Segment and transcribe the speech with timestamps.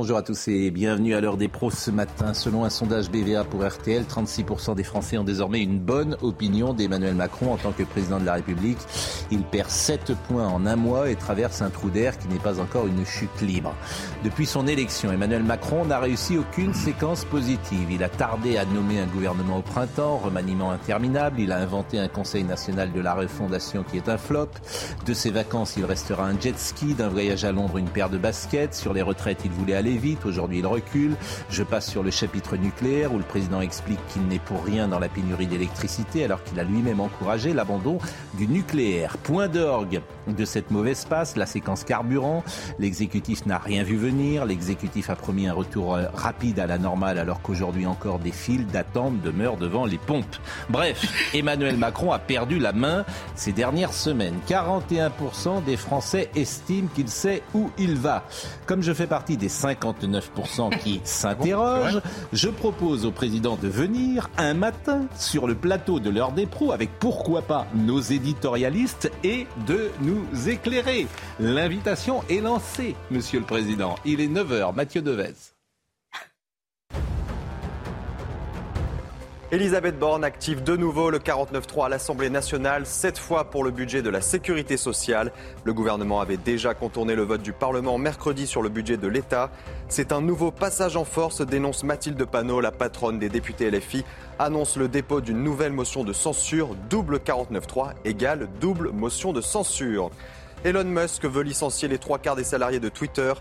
[0.00, 2.32] Bonjour à tous et bienvenue à l'heure des pros ce matin.
[2.32, 7.14] Selon un sondage BVA pour RTL, 36% des Français ont désormais une bonne opinion d'Emmanuel
[7.14, 8.78] Macron en tant que président de la République.
[9.30, 12.60] Il perd 7 points en un mois et traverse un trou d'air qui n'est pas
[12.60, 13.74] encore une chute libre.
[14.24, 17.90] Depuis son élection, Emmanuel Macron n'a réussi aucune séquence positive.
[17.90, 21.40] Il a tardé à nommer un gouvernement au printemps, remaniement interminable.
[21.40, 24.48] Il a inventé un Conseil national de la refondation qui est un flop.
[25.04, 26.94] De ses vacances, il restera un jet ski.
[26.94, 28.74] D'un voyage à Londres, une paire de baskets.
[28.74, 30.24] Sur les retraites, il voulait aller vite.
[30.24, 31.16] Aujourd'hui, il recule.
[31.50, 34.98] Je passe sur le chapitre nucléaire où le président explique qu'il n'est pour rien dans
[34.98, 37.98] la pénurie d'électricité alors qu'il a lui-même encouragé l'abandon
[38.34, 39.16] du nucléaire.
[39.18, 42.44] Point d'orgue de cette mauvaise passe, la séquence carburant.
[42.78, 44.44] L'exécutif n'a rien vu venir.
[44.44, 48.66] L'exécutif a promis un retour euh, rapide à la normale alors qu'aujourd'hui encore des files
[48.66, 50.36] d'attente demeurent devant les pompes.
[50.68, 53.04] Bref, Emmanuel Macron a perdu la main
[53.34, 54.38] ces dernières semaines.
[54.48, 58.24] 41% des Français estiment qu'il sait où il va.
[58.66, 59.48] Comme je fais partie des
[59.80, 62.00] 59% qui s'interrogent,
[62.32, 66.72] je propose au président de venir un matin sur le plateau de l'heure des pros
[66.72, 71.06] avec pourquoi pas nos éditorialistes et de nous éclairer.
[71.38, 73.96] L'invitation est lancée, monsieur le président.
[74.04, 75.49] Il est 9h, Mathieu Devez.
[79.52, 84.00] Elisabeth Borne active de nouveau le 49-3 à l'Assemblée nationale, cette fois pour le budget
[84.00, 85.32] de la sécurité sociale.
[85.64, 89.50] Le gouvernement avait déjà contourné le vote du Parlement mercredi sur le budget de l'État.
[89.88, 94.04] C'est un nouveau passage en force, dénonce Mathilde Panot, la patronne des députés LFI,
[94.38, 96.76] annonce le dépôt d'une nouvelle motion de censure.
[96.88, 100.12] Double 49-3 égale double motion de censure.
[100.62, 103.32] Elon Musk veut licencier les trois quarts des salariés de Twitter.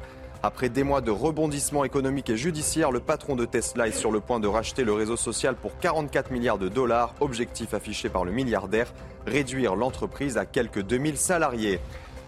[0.42, 4.22] Après des mois de rebondissement économique et judiciaire, le patron de Tesla est sur le
[4.22, 8.32] point de racheter le réseau social pour 44 milliards de dollars, objectif affiché par le
[8.32, 8.94] milliardaire,
[9.28, 11.82] réduire l'entreprise à quelques 2000 salariés.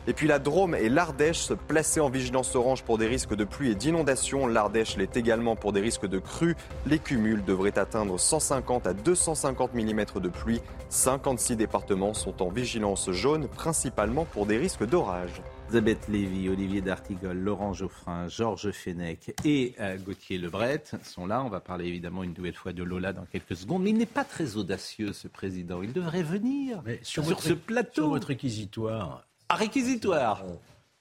[0.07, 3.69] Et puis la Drôme et l'Ardèche placés en vigilance orange pour des risques de pluie
[3.69, 4.47] et d'inondation.
[4.47, 6.56] L'Ardèche l'est également pour des risques de crues.
[6.88, 10.59] Les cumuls devraient atteindre 150 à 250 mm de pluie.
[10.89, 15.41] 56 départements sont en vigilance jaune, principalement pour des risques d'orage.
[15.67, 21.44] Elisabeth Lévy, Olivier D'Artigol, Laurent Geoffrin, Georges Fenech et euh, Gauthier Lebret sont là.
[21.45, 23.83] On va parler évidemment une nouvelle fois de Lola dans quelques secondes.
[23.83, 25.81] Mais il n'est pas très audacieux, ce président.
[25.83, 28.01] Il devrait venir sur, votre- ce plateau.
[28.01, 30.44] Sur votre réquisitoire, À réquisitoire.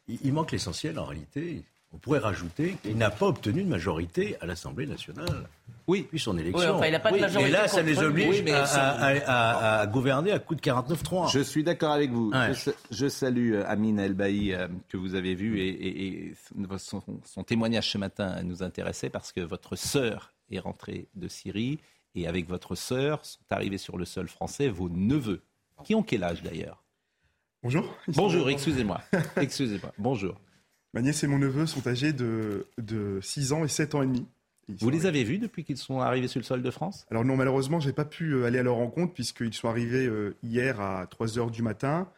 [0.08, 1.62] il, il manque l'essentiel en réalité.
[1.92, 5.48] On pourrait rajouter qu'il n'a pas obtenu de majorité à l'Assemblée nationale.
[5.88, 6.02] Oui.
[6.02, 6.60] Depuis son élection.
[6.60, 8.64] Oui, enfin, il n'a pas de majorité Et là, ça les oblige Oui, mais à,
[8.64, 11.32] ça- à- à- à gouverner à coup de 49-3.
[11.32, 12.30] Je suis d'accord avec vous.
[12.30, 12.48] Ouais.
[12.50, 16.34] Je, sa- je salue euh, Amine El-Baï euh, que vous avez vu et, et- et
[16.78, 21.80] son, son témoignage ce matin nous intéressait parce que votre sœur est rentrée de Syrie
[22.14, 25.42] et avec votre sœur sont arrivés sur le sol français vos neveux,
[25.82, 26.84] qui ont quel âge d'ailleurs?
[27.62, 27.94] Bonjour.
[28.08, 29.02] Bonjour, excusez-moi.
[29.36, 29.92] Excusez-moi.
[29.98, 30.40] Bonjour.
[30.94, 34.06] Ma nièce et mon neveu sont âgés de, de 6 ans et 7 ans et
[34.06, 34.26] demi.
[34.68, 37.06] Ils Vous les avez vus depuis qu'ils sont arrivés sur le sol de France?
[37.10, 40.36] Alors non, malheureusement, j'ai pas pu euh, aller à leur rencontre puisqu'ils sont arrivés euh,
[40.42, 42.08] hier à 3 heures du matin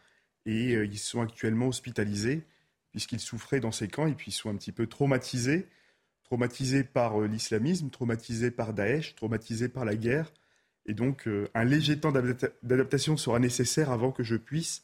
[0.45, 2.43] et euh, ils sont actuellement hospitalisés
[2.91, 5.67] puisqu'ils souffraient dans ces camps et puis ils sont un petit peu traumatisés,
[6.23, 10.31] traumatisés par l'islamisme, traumatisés par Daesh, traumatisés par la guerre.
[10.85, 14.83] Et donc, un léger temps d'adapta- d'adaptation sera nécessaire avant que je puisse,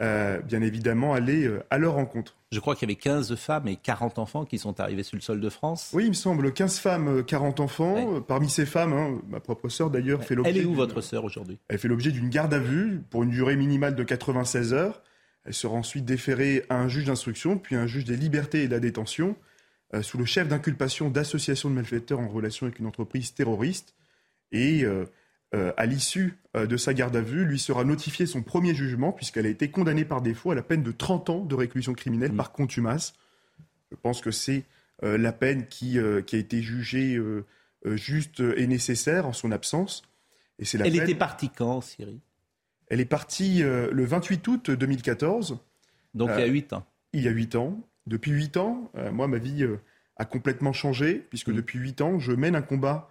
[0.00, 2.36] euh, bien évidemment, aller euh, à leur rencontre.
[2.54, 5.20] Je crois qu'il y avait 15 femmes et 40 enfants qui sont arrivés sur le
[5.20, 5.90] sol de France.
[5.92, 7.94] Oui, il me semble, 15 femmes, euh, 40 enfants.
[7.94, 8.18] Ouais.
[8.18, 10.50] Euh, Parmi ces femmes, hein, ma propre sœur d'ailleurs fait l'objet.
[10.50, 11.58] Elle est où votre sœur aujourd'hui?
[11.68, 15.02] Elle fait l'objet d'une garde à vue pour une durée minimale de 96 heures.
[15.44, 18.68] Elle sera ensuite déférée à un juge d'instruction, puis à un juge des libertés et
[18.68, 19.36] de la détention,
[19.92, 23.94] euh, sous le chef d'inculpation d'association de malfaiteurs en relation avec une entreprise terroriste.
[24.52, 24.84] Et
[25.54, 29.12] euh, à l'issue euh, de sa garde à vue, lui sera notifié son premier jugement,
[29.12, 32.32] puisqu'elle a été condamnée par défaut à la peine de 30 ans de réclusion criminelle
[32.32, 32.36] Mm.
[32.36, 33.14] par contumace.
[33.92, 34.64] Je pense que c'est
[35.04, 37.20] euh, la peine qui, euh, qui a été jugée
[37.84, 40.02] juste et nécessaire en son absence.
[40.58, 42.20] Et c'est Elle était partie quand en Syrie
[42.88, 45.58] Elle est partie le 28 août 2014.
[46.14, 46.86] Donc il y a 8 ans.
[47.12, 47.78] Il y a 8 ans.
[48.06, 49.66] Depuis 8 ans, moi, ma vie
[50.16, 51.56] a complètement changé, puisque mm.
[51.56, 53.10] depuis 8 ans, je mène un combat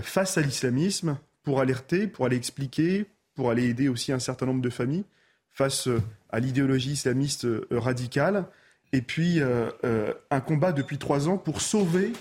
[0.00, 4.62] face à l'islamisme pour alerter, pour aller expliquer, pour aller aider aussi un certain nombre
[4.62, 5.04] de familles
[5.50, 6.00] face euh,
[6.30, 8.46] à l'idéologie islamiste euh, radicale.
[8.92, 9.70] Et puis euh,
[10.30, 12.12] un combat depuis trois ans pour sauver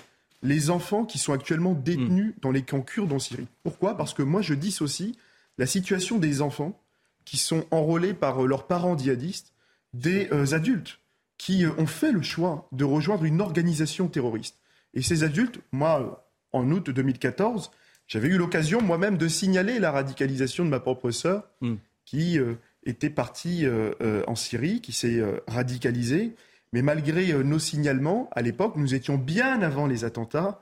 [0.42, 2.40] les enfants qui sont actuellement détenus mm.
[2.42, 3.48] dans les camps kurdes en Syrie.
[3.64, 3.98] Pourquoi?
[3.98, 5.16] Parce que moi, je dissocie
[5.58, 6.80] la situation des enfants
[7.26, 9.54] qui sont enrôlés par leurs parents djihadistes
[9.94, 11.00] des adultes
[11.38, 14.58] qui ont fait le choix de rejoindre une organisation terroriste.
[14.94, 17.72] Et ces adultes, moi, en août 2014,
[18.12, 21.76] j'avais eu l'occasion moi-même de signaler la radicalisation de ma propre sœur, hmm.
[22.04, 26.36] qui euh, était partie euh, euh, en Syrie, qui s'est radicalisée.
[26.74, 30.62] Mais malgré nos signalements, à l'époque, nous étions bien avant les attentats.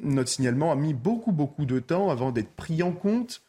[0.00, 3.42] notre signalement a mis beaucoup, beaucoup de temps avant d'être pris en compte.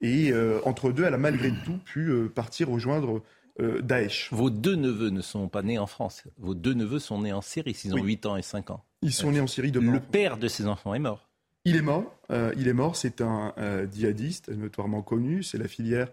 [0.00, 0.32] Et
[0.64, 3.22] entre deux, elle a malgré tout pu partir rejoindre
[3.58, 4.28] Daesh.
[4.30, 6.22] Vos deux neveux ne sont pas nés en France.
[6.38, 7.76] Vos deux neveux sont nés en Syrie.
[7.84, 8.84] Ils ont 8 ans et 5 ans.
[9.02, 11.29] Ils sont nés en Syrie de Le père de ces enfants est mort.
[11.64, 12.18] Il est mort.
[12.30, 12.96] Euh, il est mort.
[12.96, 15.42] C'est un euh, djihadiste notoirement connu.
[15.42, 16.08] C'est la filière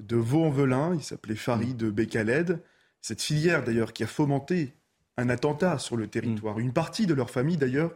[0.00, 0.94] de Vaux-en-Velin.
[0.94, 2.60] Il s'appelait Farid de Bekaled.
[3.00, 4.74] Cette filière, d'ailleurs, qui a fomenté
[5.16, 6.58] un attentat sur le territoire.
[6.58, 7.94] Une partie de leur famille, d'ailleurs,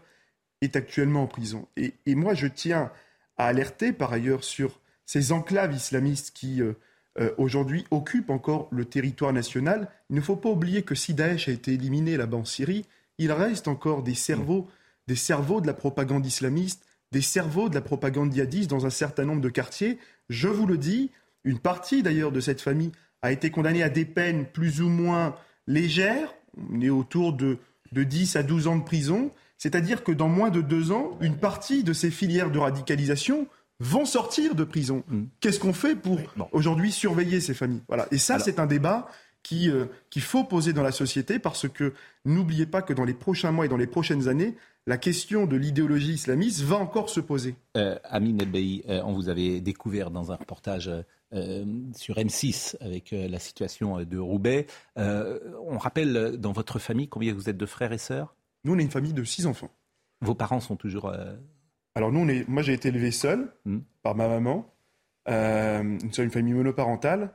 [0.61, 1.69] est actuellement en prison.
[1.77, 2.93] Et, moi, je tiens
[3.37, 6.75] à alerter, par ailleurs, sur ces enclaves islamistes qui, euh,
[7.39, 9.89] aujourd'hui, occupent encore le territoire national.
[10.11, 12.85] Il ne faut pas oublier que si Daesh a été éliminé là-bas en Syrie,
[13.19, 14.69] il reste encore des cerveaux
[15.07, 19.25] des cerveaux de la propagande islamiste, des cerveaux de la propagande djihadiste dans un certain
[19.25, 19.99] nombre de quartiers.
[20.29, 21.11] Je vous le dis,
[21.45, 22.93] une partie d'ailleurs de cette famille
[23.23, 25.37] a été condamnée à des peines plus ou moins
[25.67, 26.35] légères.
[26.71, 27.59] On est autour de,
[27.93, 29.31] de 10 à 12 ans de prison.
[29.59, 33.47] C'est-à-dire que dans moins de deux ans, une partie de ces filières de radicalisation
[33.79, 35.05] vont sortir de prison.
[35.09, 35.25] Mm.
[35.41, 36.19] Qu'est-ce qu'on fait pour
[36.53, 37.83] aujourd'hui surveiller ces familles?
[37.89, 38.07] Voilà.
[38.11, 39.09] Et ça, c'est un débat
[39.53, 41.93] euh, qu'il faut poser dans la société parce que
[42.25, 44.57] n'oubliez pas que dans les prochains mois et dans les prochaines années,
[44.87, 47.57] la question de l'idéologie islamiste va encore se poser.
[47.77, 50.89] Euh, Amin Elbei, euh, on vous avait découvert dans un reportage
[51.35, 54.67] euh, sur M6 avec la situation de Roubaix.
[54.97, 58.37] on rappelle dans votre famille combien vous êtes de frères et sœurs?
[58.65, 59.71] Nous, on est une famille de six enfants.
[60.21, 61.13] Vos parents sont toujours.
[61.95, 63.79] Alors, nous, on est, moi, j'ai été élevé seul hmm.
[64.03, 64.73] par ma maman.
[65.27, 67.35] nous sommes une famille monoparentale.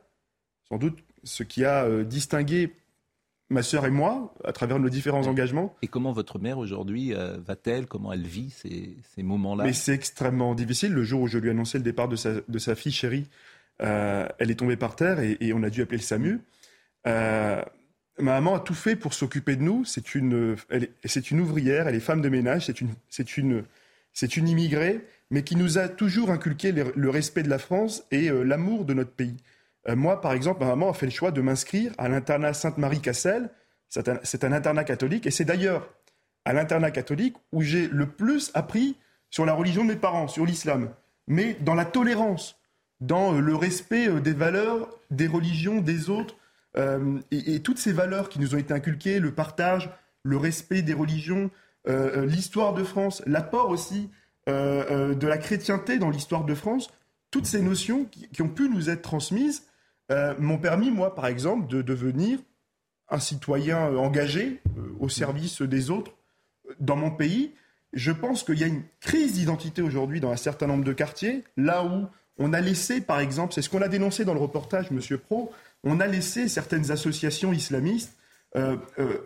[0.69, 2.80] Sans doute, ce qui a distingué
[3.51, 5.75] ma sœur et moi, à travers nos différents engagements.
[5.81, 7.85] Et comment votre mère aujourd'hui euh, va-t-elle?
[7.85, 9.65] Comment elle vit ces, moments-là?
[9.65, 10.93] Mais c'est extrêmement difficile.
[10.93, 13.27] Le jour où je lui ai annoncé le départ de sa, fille chérie,
[13.81, 16.39] euh, elle est tombée par terre et, on a dû appeler le SAMU.
[17.07, 17.61] Euh,
[18.19, 19.83] ma maman a tout fait pour s'occuper de nous.
[19.83, 20.55] C'est une,
[21.03, 23.63] c'est une ouvrière, elle est femme de ménage, c'est une, c'est une,
[24.13, 28.29] c'est une immigrée, mais qui nous a toujours inculqué le, respect de la France et
[28.29, 29.37] l'amour de notre pays.
[29.89, 33.49] Euh, moi, par exemple, ma maman a fait le choix de m'inscrire à l'internat Sainte-Marie-Cassel.
[33.89, 35.27] C'est un, internat catholique.
[35.27, 35.89] Et c'est d'ailleurs
[36.45, 38.97] à l'internat catholique où j'ai le plus appris
[39.29, 40.89] sur la religion de mes parents, sur l'islam.
[41.27, 42.57] Mais dans la tolérance,
[42.99, 46.35] dans euh, le respect euh, des valeurs, des religions, des autres.
[47.31, 49.89] et, toutes ces valeurs qui nous ont été inculquées, le partage,
[50.23, 51.51] le respect des religions,
[51.85, 54.09] l'histoire de France, l'apport aussi
[54.47, 56.87] de la chrétienté dans l'histoire de France,
[57.29, 59.63] toutes ces notions qui, ont pu nous être transmises
[60.11, 62.39] euh, m'ont permis, moi, par exemple, de devenir
[63.09, 66.11] un citoyen euh, engagé euh, au service des autres
[66.79, 67.53] dans mon pays.
[67.93, 71.43] Je pense qu'il y a une crise d'identité aujourd'hui dans un certain nombre de quartiers,
[71.57, 74.91] là où on a laissé, par exemple, c'est ce qu'on a dénoncé dans le reportage,
[74.91, 75.51] Monsieur Pro,
[75.83, 78.17] on a laissé certaines associations islamistes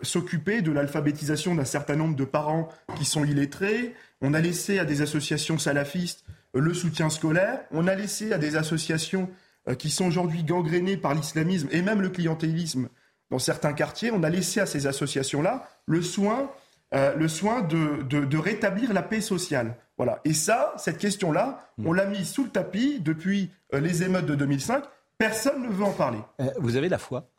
[0.02, 3.92] s'occuper de l'alphabétisation d'un certain nombre de parents qui sont illettrés.
[4.20, 7.60] On a laissé à des associations salafistes le soutien scolaire.
[7.70, 9.28] On a laissé à des associations
[9.74, 12.88] qui sont aujourd'hui gangrénées par l'islamisme et même le clientélisme
[13.30, 16.50] dans certains quartiers, on a laissé à ces associations-là le soin,
[16.94, 19.76] euh, le soin de, rétablir la paix sociale.
[19.96, 20.20] Voilà.
[20.24, 24.34] Et ça, cette question-là, on l'a mise sous le tapis depuis euh, les émeutes de
[24.34, 24.84] 2005.
[25.18, 26.18] Personne ne veut en parler.
[26.58, 27.30] vous avez la foi?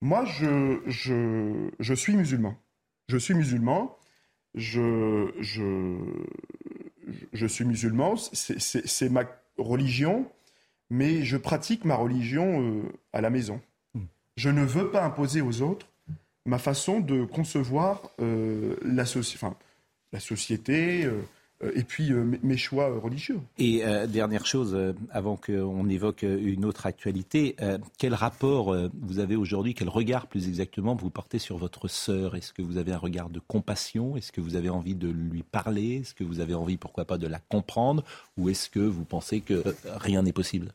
[0.00, 2.56] Moi, je, je, suis musulman.
[3.08, 3.96] Je suis musulman.
[4.54, 5.98] Je, je,
[7.32, 8.16] je suis musulman.
[8.16, 9.24] C'est ma
[9.58, 10.30] religion
[10.90, 13.60] mais je pratique ma religion euh, à la maison.
[13.94, 14.04] Hmm.
[14.36, 15.86] Je ne veux pas imposer aux autres
[16.44, 19.04] ma façon de concevoir euh, la,
[20.12, 21.20] la, société, euh,
[21.74, 23.40] et puis euh, mes choix religieux.
[23.58, 24.76] Et dernière chose,
[25.10, 27.56] avant qu'on évoque une autre actualité,
[27.98, 32.36] quel rapport vous avez aujourd'hui, quel regard plus exactement vous portez sur votre sœur?
[32.36, 34.16] Est-ce que vous avez un regard de compassion?
[34.16, 35.96] Est-ce que vous avez envie de lui parler?
[35.96, 38.04] Est-ce que vous avez envie, pourquoi pas, de la comprendre?
[38.36, 40.72] Ou est-ce que vous pensez que rien n'est possible?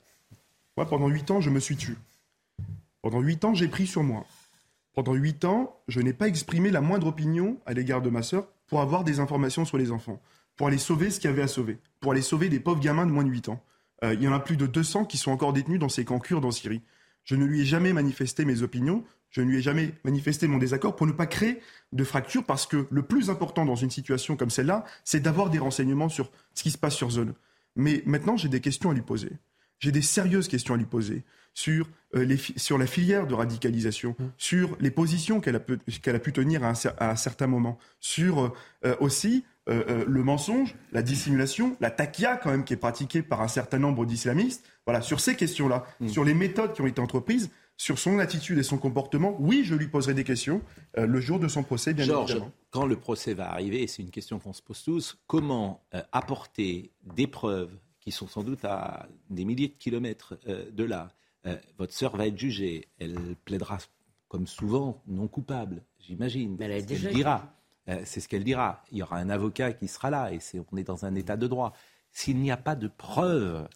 [0.76, 1.96] Moi, pendant huit ans, je me suis tué.
[3.02, 4.26] Pendant huit ans, j'ai pris sur moi.
[4.94, 8.48] Pendant huit ans, je n'ai pas exprimé la moindre opinion à l'égard de ma sœur
[8.68, 10.20] pour avoir des informations sur les enfants,
[10.56, 13.06] pour aller sauver ce qu'il y avait à sauver, pour aller sauver des pauvres gamins
[13.06, 13.64] de moins de 8 ans.
[14.04, 16.20] Euh, il y en a plus de 200 qui sont encore détenus dans ces camps
[16.20, 16.82] kurdes en Syrie.
[17.24, 20.58] Je ne lui ai jamais manifesté mes opinions, je ne lui ai jamais manifesté mon
[20.58, 21.60] désaccord pour ne pas créer
[21.92, 25.60] de fracture parce que le plus important dans une situation comme celle-là, c'est d'avoir des
[25.60, 27.34] renseignements sur ce qui se passe sur zone.
[27.76, 29.32] Mais maintenant, j'ai des questions à lui poser.
[29.80, 34.16] J'ai des sérieuses questions à lui poser sur, euh, les, sur la filière de radicalisation,
[34.18, 34.24] mmh.
[34.38, 35.62] sur les positions qu'elle a,
[36.02, 38.54] qu'elle a, pu tenir à un, à certain moment, sur
[38.86, 43.42] euh, aussi euh, le mensonge, la dissimulation, la taquia quand même qui est pratiquée par
[43.42, 44.66] un certain nombre d'islamistes.
[44.86, 46.08] Voilà, sur ces questions-là, mmh.
[46.10, 49.76] sur les méthodes qui ont été entreprises, sur son attitude et son comportement, oui, je
[49.76, 50.62] lui poserai des questions
[50.96, 52.40] le jour de son procès, bien Georges,
[52.70, 56.92] quand le procès va arriver, et c'est une question qu'on se pose tous, comment apporter
[57.16, 61.10] des preuves qui sont sans doute à des milliers de kilomètres de là,
[61.46, 62.88] euh, votre sœur va être jugée.
[63.00, 63.78] Elle plaidera,
[64.28, 66.56] comme souvent, non coupable, j'imagine.
[66.60, 67.54] Mais elle, dira.
[67.90, 68.82] Euh, c'est ce qu'elle dira.
[68.92, 70.40] Il y aura un avocat qui sera là, et
[70.72, 71.74] on est dans un état de droit.
[72.12, 73.68] S'il n'y a pas de preuves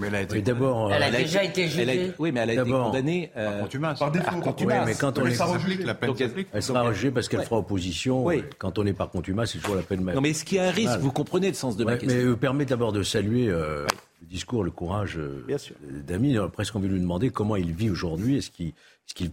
[0.00, 2.12] mais elle a, été, d'abord, elle a, déjà été jugée.
[2.18, 3.98] oui, mais elle a été condamnée euh, par contumace.
[4.00, 4.40] Par défaut.
[4.40, 5.38] Par mais quand on est
[5.84, 6.12] la peine
[6.52, 8.24] elle, sera jugée parce qu'elle fera opposition.
[8.24, 8.42] Oui.
[8.58, 10.16] Quand on est par contumace, c'est toujours la peine même.
[10.16, 12.18] Non, mais est-ce qu'il y a un risque Vous comprenez le sens de ma question
[12.18, 13.86] Mais me permet d'abord de saluer le
[14.22, 15.46] discours, le courage euh,
[15.88, 16.40] d'Ami.
[16.40, 18.38] On a presque envie de lui demander comment il vit aujourd'hui.
[18.38, 18.72] Est-ce qu'il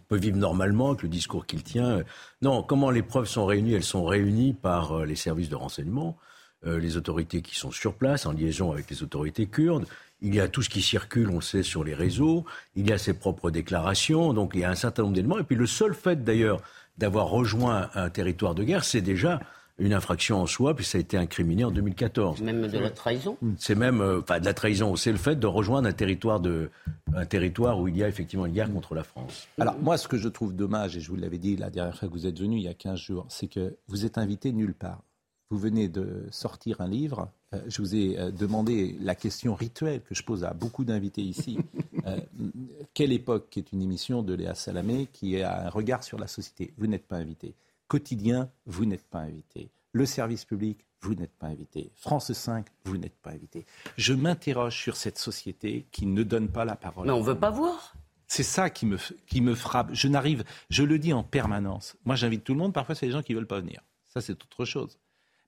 [0.07, 2.03] peut vivre normalement avec le discours qu'il tient
[2.41, 3.73] Non, comment les preuves sont réunies?
[3.73, 6.17] Elles sont réunies par euh, les services de renseignement,
[6.65, 9.85] euh, les autorités qui sont sur place, en liaison avec les autorités kurdes.
[10.21, 12.45] Il y a tout ce qui circule, on sait, sur les réseaux.
[12.75, 14.33] Il y a ses propres déclarations.
[14.33, 15.39] Donc il y a un certain nombre d'éléments.
[15.39, 16.61] Et puis le seul fait, d'ailleurs,
[16.97, 19.39] d'avoir rejoint un territoire de guerre, c'est déjà
[19.81, 22.41] une infraction en soi, puis ça a été incriminé en 2014.
[22.41, 25.47] Même de la trahison C'est même, euh, enfin, de la trahison, c'est le fait de
[25.47, 26.69] rejoindre un territoire, de,
[27.15, 29.47] un territoire où il y a effectivement une guerre contre la France.
[29.59, 32.07] Alors, moi, ce que je trouve dommage, et je vous l'avais dit la dernière fois
[32.07, 34.75] que vous êtes venu, il y a 15 jours, c'est que vous êtes invité nulle
[34.75, 35.01] part.
[35.49, 37.29] Vous venez de sortir un livre.
[37.53, 41.23] Euh, je vous ai euh, demandé la question rituelle que je pose à beaucoup d'invités
[41.23, 41.57] ici.
[42.93, 46.27] quelle époque, qui est une émission de Léa Salamé, qui a un regard sur la
[46.27, 46.73] société?
[46.77, 47.55] Vous n'êtes pas invité
[47.91, 49.69] quotidien, vous n'êtes pas invité.
[49.91, 51.91] Le service public, vous n'êtes pas invité.
[51.97, 53.65] France 5, vous n'êtes pas invité.
[53.97, 57.05] Je m'interroge sur cette société qui ne donne pas la parole.
[57.05, 57.93] Mais on ne veut pas voir.
[58.27, 59.89] C'est ça qui me, qui me frappe.
[59.91, 61.97] Je n'arrive, je le dis en permanence.
[62.05, 62.71] Moi, j'invite tout le monde.
[62.71, 63.81] Parfois, c'est des gens qui ne veulent pas venir.
[64.07, 64.97] Ça, c'est autre chose.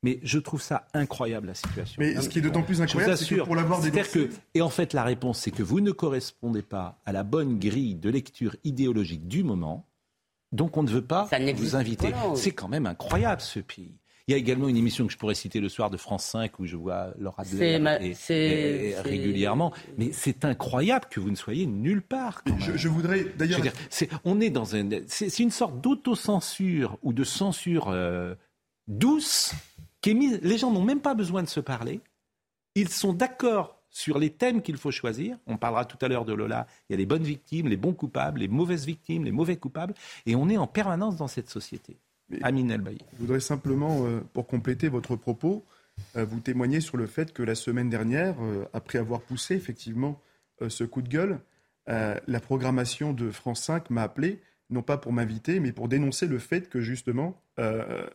[0.01, 1.95] Mais je trouve ça incroyable, la situation.
[1.97, 4.27] Mais ce qui est d'autant plus incroyable, c'est que pour l'avoir dénoncé...
[4.27, 7.57] Que, et en fait, la réponse, c'est que vous ne correspondez pas à la bonne
[7.57, 9.87] grille de lecture idéologique du moment.
[10.53, 12.13] Donc on ne veut pas vous inviter.
[12.35, 13.97] C'est quand même incroyable ce pays.
[14.27, 16.57] Il y a également une émission que je pourrais citer le soir de France 5
[16.59, 19.73] où je vois Laura Adler régulièrement.
[19.97, 22.41] Mais c'est incroyable que vous ne soyez nulle part.
[22.75, 23.59] Je, voudrais d'ailleurs.
[24.23, 24.87] On est dans un.
[25.07, 28.35] C'est une sorte d'autocensure ou de censure euh,
[28.87, 29.53] douce
[29.99, 30.39] qui est mise.
[30.41, 31.99] Les gens n'ont même pas besoin de se parler.
[32.75, 35.37] Ils sont d'accord sur les thèmes qu'il faut choisir.
[35.47, 36.67] On parlera tout à l'heure de Lola.
[36.89, 39.93] Il y a les bonnes victimes, les bons coupables, les mauvaises victimes, les mauvais coupables.
[40.25, 41.97] Et on est en permanence dans cette société.
[42.41, 42.81] Amin El
[43.13, 45.63] Je voudrais simplement, euh, pour compléter votre propos,
[46.15, 50.19] euh, vous témoigner sur le fait que la semaine dernière, euh, après avoir poussé effectivement
[50.67, 51.39] ce coup de gueule,
[51.87, 56.39] la programmation de France 5 m'a appelé, non pas pour m'inviter, mais pour dénoncer le
[56.39, 57.41] fait que justement,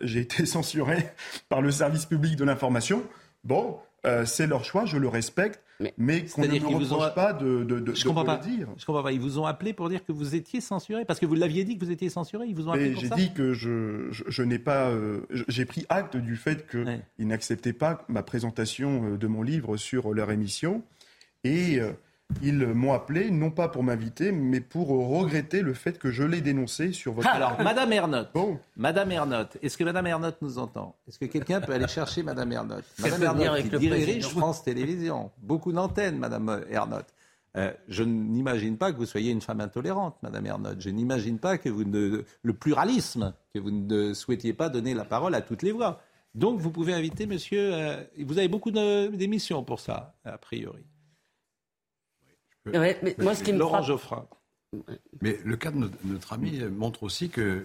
[0.00, 1.10] j'ai été censuré
[1.50, 3.02] par le service public de l'information.
[3.44, 3.78] Bon,
[4.24, 5.60] c'est leur choix, je le respecte.
[5.80, 8.38] Mais, qu'on ne me reproche pas de, de, je comprends pas.
[8.38, 8.68] dire.
[8.76, 9.12] Je comprends pas.
[9.12, 11.78] Ils vous ont appelé pour dire que vous étiez censuré parce que vous l'aviez dit
[11.78, 12.46] que vous étiez censuré.
[12.48, 14.88] Ils vous ont appelé pour J'ai dit que je, je, n'ai pas.
[14.88, 19.76] Euh, j'ai pris acte du fait qu'ils n'acceptaient pas ma présentation euh, de mon livre
[19.76, 20.82] sur leur émission
[21.44, 21.92] et euh,
[22.42, 26.40] ils m'ont appelé, non pas pour m'inviter, mais pour regretter le fait que je l'ai
[26.40, 27.28] dénoncé sur votre...
[27.28, 28.58] Alors, Madame Ernotte, bon.
[28.76, 30.94] Madame Ernotte, est-ce que Madame Ernotte nous entend?
[31.08, 35.30] Est-ce que quelqu'un peut aller chercher Madame Ernotte Madame Ernotte qui dirige France Télévisions.
[35.38, 37.12] Beaucoup d'antennes, Madame Ernotte.
[37.56, 40.80] Euh, je n'imagine pas que vous soyez une femme intolérante, Madame Ernotte.
[40.80, 42.24] Je n'imagine pas que vous ne...
[42.42, 46.02] le pluralisme, que vous ne souhaitiez pas donner la parole à toutes les voix.
[46.34, 47.72] Donc, vous pouvez inviter Monsieur...
[47.72, 50.84] Euh, vous avez beaucoup d'émissions pour ça, a priori
[52.72, 54.26] mais moi, ce qui me Laurent Geoffrin.
[55.22, 57.64] Mais le cas de notre, ami montre aussi que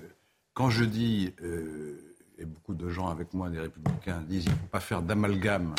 [0.53, 4.57] quand je dis, euh, et beaucoup de gens avec moi, des républicains, disent qu'il ne
[4.57, 5.75] faut pas faire d'amalgame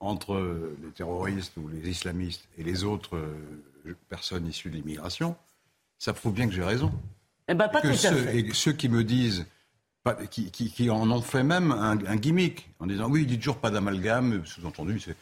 [0.00, 5.36] entre les terroristes ou les islamistes et les autres euh, personnes issues de l'immigration,
[5.98, 6.92] ça prouve bien que j'ai raison.
[7.48, 8.38] Eh ben, pas tout ceux, à fait.
[8.38, 9.46] Et ceux qui me disent,
[10.30, 13.70] qui, qui, en ont fait même un, gimmick, en disant oui, il dit toujours pas
[13.70, 15.16] d'amalgame, sous-entendu, c'est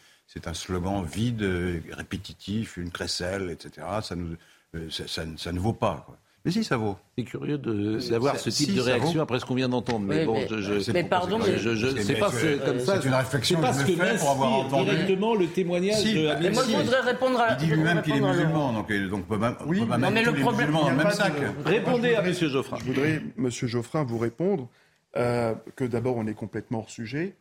[0.44, 1.42] un slogan vide,
[1.90, 3.86] répétitif, une crécelle, etc.
[4.02, 4.36] Ça, nous,
[4.74, 6.02] euh, ça, ça ne vaut pas.
[6.06, 6.18] Quoi.
[6.44, 6.96] Mais si, ça vaut.
[7.18, 10.06] C'est curieux d'avoir ce type de réaction après ce qu'on vient d'entendre.
[10.06, 12.30] Mais, bon, je, mais pardon, mais je, sais pas
[12.64, 13.00] comme ça.
[13.00, 16.50] C'est une réflexion que je fais pour avoir entendu directement le témoignage si, de mais
[16.50, 17.54] moi, je voudrais répondre à.
[17.54, 20.22] Il dit lui-même qu'il est musulman, donc, donc on peut pas, oui, peut mettre mais
[20.22, 21.32] le problème, musulmans dans le même sac.
[21.64, 22.32] Répondez à M.
[22.32, 22.76] Geoffrin.
[22.78, 23.50] Je voudrais, M.
[23.50, 24.68] Geoffrin, vous répondre
[25.16, 27.34] euh, que d'abord, on est complètement hors sujet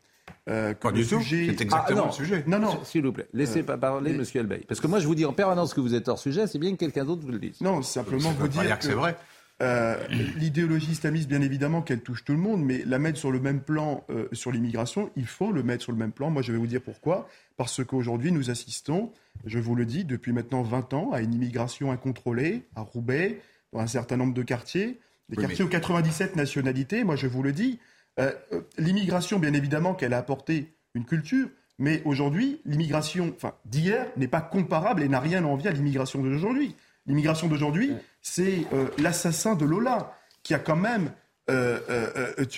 [0.50, 1.22] euh, Pas du tout.
[1.22, 2.44] C'est exactement ah, le sujet.
[2.48, 2.84] Non, non.
[2.84, 4.18] S'il vous plaît, laissez pas parler, M.
[4.18, 4.64] Monsieur Elbey.
[4.68, 6.48] Parce que moi, je vous dis en permanence que vous êtes hors sujet.
[6.48, 7.62] C'est bien que quelqu'un d'autre vous le dise.
[7.62, 9.16] Non, simplement vous dire, que, c'est vrai.
[9.62, 13.40] Euh, l'idéologie islamiste, bien évidemment, qu'elle touche tout le monde, mais la mettre sur le
[13.40, 16.30] même plan euh, sur l'immigration, il faut le mettre sur le même plan.
[16.30, 17.28] Moi, je vais vous dire pourquoi.
[17.56, 19.14] Parce qu'aujourd'hui, nous assistons,
[19.46, 23.42] je vous le dis, depuis maintenant 20 ans, à une immigration incontrôlée à Roubaix,
[23.72, 27.04] dans un certain nombre de quartiers, des quartiers aux 97 nationalités.
[27.04, 27.80] Moi, je vous le dis,
[28.20, 34.08] euh, euh, l'immigration, bien évidemment, qu'elle a apporté une culture, mais aujourd'hui, l'immigration enfin, d'hier
[34.18, 36.76] n'est pas comparable et n'a rien à envier à l'immigration d'aujourd'hui.
[37.06, 37.92] L'immigration d'aujourd'hui,
[38.22, 41.12] c'est euh, l'assassin de Lola, qui a quand même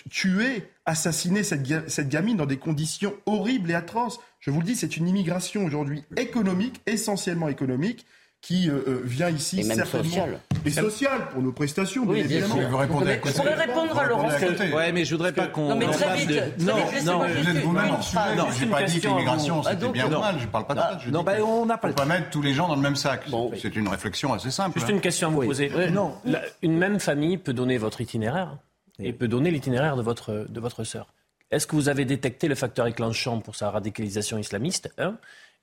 [0.09, 4.17] tué, assassiné cette, cette, gamine dans des conditions horribles et atroces.
[4.39, 8.05] Je vous le dis, c'est une immigration aujourd'hui économique, essentiellement économique,
[8.47, 10.39] qui euh, euh, vient ici et même social.
[10.65, 12.69] et social pour nos prestations oui, bien évidemment.
[12.69, 13.41] Vous répondez à côté.
[13.41, 14.29] répondre à Laurent.
[14.73, 15.67] Ouais, mais je voudrais pas qu'on.
[15.67, 16.29] Non, mais très vite.
[16.29, 16.63] De...
[16.63, 18.35] Non, non, vous êtes vous-même en sujet.
[18.37, 20.35] Non, j'ai pas dit que l'immigration c'était bien ou mal.
[20.39, 20.99] Je parle pas de ça.
[21.11, 21.89] Non, ben on n'a pas.
[21.89, 23.25] Faut pas mettre tous les gens dans le même sac.
[23.61, 24.79] C'est une réflexion assez simple.
[24.79, 25.69] Juste une question à vous poser.
[25.91, 26.13] Non,
[26.61, 28.57] une même famille peut donner votre itinéraire
[28.99, 31.07] et peut donner l'itinéraire de votre de votre sœur.
[31.51, 34.89] Est-ce que vous avez détecté le facteur éclenchant pour sa radicalisation islamiste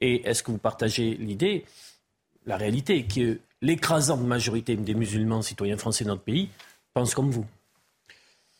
[0.03, 1.65] Et est-ce que vous partagez l'idée
[2.47, 6.51] la réalité est que l'écrasante majorité des musulmans citoyens français de notre pays
[6.93, 7.47] pensent comme vous.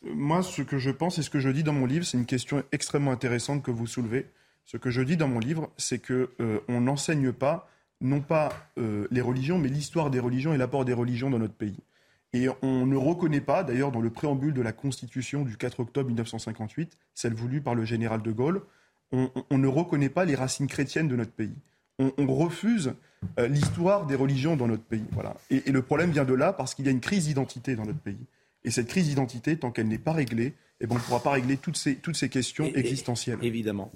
[0.03, 2.25] Moi, ce que je pense et ce que je dis dans mon livre, c'est une
[2.25, 4.27] question extrêmement intéressante que vous soulevez.
[4.65, 7.69] Ce que je dis dans mon livre, c'est que euh, on n'enseigne pas,
[8.01, 11.53] non pas euh, les religions, mais l'histoire des religions et l'apport des religions dans notre
[11.53, 11.77] pays.
[12.33, 16.07] Et on ne reconnaît pas, d'ailleurs, dans le préambule de la Constitution du 4 octobre
[16.07, 18.61] 1958, celle voulue par le général de Gaulle,
[19.11, 21.55] on ne reconnaît pas les racines chrétiennes de notre pays
[21.99, 22.93] on, refuse
[23.39, 25.05] euh, l'histoire des religions dans notre pays.
[25.11, 25.35] Voilà.
[25.49, 27.99] Et, le problème vient de là parce qu'il y a une crise d'identité dans notre
[27.99, 28.25] pays.
[28.63, 31.31] Et cette crise d'identité, tant qu'elle n'est pas réglée, eh ben, on ne pourra pas
[31.31, 33.39] régler toutes ces, toutes ces questions existentielles.
[33.41, 33.91] évidemment.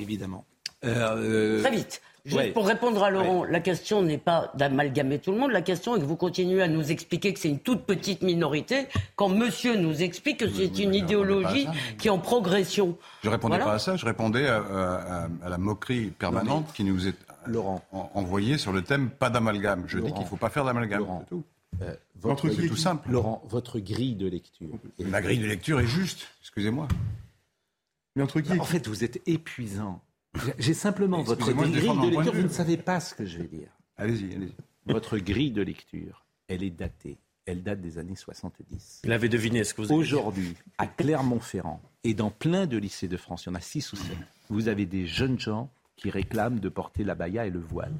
[0.00, 0.44] Évidemment.
[0.84, 2.02] Euh, Très vite.
[2.26, 5.50] Juste pour répondre à Laurent, la question n'est pas d'amalgamer tout le monde.
[5.50, 8.86] La question est que vous continuez à nous expliquer que c'est une toute petite minorité,
[9.14, 11.66] quand monsieur nous explique que c'est une idéologie
[11.98, 12.96] qui est en progression.
[13.22, 17.14] Je répondais pas à ça, je répondais à, la moquerie permanente qui nous est
[17.46, 17.84] Laurent.
[17.92, 19.84] envoyé sur le thème pas d'amalgame.
[19.86, 21.04] Je dis qu'il ne faut pas faire d'amalgame.
[21.20, 21.44] C'est tout.
[21.82, 23.10] Euh, votre, c'est tout simple.
[23.10, 24.68] Laurent, votre grille de lecture.
[25.00, 26.88] Ma grille de lecture est juste, excusez-moi.
[28.16, 30.00] Mais entre qui En fait, vous êtes épuisant.
[30.58, 33.68] J'ai simplement votre grille de lecture, vous ne savez pas ce que je vais dire.
[33.96, 34.54] Allez-y, allez-y.
[34.86, 37.18] Votre grille de lecture, elle est datée.
[37.46, 39.02] Elle date des années 70.
[39.04, 43.16] Il avait deviné ce que vous Aujourd'hui, à Clermont-Ferrand et dans plein de lycées de
[43.18, 44.16] France, il y en a six ou sept,
[44.48, 47.94] vous avez des jeunes gens qui réclament de porter la baya et le voile.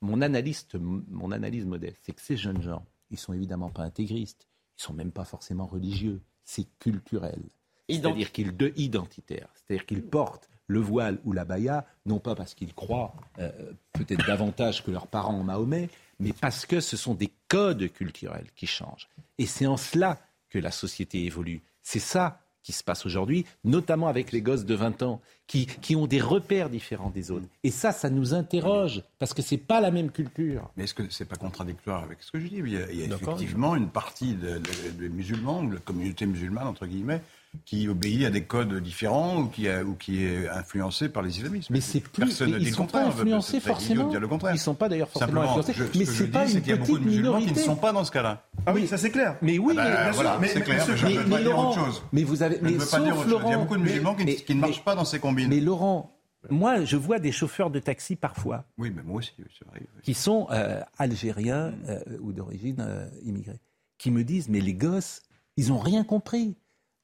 [0.00, 4.46] Mon, analyse, mon analyse modeste, c'est que ces jeunes gens, ils sont évidemment pas intégristes,
[4.78, 7.42] ils sont même pas forcément religieux, c'est culturel.
[7.88, 12.72] C'est-à-dire qu'ils identitaires, c'est-à-dire qu'ils portent le voile ou la baya, non pas parce qu'ils
[12.72, 17.32] croient euh, peut-être davantage que leurs parents en Mahomet, mais parce que ce sont des
[17.48, 19.08] codes culturels qui changent.
[19.38, 21.62] Et c'est en cela que la société évolue.
[21.82, 25.94] C'est ça qui se passe aujourd'hui, notamment avec les gosses de 20 ans, qui, qui
[25.94, 27.46] ont des repères différents des autres.
[27.62, 30.70] Et ça, ça nous interroge, parce que ce n'est pas la même culture.
[30.76, 32.56] Mais est-ce que ce n'est pas contradictoire avec ce que je dis?
[32.56, 37.20] Il y a, effectivement une partie des musulmans, de la communauté musulmane, entre guillemets,
[37.64, 41.70] qui obéit à des codes différents ou qui, ou qui est influencé par les islamistes.
[41.70, 42.24] Mais c'est plus.
[42.24, 43.08] Personne ne dit le contraire.
[43.08, 44.08] influencés forcément.
[44.08, 44.52] Dire le contraire.
[44.52, 45.74] Ils ne sont pas d'ailleurs forcément influencés.
[45.96, 48.44] mais c'est pas une petite beaucoup de musulmans qui ne sont pas dans ce cas-là.
[48.66, 49.36] Ah oui, ça c'est clair.
[49.42, 50.84] Mais oui, ah ben, voilà, c'est clair.
[50.88, 52.02] Mais, je ne veux pas dire autre chose.
[52.12, 52.58] Mais vous avez.
[52.62, 53.42] Je ne veux pas dire autre chose.
[53.44, 55.48] Il y a beaucoup de musulmans qui ne marchent pas dans ces combines.
[55.48, 56.14] Mais Laurent,
[56.50, 58.64] moi, je vois des chauffeurs de taxi parfois.
[58.78, 59.86] Oui, mais moi aussi, ça arrive.
[60.02, 63.60] Qui sont euh, algériens euh, ou d'origine euh, immigrée,
[63.98, 65.22] qui me disent mais les gosses,
[65.56, 66.56] ils n'ont rien compris.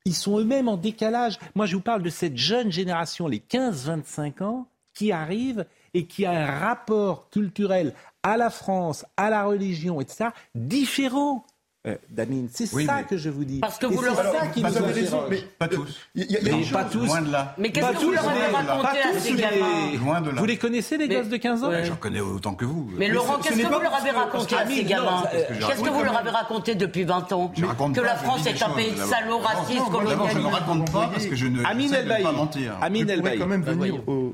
[0.05, 1.39] Ils sont eux-mêmes en décalage.
[1.55, 6.27] Moi, je vous parle de cette jeune génération, les 15-25 ans, qui arrive et qui
[6.27, 11.45] a un rapport culturel à la France, à la religion, etc., différent
[11.87, 12.47] euh, Damien.
[12.53, 13.59] C'est ça que je vous dis.
[13.61, 15.99] Parce que vous leur avez qui mais pas tous.
[16.15, 17.07] Il y a, mais pas tous.
[17.07, 17.55] Loin de là.
[17.57, 20.41] Mais qu'est-ce que vous leur avez raconté à ces gamins Loin de là.
[20.41, 22.91] Vous les connaissez, les gosses de 15 ans J'en connais autant que vous.
[22.97, 25.25] Mais Laurent, qu'est-ce que vous leur avez raconté à ces gamins
[25.67, 28.97] Qu'est-ce que vous leur avez raconté depuis 20 ans Que la France est un pays
[28.97, 30.33] salaud, raciste, colonialiste.
[30.35, 32.77] Je ne raconte pas parce que je ne sais pas mentir.
[32.83, 33.39] Amine Elbaï.
[33.39, 34.33] quand même venir au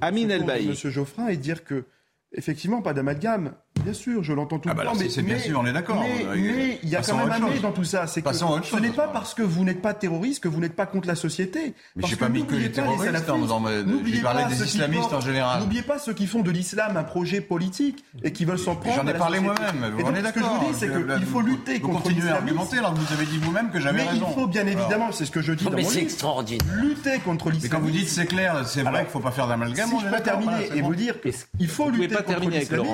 [0.67, 1.85] Monsieur Geoffrin et dire que
[2.33, 3.55] Effectivement, pas d'amalgame.
[3.83, 4.97] Bien sûr, je l'entends tout ah le bah temps.
[4.99, 6.03] Mais, c'est bien sûr, on est d'accord.
[6.35, 8.07] Mais, il y a quand même un mais dans tout ça.
[8.07, 10.87] C'est que ce n'est pas parce que vous n'êtes pas terroriste que vous n'êtes pas
[10.87, 11.75] contre la société.
[11.95, 13.71] Mais je n'ai pas mis que les terroristes ma...
[14.07, 15.61] J'ai parlé des islamistes en général.
[15.61, 18.97] N'oubliez pas ceux qui font de l'islam un projet politique et qui veulent s'en prendre.
[18.97, 19.95] J'en ai parlé moi-même.
[20.05, 20.37] On est d'accord.
[20.37, 22.95] Ce que je vous dis, c'est qu'il faut lutter contre Vous continuez à argumenter alors
[22.95, 24.27] que vous avez dit vous-même que j'avais raison.
[24.27, 25.91] Mais il faut bien évidemment, c'est ce que je dis dans mon livre.
[25.91, 26.67] c'est extraordinaire.
[26.77, 27.71] Lutter contre l'islam.
[27.71, 29.89] Mais quand vous dites c'est clair, c'est vrai qu'il ne faut pas faire d'amalgame.
[29.89, 32.87] Si je peux terminer et vous dire qu'il faut lutter contre l'islam.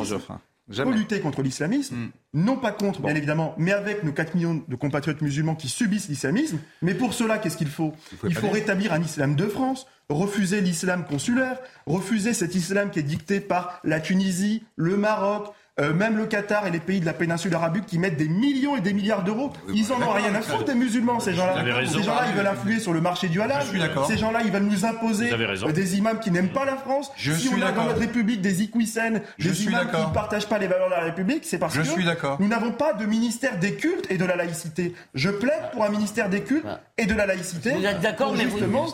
[0.69, 2.11] Il faut lutter contre l'islamisme, mm.
[2.35, 6.09] non pas contre, bien évidemment, mais avec nos 4 millions de compatriotes musulmans qui subissent
[6.09, 6.59] l'islamisme.
[6.83, 7.93] Mais pour cela, qu'est-ce qu'il faut
[8.25, 13.05] Il faut, rétablir un islam de France, refuser l'islam consulaire, refuser cet islam qui est
[13.05, 17.13] dicté par la Tunisie, le Maroc, euh, même le Qatar et les pays de la
[17.13, 20.41] péninsule arabique qui mettent des millions et des milliards d'euros, ils en ont rien à
[20.41, 21.65] foutre des musulmans, ces gens-là.
[21.87, 23.63] Ces gens-là, ils veulent influer sur le marché du halal.
[24.07, 25.31] Ces gens-là, ils veulent nous imposer
[25.73, 27.11] des imams qui n'aiment pas la France.
[27.17, 30.59] Je si on a dans notre République des ikwisen, des imams qui ne partagent pas
[30.59, 34.11] les valeurs de la République, c'est parce que nous n'avons pas de ministère des cultes
[34.11, 34.95] et de la laïcité.
[35.15, 36.67] Je plaide pour un ministère des cultes
[36.99, 37.73] et de la laïcité.
[37.73, 38.87] Vous êtes d'accord, mais justement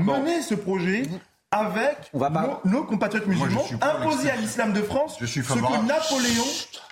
[0.00, 1.02] mener ce projet
[1.50, 2.12] avec
[2.64, 6.44] nos, compatriotes musulmans, imposés à l'islam de France ce que Napoléon,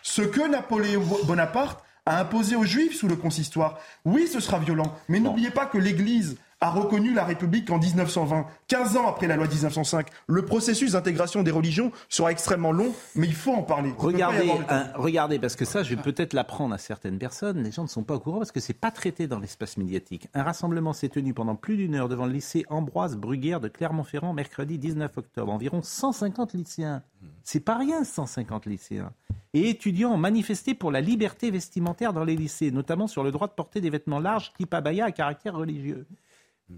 [0.02, 3.78] ce que Napoléon Bonaparte a imposé aux Juifs sous le consistoire.
[4.04, 8.46] Oui, ce sera violent, mais n'oubliez pas que l'Église a reconnu la République en 1920,
[8.66, 10.08] 15 ans après la loi de 1905.
[10.26, 13.92] Le processus d'intégration des religions sera extrêmement long, mais il faut en parler.
[13.96, 14.50] Regardez,
[14.96, 17.62] regardez, parce que ça, je vais peut-être l'apprendre à certaines personnes.
[17.62, 20.28] Les gens ne sont pas au courant parce que c'est pas traité dans l'espace médiatique.
[20.34, 24.32] Un rassemblement s'est tenu pendant plus d'une heure devant le lycée Ambroise Bruguière de Clermont-Ferrand,
[24.32, 25.52] mercredi 19 octobre.
[25.52, 27.02] Environ 150 lycéens.
[27.44, 29.12] C'est pas rien, 150 lycéens.
[29.54, 33.46] Et étudiants ont manifesté pour la liberté vestimentaire dans les lycées, notamment sur le droit
[33.46, 36.06] de porter des vêtements larges type abaya à caractère religieux.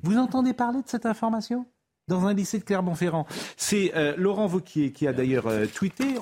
[0.03, 1.66] Vous entendez parler de cette information?
[2.09, 3.26] Dans un lycée de Clermont-Ferrand.
[3.57, 6.16] C'est euh, Laurent Vauquier qui a d'ailleurs euh, tweeté,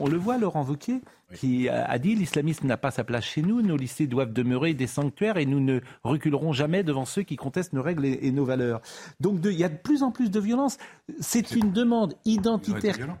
[0.00, 1.02] on, le voit, Laurent Vauquier,
[1.34, 4.88] qui a, dit l'islamisme n'a pas sa place chez nous, nos lycées doivent demeurer des
[4.88, 8.80] sanctuaires et nous ne reculerons jamais devant ceux qui contestent nos règles et, nos valeurs.
[9.20, 10.78] Donc il y a de plus en plus de violence.
[11.20, 13.16] C'est une demande identitaire.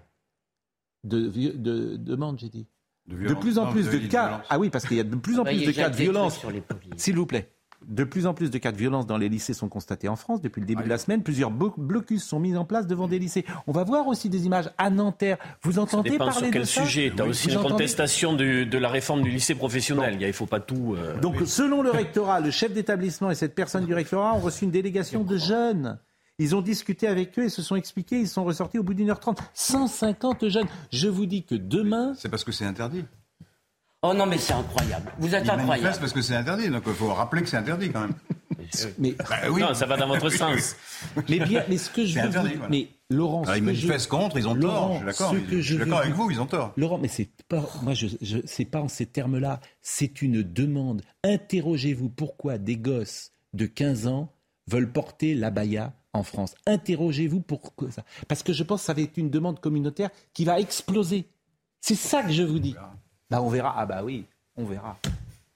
[1.04, 2.66] De, de, demande, j'ai dit.
[3.06, 4.42] De, plus en plus de, cas.
[4.50, 6.44] Ah oui, parce qu'il y a de plus en plus de cas de violence.
[6.96, 7.52] S'il vous plaît.
[7.86, 10.40] De plus en plus de cas de violence dans les lycées sont constatés en France
[10.42, 11.22] depuis le début de la semaine.
[11.22, 13.44] Plusieurs blocus sont mis en place devant des lycées.
[13.66, 15.38] On va voir aussi des images à Nanterre.
[15.62, 19.30] Vous entendez parler sur quel sujet Tu as aussi une contestation de la réforme du
[19.30, 20.18] lycée professionnel.
[20.20, 20.94] Il ne faut pas tout.
[20.96, 24.64] Euh, Donc, selon le rectorat, le chef d'établissement et cette personne du rectorat ont reçu
[24.64, 25.98] une délégation de jeunes.
[26.38, 28.18] Ils ont discuté avec eux et se sont expliqués.
[28.18, 29.40] Ils sont ressortis au bout d'une heure trente.
[29.52, 30.68] 150 jeunes.
[30.90, 32.14] Je vous dis que demain.
[32.16, 33.04] C'est parce que c'est interdit.
[34.02, 35.12] Oh non, mais c'est incroyable.
[35.18, 35.98] Vous êtes incroyable.
[36.00, 38.14] parce que c'est interdit, donc il faut rappeler que c'est interdit quand même.
[38.98, 39.60] mais bah, oui.
[39.60, 40.74] Non, ça va dans votre sens.
[41.28, 44.58] mais bien, mais ce que je veux interdit, mais Laurent, ils manifestent contre, ils ont
[44.58, 45.02] tort.
[45.06, 45.98] Je suis d'accord.
[45.98, 46.72] avec vous, ils ont tort.
[46.76, 49.60] Laurent, mais c'est pas, moi, je, je c'est pas en ces termes-là.
[49.82, 51.02] C'est une demande.
[51.22, 54.32] Interrogez-vous pourquoi des gosses de 15 ans
[54.66, 56.54] veulent porter l'abaya en France.
[56.66, 58.04] Interrogez-vous pourquoi ça.
[58.28, 61.28] Parce que je pense que ça va être une demande communautaire qui va exploser.
[61.80, 62.74] C'est ça que je vous dis.
[63.30, 63.74] Bah, on verra.
[63.78, 64.24] Ah bah oui,
[64.56, 64.96] on verra.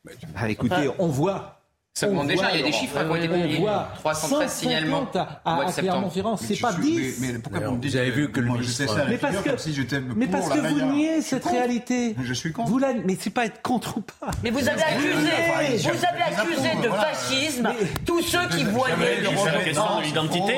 [0.04, 1.60] Bah, écoutez, on voit.
[1.96, 3.64] Ça demande déjà, il y a des chiffres à côté publiés.
[4.00, 7.20] 313 signalements à, à Clermont-Ferrand, c'est pas 10.
[7.20, 9.78] Mais, pourquoi vous me dites avez vu que le ministre mais parce que, si
[10.16, 12.16] mais parce que vous niez cette réalité.
[12.20, 12.68] Je suis contre.
[12.68, 14.32] Vous la, mais c'est pas être contre ou pas.
[14.42, 17.72] Mais vous avez accusé, vous avez accusé de fascisme
[18.04, 20.54] tous ceux qui voyaient la question de l'identité.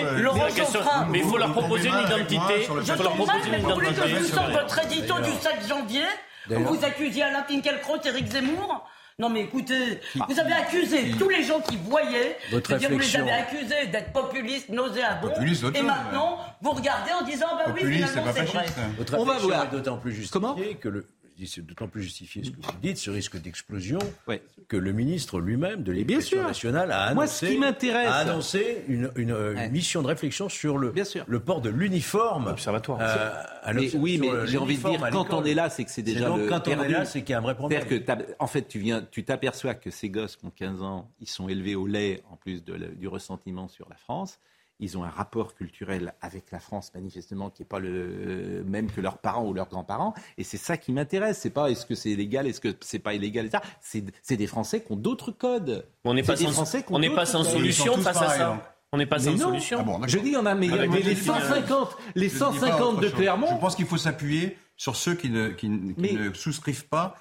[1.11, 2.63] Mais il faut leur proposer une identité.
[2.63, 6.05] Je comprends, mais vous voulez que je vous sorte votre édito du 7 janvier
[6.49, 8.87] vous accusez Alain Finkielkraut, Éric Zemmour
[9.19, 13.17] non mais écoutez, vous avez accusé tous les gens qui voyaient, Votre dire, vous les
[13.17, 15.33] avez accusés d'être populistes, nauséabonds,
[15.75, 18.67] et maintenant vous regardez en disant bah oui finalement c'est vrai.
[18.99, 19.71] Votre On va voir.
[19.71, 21.09] D'autant plus justifié Comment que le
[21.45, 23.99] c'est d'autant plus justifié ce que vous dites, ce risque d'explosion,
[24.69, 27.59] que le ministre lui-même de l'éducation nationale a annoncé,
[27.93, 29.35] a annoncé une, une,
[29.71, 30.95] mission de réflexion sur le,
[31.27, 32.47] le port de l'uniforme.
[32.47, 32.99] Observatoire.
[33.03, 36.29] Euh, oui, mais j'ai envie de dire, quand on est là, c'est que c'est déjà
[36.29, 37.85] donc, Quand on est là, c'est qu'il y a un vrai problème.
[37.85, 38.03] Que
[38.39, 41.49] en fait, tu viens, tu t'aperçois que ces gosses qui ont 15 ans, ils sont
[41.49, 44.39] élevés au lait, en plus de, du ressentiment sur la France.
[44.81, 49.01] Ils ont un rapport culturel avec la France, manifestement, qui n'est pas le même que
[49.01, 50.15] leurs parents ou leurs grands-parents.
[50.39, 51.39] Et c'est ça qui m'intéresse.
[51.39, 53.63] C'est pas est-ce que c'est légal, est-ce que c'est pas illégal, etc.
[53.81, 55.87] C'est des Français qui ont d'autres codes.
[56.05, 58.73] On n'est pas, sans, on n'est pas sans solution face à ça.
[58.93, 59.85] On n'est pas sans solution.
[60.03, 63.49] Ah je dis, on a, mais, mais les 150, les 150 de Clermont.
[63.51, 67.17] Je pense qu'il faut s'appuyer sur ceux qui ne, qui, ne souscrivent pas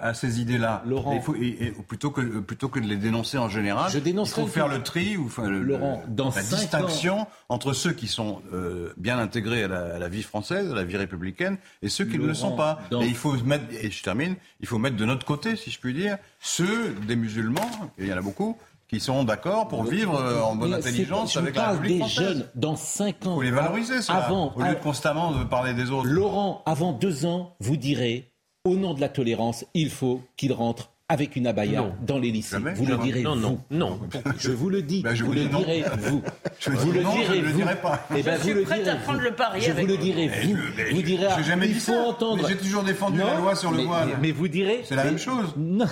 [0.00, 0.82] à, ces idées-là.
[0.86, 4.68] Laurent, et, plutôt, que, plutôt que de les dénoncer en général, je il faut faire
[4.68, 9.64] le tri ou enfin, Laurent, dans la distinction entre ceux qui sont euh, bien intégrés
[9.64, 12.80] à la, vie française, à la vie républicaine, et ceux qui ne le sont pas.
[12.92, 15.80] Et il faut mettre, et je termine, il faut mettre de notre côté, si je
[15.80, 18.56] puis dire, ceux des musulmans, et il y en a beaucoup,
[18.88, 22.76] qui sont d'accord pour vivre euh, en bonne intelligence avec la République des jeunes dans
[22.76, 23.34] 5 ans.
[23.36, 26.06] Faut les valoriser, ça, avant, au lieu de constamment de parler des autres.
[26.06, 28.32] Laurent, avant deux ans, vous direz,
[28.64, 32.56] au nom de la tolérance, il faut qu'il rentre avec une abaya dans les lycées.
[32.74, 34.00] vous le direz non, non, non.
[34.38, 35.02] Je vous le dis.
[35.02, 36.22] Ben, je vous, le direz vous.
[36.58, 37.60] Je vous le direz vous.
[37.60, 38.06] Le pas.
[38.14, 40.28] Et eh ben, je vous le direz à prendre le pari Je vous le dirai
[40.28, 40.56] vous.
[40.92, 41.42] vous direz.
[41.42, 42.48] jamais il faut entendre.
[42.48, 44.16] J'ai toujours défendu la loi sur le voile.
[44.22, 44.82] Mais vous direz.
[44.84, 45.52] C'est la même chose.
[45.56, 45.86] Non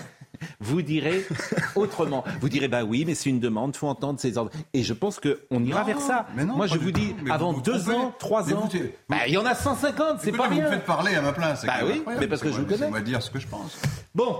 [0.61, 1.25] vous direz
[1.75, 2.25] autrement.
[2.41, 4.51] Vous direz, bah oui, mais c'est une demande, il faut entendre ces ordres.
[4.73, 6.27] Et je pense qu'on ira vers ça.
[6.37, 8.69] Moi, je vous dis, avant deux ans, trois ans,
[9.09, 10.65] bah, il y en a 150, c'est pas bien.
[10.65, 11.65] Vous me faites parler à ma place.
[11.65, 12.87] Bah oui, mais parce que je vous connais.
[12.87, 13.81] On va dire ce que je pense.
[14.15, 14.37] Bon,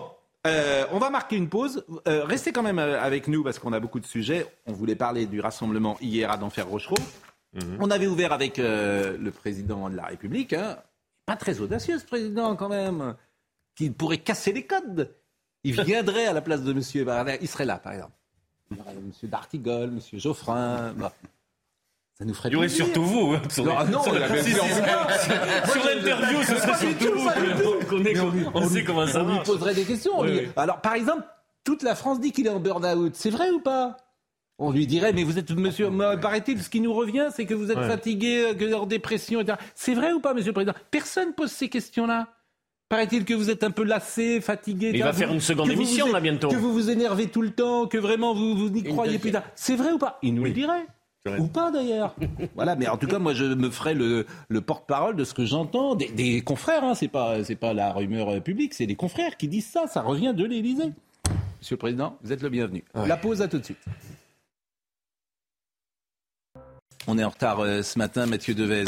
[0.47, 1.85] euh, on va marquer une pause.
[2.09, 4.47] Euh, restez quand même euh, avec nous parce qu'on a beaucoup de sujets.
[4.67, 6.99] On voulait parler du rassemblement hier à d'Enfer Rochereau.
[7.55, 7.79] Mhm.
[7.81, 10.53] On avait ouvert avec le président de la République.
[10.53, 10.79] Hein.
[11.27, 13.15] Pas très audacieux ce président quand même.
[13.75, 15.15] Qui pourrait casser les codes.
[15.65, 16.81] Il viendrait à la place de M.
[17.05, 18.13] Barnier, il serait là, par exemple.
[18.71, 19.13] Il y aurait M.
[19.25, 20.01] Dartigol, M.
[20.19, 20.93] Geoffrin.
[20.97, 21.13] Bah.
[22.19, 23.33] Ça nous ferait Il y aurait surtout vous.
[23.33, 24.43] Hein, sur, non, non, sur, l'interview,
[26.43, 27.31] ce serait surtout vous.
[28.55, 29.49] On, sait comment ça marche.
[29.49, 30.23] On lui poserait des questions.
[30.57, 31.25] Alors, par exemple,
[31.65, 33.15] toute la France dit qu'il est en burn-out.
[33.15, 33.97] C'est vrai ou pas?
[34.59, 37.71] On lui dirait, mais vous êtes, monsieur, paraît-il, ce qui nous revient, c'est que vous
[37.71, 39.59] êtes fatigué, que en dépression, etc.
[39.75, 40.75] C'est vrai ou pas, monsieur le président?
[40.91, 42.29] Personne pose ces questions-là.
[42.93, 44.91] Paraît-il que vous êtes un peu lassé, fatigué.
[44.93, 46.49] il va faire une seconde émission là bientôt.
[46.49, 49.33] Que vous vous énervez tout le temps, que vraiment vous, vous n'y croyez plus.
[49.55, 50.19] C'est vrai ou pas?
[50.21, 50.85] Il nous le dirait.
[51.39, 52.15] Ou pas d'ailleurs.
[52.55, 54.27] voilà, mais en tout cas, moi, je me ferai le,
[54.61, 56.85] porte-parole de ce que j'entends des, confrères.
[56.85, 59.87] Hein, c'est pas, c'est pas la rumeur publique, c'est des confrères qui disent ça.
[59.87, 60.93] Ça revient de l'Élysée.
[61.63, 62.85] Monsieur le Président, vous êtes le bienvenu.
[62.95, 63.81] La pause à tout de suite.
[67.07, 68.85] On est en retard euh, ce matin, Mathieu Devez.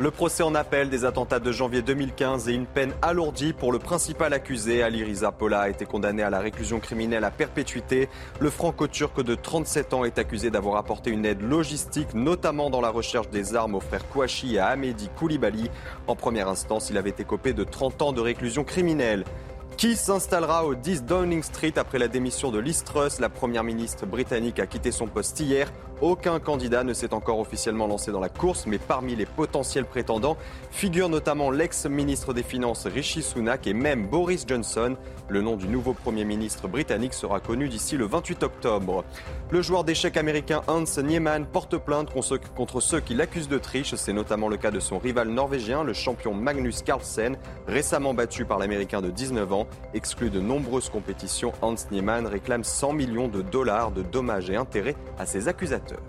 [0.00, 3.80] Le procès en appel des attentats de janvier 2015 et une peine alourdie pour le
[3.80, 8.08] principal accusé, Ali Riza Pola, a été condamné à la réclusion criminelle à perpétuité.
[8.38, 12.90] Le franco-turc de 37 ans est accusé d'avoir apporté une aide logistique, notamment dans la
[12.90, 15.68] recherche des armes aux frères Kouachi et à Ahmedi Koulibaly.
[16.06, 19.24] En première instance, il avait été copé de 30 ans de réclusion criminelle.
[19.78, 24.06] Qui s'installera au 10 Downing Street après la démission de Liz Truss La première ministre
[24.06, 25.70] britannique a quitté son poste hier.
[26.00, 30.36] Aucun candidat ne s'est encore officiellement lancé dans la course, mais parmi les potentiels prétendants
[30.70, 34.96] figurent notamment l'ex-ministre des Finances Rishi Sunak et même Boris Johnson.
[35.28, 39.04] Le nom du nouveau Premier ministre britannique sera connu d'ici le 28 octobre.
[39.50, 43.94] Le joueur d'échecs américain Hans Niemann porte plainte contre ceux qui l'accusent de triche.
[43.94, 47.36] C'est notamment le cas de son rival norvégien, le champion Magnus Carlsen,
[47.66, 49.67] récemment battu par l'Américain de 19 ans.
[49.94, 54.96] Exclu de nombreuses compétitions, Hans Niemann réclame 100 millions de dollars de dommages et intérêts
[55.18, 56.02] à ses accusateurs.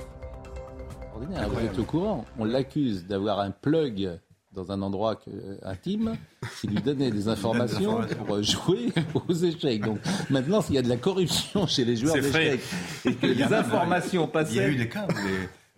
[1.16, 2.26] Vous êtes au courant.
[2.38, 4.20] On l'accuse d'avoir un plug
[4.54, 5.20] dans un endroit
[5.64, 6.18] intime
[6.60, 8.92] qui lui donnait des informations pour jouer
[9.28, 9.82] aux échecs.
[9.82, 12.62] Donc maintenant, s'il y a de la corruption chez les joueurs d'échecs
[13.06, 14.54] et que les informations passaient.
[14.54, 15.14] Il y a eu des cas où,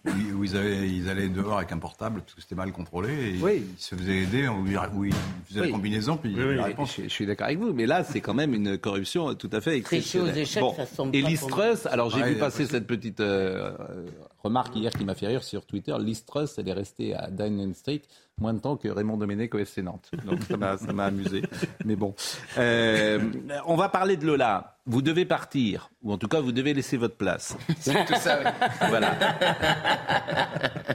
[0.06, 3.64] ils, avaient, ils, allaient dehors avec un portable parce que c'était mal contrôlé et ils
[3.78, 4.66] se faisaient aider où,
[5.06, 5.14] ils
[5.48, 6.18] faisaient la combinaison.
[6.18, 9.62] Puis je, suis d'accord avec vous, mais là c'est quand même une corruption tout à
[9.62, 10.34] fait exceptionnelle.
[10.34, 13.72] aux échecs, ça semble Et Listrus, alors j'ai vu passer cette petite euh,
[14.44, 15.96] remarque hier qui m'a fait rire sur Twitter.
[16.00, 18.02] Listrus, elle est restée à Downing Street
[18.42, 20.12] moins de temps que Raymond Domenech au FC Nantes.
[20.26, 21.44] Donc ça m'a amusé.
[21.86, 22.14] Mais bon,
[22.58, 23.20] euh,
[23.66, 24.78] on va parler de Lola.
[24.88, 27.56] Vous devez partir, ou en tout cas vous devez laisser votre place.
[27.80, 28.40] C'est tout ça.
[28.90, 29.16] Voilà.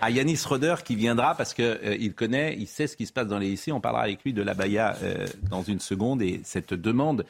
[0.01, 3.13] À Yanis Roder qui viendra parce qu'il euh, il connaît, il sait ce qui se
[3.13, 3.73] passe dans les lycées.
[3.73, 7.25] On parlera avec lui de la Baïa euh, dans une seconde et cette demande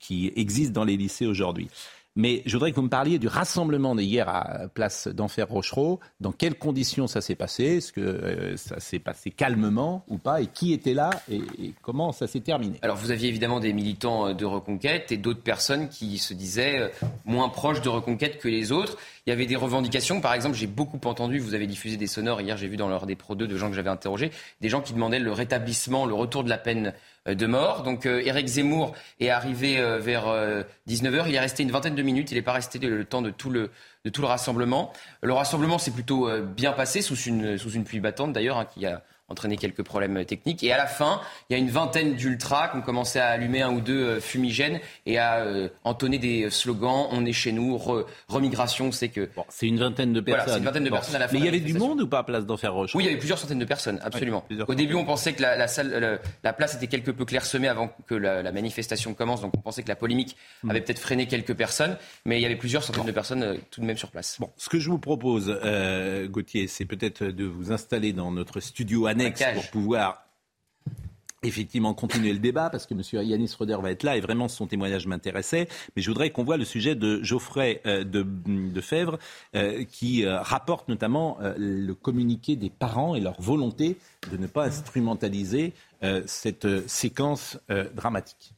[0.00, 1.68] qui existe dans les lycées aujourd'hui.
[2.14, 5.98] Mais je voudrais que vous me parliez du rassemblement d'hier à Place d'Enfer Rochereau.
[6.20, 7.64] Dans quelles conditions ça s'est passé?
[7.64, 10.42] Est-ce que euh, ça s'est passé calmement ou pas?
[10.42, 11.10] Et qui était là?
[11.30, 11.40] Et,
[11.80, 12.78] comment ça s'est terminé?
[12.82, 16.80] Alors vous aviez évidemment des militants euh, de Reconquête et d'autres personnes qui se disaient
[16.80, 16.88] euh,
[17.24, 18.98] moins proches de Reconquête que les autres.
[19.26, 20.20] Il y avait des revendications.
[20.20, 23.06] Par exemple, j'ai beaucoup entendu, vous avez diffusé des sonores hier, j'ai vu dans l'heure
[23.06, 24.30] des Pro 2 de gens que j'avais interrogés,
[24.60, 26.92] des gens qui demandaient le rétablissement, le retour de la peine
[27.28, 27.82] euh, de mort.
[27.84, 30.26] Donc Éric Zemmour est arrivé vers
[30.88, 31.24] 19h.
[31.28, 32.30] Il est resté une vingtaine de minutes.
[32.32, 33.70] Il n'est pas resté le temps de tout le,
[34.04, 34.92] de tout le rassemblement.
[35.22, 38.86] Le rassemblement s'est plutôt bien passé sous une, sous une pluie battante d'ailleurs, hein, qui
[38.86, 39.02] a
[39.32, 40.62] entraîné quelques problèmes techniques.
[40.62, 43.62] Et à la fin, il y a une vingtaine d'ultras qui ont commencé à allumer
[43.62, 47.80] un ou deux euh, fumigènes et à euh, entonner des slogans On est chez nous,
[48.28, 49.28] remigration, c'est que.
[49.48, 50.44] c'est une vingtaine de personnes.
[50.44, 51.34] Voilà, une vingtaine de personnes à la fin.
[51.34, 52.94] Mais il y avait du monde ou pas à Place d'Enfer Roche?
[52.94, 54.44] Oui, il y avait plusieurs centaines de personnes, absolument.
[54.68, 58.14] Au début, on pensait que la, salle, la, place était quelque peu clairsemée avant que
[58.14, 60.70] la, manifestation commence, donc on pensait que la polémique hmm.
[60.70, 63.80] avait peut-être freiné quelques personnes, mais il y avait plusieurs centaines de personnes euh, tout
[63.80, 64.36] de même sur place.
[64.38, 65.58] Bon, ce que je vous propose,
[66.28, 70.22] Gauthier, c'est peut-être de vous installer dans notre studio annexe pour pouvoir
[71.42, 73.02] effectivement continuer le débat parce que M.
[73.24, 75.68] Yanis Roder va être là et vraiment son témoignage m'intéressait.
[75.96, 79.18] Mais je voudrais qu'on voit le sujet de Geoffrey euh, de, de, Fèvre
[79.54, 83.96] euh, qui euh, rapporte notamment le communiqué des parents et leur volonté
[84.30, 85.72] de ne pas instrumentaliser
[86.26, 87.58] cette séquence
[87.94, 88.54] dramatique.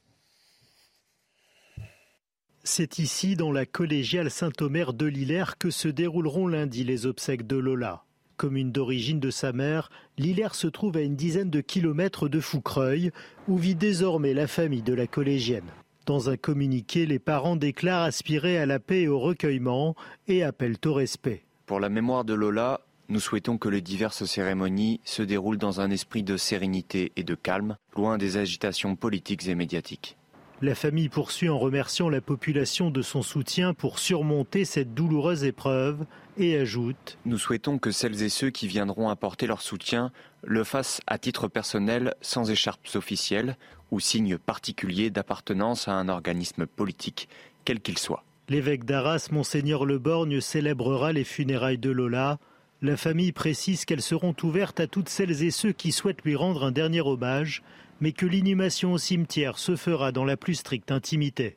[2.62, 7.57] C'est ici, dans la collégiale Saint-Omer de Lillers, que se dérouleront lundi les obsèques de
[7.57, 8.05] Lola.
[8.37, 13.11] Commune d'origine de sa mère, Lillers se trouve à une dizaine de kilomètres de Foucreuil,
[13.49, 15.70] où vit désormais la famille de la collégienne.
[16.07, 19.94] Dans un communiqué, les parents déclarent aspirer à la paix et au recueillement
[20.29, 21.44] et appellent au respect.
[21.66, 25.90] Pour la mémoire de Lola, nous souhaitons que les diverses cérémonies se déroulent dans un
[25.90, 30.16] esprit de sérénité et de calme, loin des agitations politiques et médiatiques.
[30.62, 36.07] La famille poursuit en remerciant la population de son soutien pour surmonter cette douloureuse épreuve
[36.38, 40.12] et ajoute Nous souhaitons que celles et ceux qui viendront apporter leur soutien
[40.43, 43.57] le fassent à titre personnel sans écharpes officielles
[43.90, 47.29] ou signes particuliers d'appartenance à un organisme politique,
[47.64, 48.25] quel qu'il soit.
[48.49, 52.38] L'évêque d'Arras, Monseigneur Leborgne, célébrera les funérailles de Lola.
[52.81, 56.64] La famille précise qu'elles seront ouvertes à toutes celles et ceux qui souhaitent lui rendre
[56.64, 57.62] un dernier hommage
[58.05, 61.57] mais que l'inhumation au cimetière se fera dans la plus stricte intimité.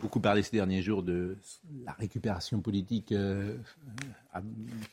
[0.00, 1.38] Beaucoup parlé ces derniers jours de
[1.84, 3.56] la récupération politique euh,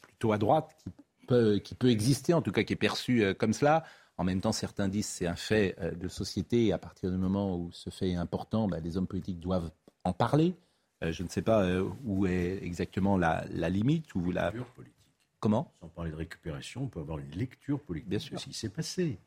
[0.04, 0.92] plutôt à droite, qui
[1.26, 3.84] peut, qui peut, exister, en tout cas qui est perçue euh, comme cela.
[4.18, 7.10] En même temps, certains disent que c'est un fait euh, de société et à partir
[7.10, 9.72] du moment où ce fait est important, bah, les hommes politiques doivent
[10.04, 10.54] en parler.
[11.02, 11.68] je ne sais pas
[12.06, 14.14] où est exactement la, limite.
[14.14, 14.52] Ou la...
[14.52, 14.94] Politique.
[15.40, 15.74] Comment?
[15.80, 18.10] Sans parler de récupération, on peut avoir une lecture politique.
[18.10, 18.40] Bien sûr.
[18.40, 19.18] Ce qui s'est passé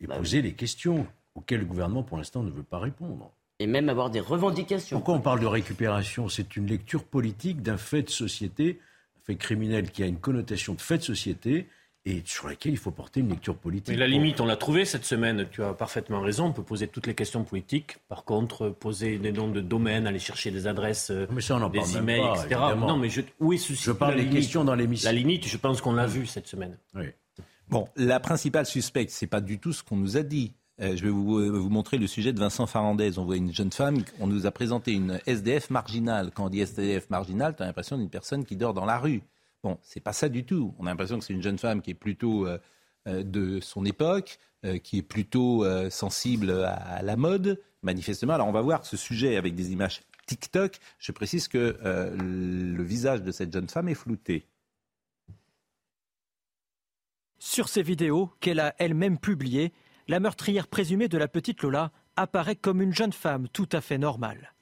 [0.00, 3.32] et bah poser les questions auxquelles le gouvernement, pour l'instant, ne veut pas répondre.
[3.60, 4.96] Et même avoir des revendications.
[4.96, 6.28] Pourquoi on parle de récupération?
[6.28, 8.80] C'est une lecture politique d'un fait de société,
[9.16, 11.68] un fait criminel qui a une connotation de fait de société
[12.06, 13.94] et sur laquelle il faut porter une lecture politique.
[13.94, 15.46] Mais la limite, on l'a trouvée cette semaine.
[15.50, 16.46] Tu as parfaitement raison.
[16.46, 17.96] On peut poser toutes les questions politiques.
[18.08, 21.70] Par contre, poser des noms de domaines, aller chercher des adresses, mais ça, on en
[21.70, 22.60] des emails, etc.
[22.76, 25.08] Non, mais je, oui, je parle des questions dans l'émission.
[25.08, 26.76] La limite, je pense qu'on l'a vue cette semaine.
[26.94, 27.06] Oui.
[27.68, 30.54] Bon, la principale suspecte, c'est pas du tout ce qu'on nous a dit.
[30.80, 33.18] Euh, je vais vous, euh, vous, montrer le sujet de Vincent Farandez.
[33.18, 36.30] On voit une jeune femme, on nous a présenté une SDF marginale.
[36.34, 39.22] Quand on dit SDF marginale, tu as l'impression d'une personne qui dort dans la rue.
[39.62, 40.74] Bon, c'est pas ça du tout.
[40.78, 42.58] On a l'impression que c'est une jeune femme qui est plutôt euh,
[43.06, 44.38] de son époque,
[44.82, 48.32] qui est plutôt sensible à, la mode, manifestement.
[48.32, 50.78] Alors on va voir ce sujet avec des images TikTok.
[50.98, 51.76] Je précise que
[52.18, 54.46] le visage de cette jeune femme est flouté.
[57.46, 59.74] Sur ces vidéos qu'elle a elle-même publiées,
[60.08, 63.98] la meurtrière présumée de la petite Lola apparaît comme une jeune femme tout à fait
[63.98, 64.54] normale.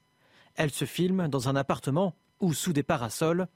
[0.56, 3.46] Elle se filme dans un appartement ou sous des parasols,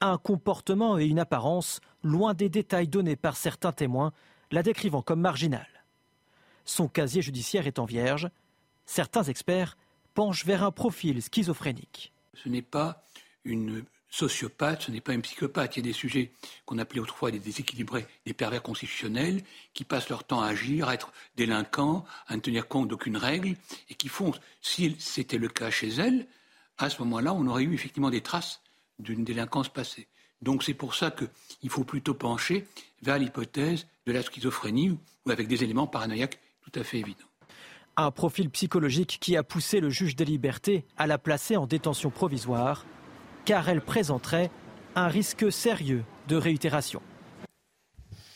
[0.00, 4.12] un comportement et une apparence loin des détails donnés par certains témoins,
[4.52, 5.84] la décrivant comme marginale.
[6.64, 8.30] Son casier judiciaire étant vierge,
[8.86, 9.76] certains experts
[10.14, 12.12] penchent vers un profil schizophrénique.
[12.32, 13.04] Ce n'est pas
[13.44, 15.76] une sociopathe, ce n'est pas un psychopathe.
[15.76, 16.32] Il y a des sujets
[16.66, 20.94] qu'on appelait autrefois des déséquilibrés, des pervers constitutionnels, qui passent leur temps à agir, à
[20.94, 23.56] être délinquants, à ne tenir compte d'aucune règle,
[23.88, 26.26] et qui font, si c'était le cas chez elle,
[26.78, 28.60] à ce moment-là, on aurait eu effectivement des traces
[28.98, 30.06] d'une délinquance passée.
[30.42, 32.66] Donc c'est pour ça qu'il faut plutôt pencher
[33.02, 34.90] vers l'hypothèse de la schizophrénie
[35.24, 37.24] ou avec des éléments paranoïaques tout à fait évidents.
[37.96, 42.10] Un profil psychologique qui a poussé le juge des libertés à la placer en détention
[42.10, 42.84] provisoire
[43.44, 44.50] car elle présenterait
[44.94, 47.02] un risque sérieux de réitération.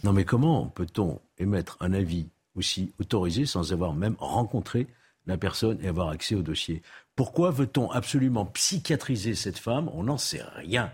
[0.04, 4.86] Non mais comment peut-on émettre un avis aussi autorisé sans avoir même rencontré
[5.26, 6.82] la personne et avoir accès au dossier?
[7.14, 9.90] Pourquoi veut-on absolument psychiatriser cette femme?
[9.92, 10.92] On n'en sait rien.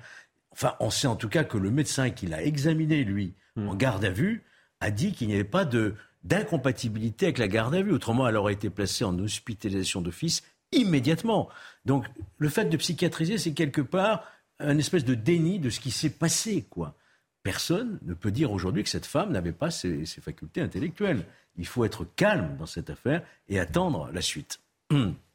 [0.52, 3.68] Enfin, on sait en tout cas que le médecin qui l'a examiné, lui, hmm.
[3.68, 4.44] en garde à vue,
[4.80, 5.94] a dit qu'il n'y avait pas de
[6.24, 7.92] d'incompatibilité avec la garde à vue.
[7.92, 10.42] Autrement, elle aurait été placée en hospitalisation d'office
[10.72, 11.48] immédiatement.
[11.84, 12.06] Donc
[12.38, 14.24] le fait de psychiatriser, c'est quelque part
[14.58, 16.94] un espèce de déni de ce qui s'est passé, quoi.
[17.42, 21.24] Personne ne peut dire aujourd'hui que cette femme n'avait pas ses, facultés intellectuelles.
[21.56, 24.60] Il faut être calme dans cette affaire et attendre la suite.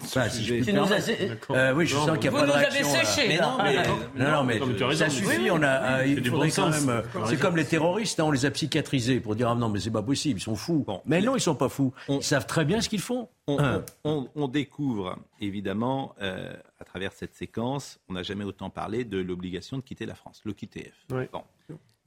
[0.00, 2.82] Ça, si je nous euh, oui, je sens qu'il n'y a pas de réaction.
[2.82, 3.76] Vous nous avez séché, mais non, mais,
[4.24, 5.50] non, non, mais ça suffit.
[5.50, 6.88] On a, euh, il faudrait quand même.
[6.88, 9.80] Euh, c'est comme les terroristes, hein, on les a psychiatrisés pour dire ah non, mais
[9.80, 10.84] c'est pas possible, ils sont fous.
[11.06, 11.92] mais non, ils sont pas fous.
[12.08, 13.28] Ils savent très bien ce qu'ils font.
[13.46, 19.82] On, découvre évidemment à travers cette séquence, on n'a jamais autant parlé de l'obligation de
[19.82, 21.06] quitter la France, le QTF.
[21.08, 21.42] Bon.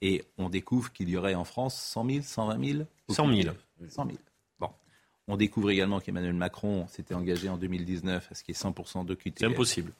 [0.01, 3.55] Et on découvre qu'il y aurait en France 100 000, 120 000 100 000.
[3.87, 4.17] 100 000.
[5.27, 9.05] On découvre également qu'Emmanuel Macron s'était engagé en 2019 à ce qu'il y ait 100%
[9.05, 9.33] de QTF.
[9.39, 9.91] C'est impossible.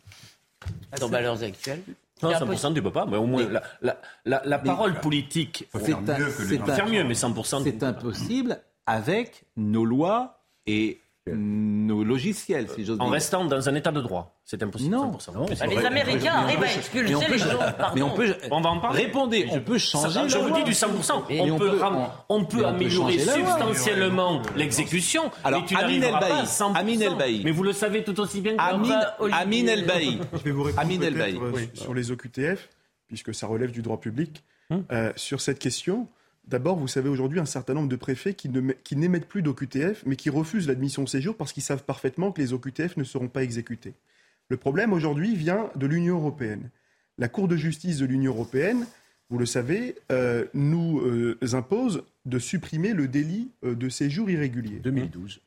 [0.99, 1.84] Dans valeurs actuelles?
[2.23, 3.05] Non, 100% tu peux pas.
[3.05, 3.47] Mais au moins,
[3.82, 7.63] la, parole politique, faut faire mieux, que faire mieux, mais 100%.
[7.63, 11.01] C'est impossible avec nos lois et
[11.36, 13.07] nos logiciels, si j'ose dire.
[13.07, 14.39] En restant dans un état de droit.
[14.45, 14.95] C'est impossible.
[14.95, 15.17] Non.
[15.34, 17.59] Bah, les Américains arrivent à expulser les gens.
[17.95, 18.36] Mais on peut.
[18.51, 19.05] On va en parler.
[19.05, 19.47] Répondez.
[19.51, 20.28] On peut changer.
[20.28, 21.23] je vous dis du 100%.
[21.39, 21.80] On, peut,
[22.30, 25.32] on, peut améliorer substantiellement l'exécution.
[25.43, 26.15] Alors, Amin El
[26.75, 29.86] Amin El Mais vous le savez tout aussi bien que Amin El
[30.34, 32.69] Je vais vous répondre sur les OQTF,
[33.07, 34.43] puisque ça relève du droit public.
[34.69, 34.84] Hum.
[34.91, 36.09] Euh, sur cette question,
[36.48, 38.50] D'abord, vous savez aujourd'hui un certain nombre de préfets qui,
[38.95, 42.54] n'émettent plus d'OQTF, mais qui refusent l'admission au séjour parce qu'ils savent parfaitement que les
[42.54, 43.93] OQTF ne seront pas exécutés.
[44.48, 46.70] Le problème aujourd'hui vient de l'Union européenne.
[47.18, 48.86] La Cour de justice de l'Union européenne,
[49.30, 54.80] vous le savez, euh, nous euh, impose de supprimer le délit euh, de séjour irrégulier.
[54.80, 55.41] 2012.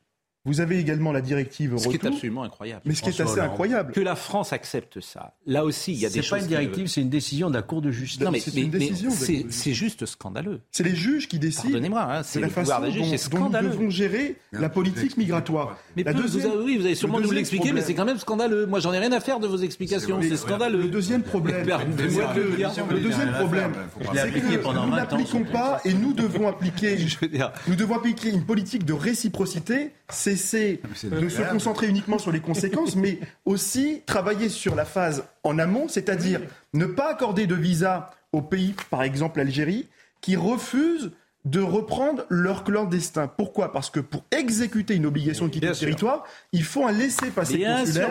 [0.47, 1.93] Vous avez également la directive retour.
[1.93, 2.81] Ce qui est absolument incroyable.
[2.87, 3.93] Mais ce qui est assez incroyable.
[3.93, 5.35] Que la France accepte ça.
[5.47, 6.25] Là aussi, il y a des choses.
[6.25, 8.23] C'est pas une directive, c'est une décision de la Cour de justice.
[8.23, 9.11] Non, mais c'est une décision.
[9.11, 10.61] C'est juste scandaleux.
[10.71, 11.65] C'est les juges qui décident.
[11.65, 15.79] Pardonnez-moi, hein, c'est la façon dont, dont, nous devons gérer la politique migratoire.
[15.97, 18.67] Mais vous avez, oui, vous allez sûrement nous l'expliquer, mais c'est quand même scandaleux.
[18.67, 20.21] Moi, j'en ai rien à faire de vos explications.
[20.23, 20.83] C'est scandaleux.
[20.83, 21.67] Le deuxième problème.
[21.67, 23.73] Le deuxième problème,
[24.15, 26.97] c'est que nous n'appliquons pas et nous devons appliquer.
[27.69, 29.93] Nous devons appliquer une politique de réciprocité.
[30.37, 35.59] Cesser de se concentrer uniquement sur les conséquences, mais aussi travailler sur la phase en
[35.59, 36.41] amont, c'est-à-dire
[36.73, 39.89] ne pas accorder de visa aux pays, par exemple l'Algérie,
[40.21, 41.11] qui refusent
[41.47, 43.27] de reprendre leur clandestin.
[43.27, 43.73] Pourquoi?
[43.73, 47.65] Parce que pour exécuter une obligation de quitter le territoire, il faut un laisser-passer.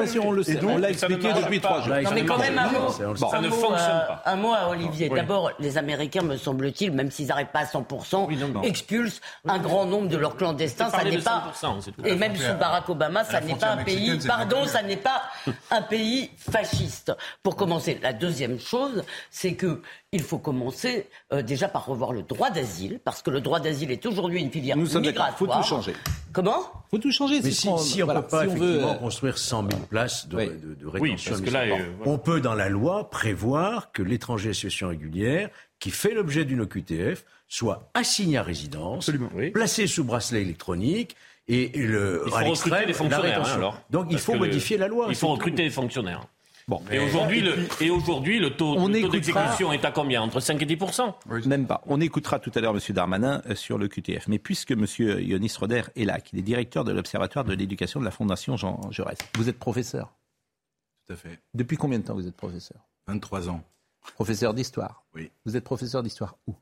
[0.07, 0.59] Sûr, on le sait.
[0.63, 1.95] on l'a expliqué depuis trois jours.
[2.03, 4.23] Non, mais quand même un mot, ça ne fonctionne pas.
[4.25, 5.09] Un mot à Olivier.
[5.09, 10.07] D'abord, les Américains, me semble-t-il, même s'ils n'arrivent pas à 100%, expulsent un grand nombre
[10.07, 10.89] de leurs clandestins.
[10.89, 11.51] Ça n'est pas.
[12.05, 14.19] Et même sous Barack Obama, ça n'est pas un pays.
[14.25, 15.21] Pardon, ça n'est pas
[15.69, 17.11] un pays fasciste.
[17.43, 22.23] Pour commencer, la deuxième chose, c'est que il faut commencer euh, déjà par revoir le
[22.23, 25.29] droit d'asile, parce que le droit d'asile est aujourd'hui une filière Nous migratoire.
[25.31, 25.93] Il faut tout changer.
[26.33, 26.59] Comment?
[26.87, 27.41] Il faut tout changer.
[27.43, 30.37] Mais si, on, si on ne peut pas effectivement construire 100 000 places de,
[30.85, 31.35] rétention
[32.05, 35.49] on peut dans la loi prévoir que l'étranger à situation régulière
[35.79, 39.11] qui fait l'objet d'une OQTF soit assigné à résidence,
[39.53, 41.15] placé sous bracelet électronique
[41.47, 43.41] et, le il faut recruter les fonctionnaires.
[43.41, 45.07] Hein, alors, Donc il faut modifier la loi.
[45.09, 46.25] Il faut recruter les fonctionnaires
[46.91, 50.21] et aujourd'hui, le, et aujourd'hui, le taux, d'exécution est à combien?
[50.21, 50.77] Entre 5 et 10
[51.47, 51.81] Même pas.
[51.87, 52.81] On écoutera tout à l'heure M.
[52.89, 54.27] Darmanin euh, sur le QTF.
[54.27, 54.85] Mais puisque M.
[54.97, 58.79] Yonis Roder est là, qu'il est directeur de l'Observatoire de l'éducation de la Fondation Jean
[58.91, 60.13] Jaurès, vous êtes professeur
[61.07, 61.39] Tout à fait.
[61.53, 62.79] Depuis combien de temps vous êtes professeur?
[63.07, 63.63] 23 ans.
[64.15, 65.31] Professeur d'histoire Oui.
[65.45, 66.55] Vous êtes professeur d'histoire où?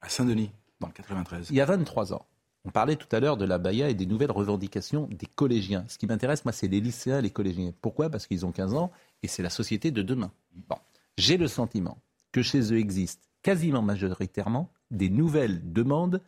[0.00, 0.50] À Saint-Denis,
[0.80, 1.48] dans le 93.
[1.50, 2.26] Il y a 23 ans.
[2.66, 5.84] On parlait tout à l'heure de la Baïa et des nouvelles revendications des collégiens.
[5.88, 7.72] Ce qui m'intéresse, moi, c'est les lycéens et les collégiens.
[7.82, 8.08] Pourquoi?
[8.08, 8.90] Parce qu'ils ont 15 ans
[9.24, 10.30] et c'est la société de demain.
[10.68, 10.76] Bon.
[11.16, 11.98] J'ai le sentiment
[12.30, 16.20] que chez eux existent quasiment majoritairement des nouvelles demandes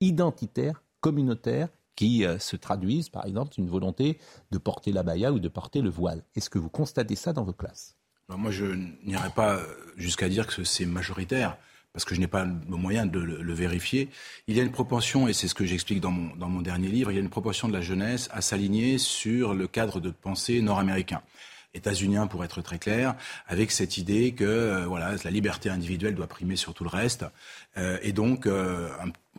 [0.00, 4.18] identitaires, communautaires, qui euh, se traduisent, par exemple, une volonté
[4.50, 6.24] de porter la baya ou de porter le voile.
[6.36, 7.96] Est-ce que vous constatez ça dans vos classes?
[8.28, 8.66] Moi, je
[9.04, 9.60] n'irai pas
[9.96, 11.58] jusqu'à dire que c'est majoritaire
[11.92, 14.08] parce que je n'ai pas le moyen de le, vérifier,
[14.48, 16.88] il y a une propension, et c'est ce que j'explique dans mon, dans mon dernier
[16.88, 20.10] livre, il y a une proportion de la jeunesse à s'aligner sur le cadre de
[20.10, 21.22] pensée nord-américain
[21.74, 23.14] états-unien pour être très clair,
[23.46, 27.24] avec cette idée que euh, voilà la liberté individuelle doit primer sur tout le reste,
[27.76, 28.88] euh, et donc euh,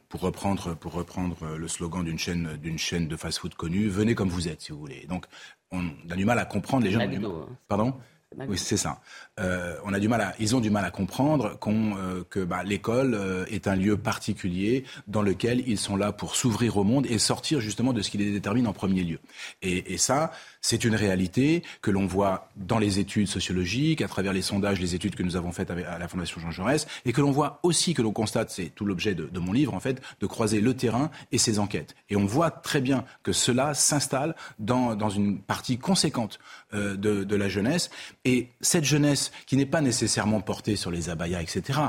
[0.10, 4.30] pour reprendre pour reprendre le slogan d'une chaîne d'une chaîne de fast-food connue, venez comme
[4.30, 5.06] vous êtes si vous voulez.
[5.08, 5.26] Donc
[5.72, 7.00] on a du mal à comprendre les gens.
[7.00, 7.48] Hein.
[7.68, 7.94] Pardon.
[8.48, 9.02] Oui, c'est ça.
[9.40, 12.64] Euh, on a du mal à, ils ont du mal à comprendre euh, que bah,
[12.64, 17.06] l'école euh, est un lieu particulier dans lequel ils sont là pour s'ouvrir au monde
[17.08, 19.20] et sortir justement de ce qui les détermine en premier lieu.
[19.62, 20.32] Et, et ça,
[20.68, 24.96] C'est une réalité que l'on voit dans les études sociologiques, à travers les sondages, les
[24.96, 27.94] études que nous avons faites à la Fondation Jean Jaurès, et que l'on voit aussi,
[27.94, 31.12] que l'on constate, c'est tout l'objet de, mon livre en fait, de croiser le terrain
[31.32, 31.94] et ses enquêtes.
[32.10, 36.40] Et on voit très bien que cela s'installe dans, dans, une partie conséquente
[36.74, 37.92] euh, de, de la jeunesse.
[38.24, 41.80] Et cette jeunesse, qui n'est pas nécessairement portée sur les abayas, etc.,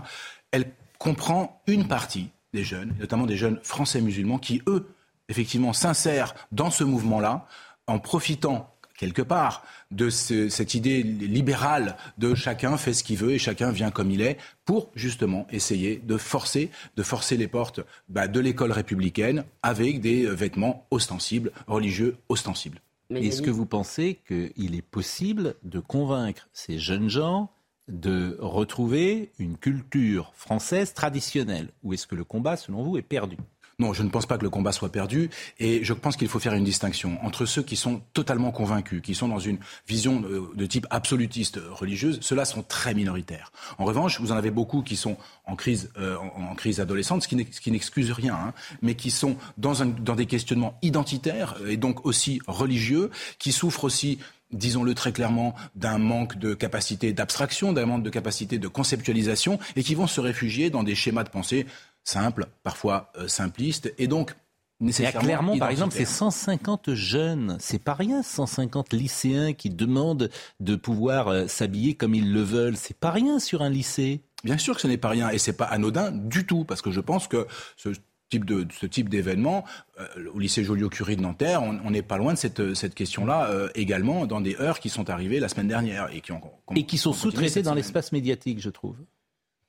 [0.51, 4.87] elle comprend une partie des jeunes, notamment des jeunes français musulmans, qui, eux,
[5.31, 7.47] effectivement, s'insèrent dans ce mouvement-là,
[7.87, 13.39] en profitant quelque part de cette idée libérale de chacun fait ce qu'il veut et
[13.39, 18.27] chacun vient comme il est pour justement essayer de forcer, de forcer les portes bah,
[18.27, 22.81] de l'école républicaine avec des vêtements ostensibles, religieux ostensibles.
[23.11, 27.51] Est-ce que vous pensez qu'il est possible de convaincre ces jeunes gens
[27.87, 31.69] de retrouver une culture française traditionnelle?
[31.85, 33.37] Ou est-ce que le combat, selon vous, est perdu?
[33.79, 36.39] Non, je ne pense pas que le combat soit perdu et je pense qu'il faut
[36.39, 40.67] faire une distinction entre ceux qui sont totalement convaincus, qui sont dans une vision de,
[40.67, 43.53] type absolutiste religieuse, ceux-là sont très minoritaires.
[43.77, 47.29] En revanche, vous en avez beaucoup qui sont en crise, euh, en, crise adolescente, ce
[47.29, 53.11] qui n'excuse rien, hein, mais qui sont dans des questionnements identitaires et donc aussi religieux,
[53.39, 54.19] qui souffrent aussi
[54.53, 59.83] disons-le très clairement, d'un manque de capacité d'abstraction, d'un manque de capacité de conceptualisation, et
[59.83, 61.67] qui vont se réfugier dans des schémas de pensée
[62.07, 64.35] simple, parfois euh, simpliste, et donc
[64.81, 65.21] nécessairement.
[65.21, 70.31] clairement, par exemple, c'est 150 jeunes, c'est pas rien, 150 lycéens qui demandent
[70.61, 74.23] de pouvoir euh, s'habiller comme ils le veulent, c'est pas rien sur un lycée.
[74.45, 76.93] Bien sûr que ce n'est pas rien, et c'est pas anodin du tout, parce que
[76.93, 77.47] je pense que
[77.77, 77.91] ce
[78.31, 79.65] type de ce type d'événement
[79.99, 84.27] euh, au lycée Joliot-Curie de Nanterre, on n'est pas loin de cette, cette question-là également
[84.27, 86.41] dans des heures qui sont arrivées la semaine dernière et qui ont
[86.75, 88.97] et qui sont sous-traités dans l'espace médiatique, je trouve.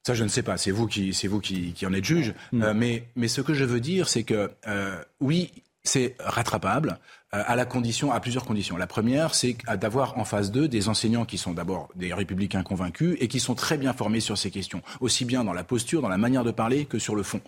[0.08, 0.56] Ça, je ne sais pas.
[0.56, 2.34] C'est vous qui, c'est vous qui, qui, en êtes juge.
[2.54, 2.64] Mm.
[2.64, 5.52] Euh, mais, mais ce que je veux dire, c'est que euh, oui,
[5.84, 6.98] c'est rattrapable
[7.34, 8.78] euh, à la condition, à plusieurs conditions.
[8.78, 13.18] La première, c'est d'avoir en face d'eux des enseignants qui sont d'abord des républicains convaincus
[13.20, 16.08] et qui sont très bien formés sur ces questions, aussi bien dans la posture, dans
[16.08, 17.42] la manière de parler que sur le fond.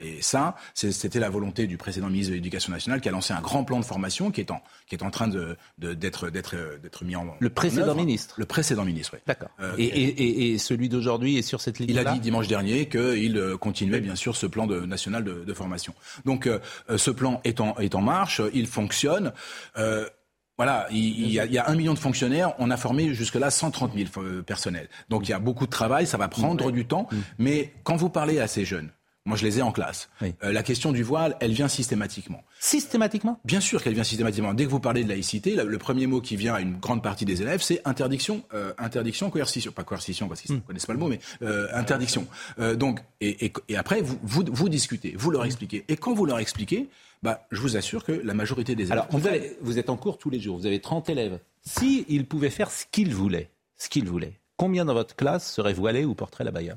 [0.00, 3.40] Et ça, c'était la volonté du précédent ministre de l'Éducation nationale qui a lancé un
[3.40, 7.14] grand plan de formation qui est en, qui est en train d'être de, d'être mis
[7.14, 9.20] en Le précédent ministre Le précédent ministre, oui.
[9.26, 9.50] D'accord.
[9.60, 12.88] Euh, et, et, et, celui d'aujourd'hui est sur cette ligne Il a dit dimanche dernier
[12.88, 15.94] qu'il euh, continuait bien sûr ce plan de, national de, de formation.
[16.24, 16.58] Donc euh,
[16.96, 19.32] ce plan est en, est en marche, il fonctionne.
[19.76, 20.08] Euh,
[20.56, 23.50] voilà, il, y a, il, y a, un million de fonctionnaires, on a formé jusque-là
[23.50, 24.88] 130 000 personnels.
[25.08, 27.16] Donc il y a beaucoup de travail, ça va prendre du temps, mm.
[27.38, 28.90] mais quand vous parlez à ces jeunes,
[29.26, 30.10] moi, je les ai en classe.
[30.22, 32.42] Euh, la question du voile, elle vient systématiquement.
[32.60, 33.40] Systématiquement?
[33.44, 34.52] Bien sûr qu'elle vient systématiquement.
[34.52, 37.24] Dès que vous parlez de laïcité, le premier mot qui vient à une grande partie
[37.24, 39.72] des élèves, c'est interdiction, euh, interdiction, coercition.
[39.72, 40.64] Pas coercition, parce qu'ils ne hmm.
[40.64, 42.26] connaissent pas le mot, mais euh, interdiction.
[42.76, 45.86] donc, et, après, vous, vous, discutez, vous leur expliquez.
[45.88, 46.90] Et quand vous leur expliquez,
[47.22, 48.92] bah, je vous assure que la majorité des élèves...
[48.92, 49.26] Alors, vous,
[49.62, 51.38] vous êtes en cours tous les jours, vous avez 30 élèves.
[51.62, 53.48] S'ils pouvaient faire ce qu'ils voulaient,
[53.78, 56.76] ce qu'ils voulaient, combien dans votre classe seraient voilés ou porteraient la baya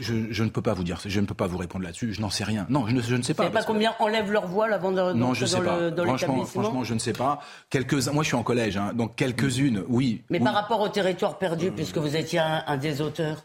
[0.00, 2.12] je, ne peux pas vous dire, je ne peux pas vous répondre là-dessus.
[2.12, 2.66] Je n'en sais rien.
[2.68, 3.44] Non, je ne, je ne sais pas.
[3.44, 5.78] Vous savez pas combien enlèvent leur voile avant de Non, je sais pas.
[6.04, 7.40] franchement, franchement, je ne sais pas.
[7.70, 10.22] Quelques, moi, je suis en collège, hein, donc quelques-unes, oui.
[10.30, 13.44] Mais par rapport au territoire perdu, puisque vous étiez un, des auteurs.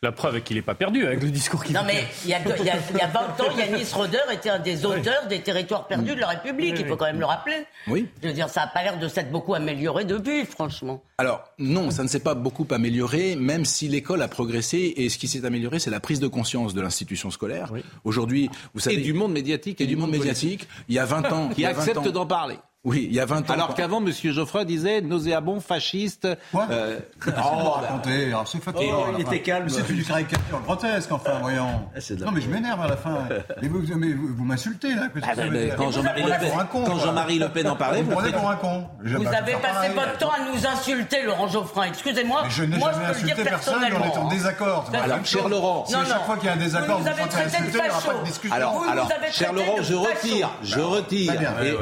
[0.00, 2.34] La preuve est qu'il n'est pas perdu avec le discours qu'il Non, mais il y,
[2.34, 6.76] a, 20 ans, Yannis Roder était un des auteurs des territoires perdus de la République.
[6.78, 7.66] il faut quand même le rappeler.
[7.88, 8.06] Oui.
[8.22, 11.02] Je veux dire, ça n'a pas l'air de s'être beaucoup amélioré depuis, franchement.
[11.18, 14.94] Alors, non, ça ne s'est pas beaucoup amélioré, même si l'école a progressé.
[14.98, 17.72] Et ce qui s'est amélioré, c'est la prise de conscience de l'institution scolaire.
[18.04, 18.98] Aujourd'hui, vous savez.
[18.98, 19.80] Et du monde médiatique.
[19.80, 20.68] Et, du monde médiatique.
[20.88, 21.48] Il y a 20 ans.
[21.48, 22.58] Qui accepte d'en parler.
[22.84, 23.54] Oui, il y a 20 ans.
[23.54, 24.12] Alors qu'avant, M.
[24.12, 26.28] Geoffroy disait nauséabond, fasciste.
[26.52, 26.68] Quoi?
[26.70, 27.00] Euh...
[27.26, 29.06] Oh, racontez, c'est fatigant.
[29.08, 29.68] Oh, il était calme.
[29.68, 31.88] C'est une caricature grotesque, enfin, voyons.
[31.94, 33.26] Ah, non, mais je m'énerve à la fin.
[33.62, 35.08] Mais vous, vous, m'insultez, là.
[35.22, 35.32] Ah,
[35.76, 38.56] quand Jean-Marie Le, Pen, quand Jean-Marie Le Pen en parlait, vous, vous prenez pour un
[38.56, 38.86] con.
[39.02, 41.88] Vous avez passé votre temps à nous insulter, Laurent Geoffroy.
[41.88, 42.44] Excusez-moi.
[42.48, 44.88] Je n'ai jamais insulté personne, on est en désaccord.
[44.94, 45.84] Alors, cher Laurent.
[45.86, 48.54] Si à chaque fois qu'il y a un désaccord, vous vous aura pas de discussion.
[48.54, 50.50] Alors, cher Laurent, je retire.
[50.62, 51.34] Je retire.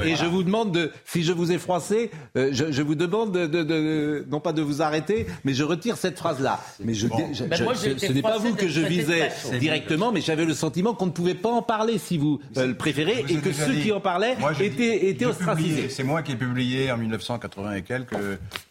[0.02, 4.24] Et je vous demande de, si je vous ai froissé, euh, je, vous demande de,
[4.30, 6.60] non pas de vous arrêter, mais je retire cette phrase-là.
[6.84, 10.94] Mais je, ben, ce n'est pas vous que je visais directement, mais j'avais le sentiment
[10.94, 13.92] qu'on ne pouvait pas en parler si vous euh, le préférez, et que ceux qui
[13.92, 15.88] en parlaient étaient, étaient ostracisés.
[15.88, 18.16] C'est moi qui ai publié en 1980 et quelques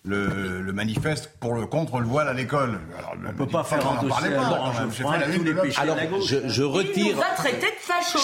[0.04, 2.80] le, le manifeste pour le contre le voile à l'école.
[3.14, 4.46] On ne peut pas faire en parler pas.
[5.78, 7.06] Alors, je, retire.
[7.08, 8.20] Il nous a traité de facho.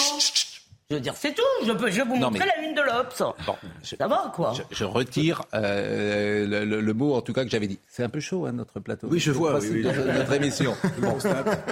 [0.91, 1.41] Je veux dire, c'est tout.
[1.65, 3.23] Je, peux, je vais vous montrer la une de l'Obs.
[3.45, 4.51] Bon, ça va, quoi.
[4.71, 7.79] Je, retire euh, le, mot, en tout cas, que j'avais dit.
[7.87, 9.07] C'est un peu chaud, hein, notre plateau.
[9.09, 9.57] Oui, je vois.
[9.59, 10.75] Oui, Notre émission.
[10.99, 11.17] bon.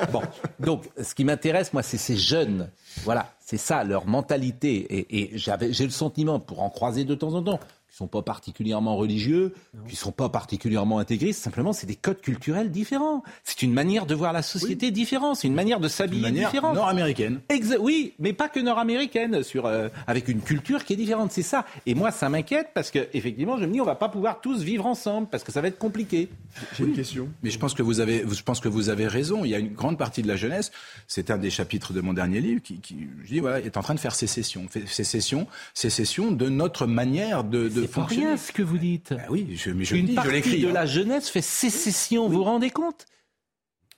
[0.09, 0.21] bon.
[0.61, 2.69] Donc, ce qui m'intéresse, moi, c'est ces jeunes.
[3.03, 4.87] Voilà, c'est ça, leur mentalité.
[4.89, 7.59] Et, et j'ai le sentiment, pour en croiser de temps en temps,
[7.99, 9.53] sont pas particulièrement religieux,
[9.89, 11.43] qui sont pas particulièrement intégristes.
[11.43, 13.23] Simplement, c'est des codes culturels différents.
[13.43, 15.35] C'est une manière de voir la société différente.
[15.35, 16.75] C'est une manière de s'habiller différente.
[16.75, 17.41] Nord-américaine.
[17.81, 21.33] oui, mais pas que nord-américaine, sur euh, avec une culture qui est différente.
[21.33, 21.65] C'est ça.
[21.85, 24.61] Et moi, ça m'inquiète parce que effectivement, je me dis, on va pas pouvoir tous
[24.61, 26.29] vivre ensemble parce que ça va être compliqué.
[26.77, 27.27] J'ai une question.
[27.43, 29.43] Mais je pense que vous avez, je pense que vous avez raison.
[29.43, 30.71] Il y a une grande partie de la jeunesse.
[31.07, 33.81] C'est un des chapitres de mon dernier livre qui, qui je dis, voilà, est en
[33.81, 38.51] train de faire sécession, sécession, sécession de notre manière de, de c'est pas rien ce
[38.51, 39.13] que vous dites.
[39.13, 40.61] Ben oui, je, mais je Une dis, partie je l'écris.
[40.61, 40.73] de hein.
[40.73, 43.05] la jeunesse fait sécession, vous vous rendez compte?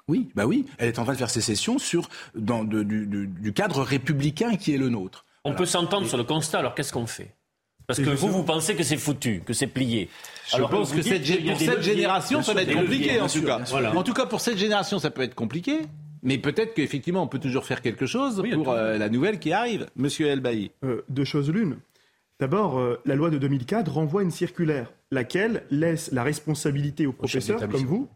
[0.08, 3.28] Oui, bah oui, elle est en train de faire sécession sur dans de- du, du-
[3.28, 5.26] du cadre républicain qui est le nôtre.
[5.46, 7.34] On peut s'entendre sur le constat, alors qu'est-ce qu'on fait?
[7.88, 10.08] Parce que vous, vous pensez que c'est foutu, que c'est plié.
[10.50, 11.82] Je Alors pense que cette, pour cette leviers.
[11.82, 13.60] génération, ça va être compliqué leviers, en tout cas.
[13.70, 13.96] Voilà.
[13.96, 15.80] En tout cas, pour cette génération, ça peut être compliqué.
[16.24, 19.88] Mais peut-être qu'effectivement, on peut toujours faire quelque chose pour euh, la nouvelle qui arrive.
[19.96, 20.72] Monsieur Elbaï.
[20.84, 21.78] Euh, deux choses l'une.
[22.42, 27.60] D'abord, euh, la loi de 2004 renvoie une circulaire, laquelle laisse la responsabilité aux professeurs,
[27.70, 28.10] comme vous,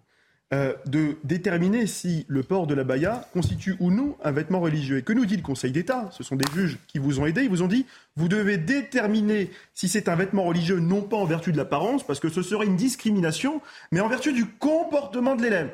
[0.51, 4.97] euh, de déterminer si le port de la baya constitue ou non un vêtement religieux.
[4.97, 6.09] Et que nous dit le Conseil d'État?
[6.11, 7.43] Ce sont des juges qui vous ont aidé.
[7.43, 11.25] Ils vous ont dit vous devez déterminer si c'est un vêtement religieux, non pas en
[11.25, 13.61] vertu de l'apparence, parce que ce serait une discrimination,
[13.91, 15.71] mais en vertu du comportement de l'élève.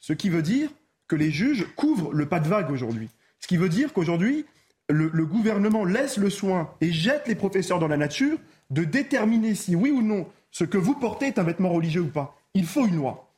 [0.00, 0.68] Ce qui veut dire
[1.08, 3.08] que les juges couvrent le pas de vague aujourd'hui.
[3.40, 4.44] Ce qui veut dire qu'aujourd'hui,
[4.88, 8.38] le, gouvernement laisse le soin et jette les professeurs dans la nature
[8.70, 12.08] de déterminer si oui ou non ce que vous portez est un vêtement religieux ou
[12.08, 12.36] pas.
[12.54, 13.28] Il faut une loi.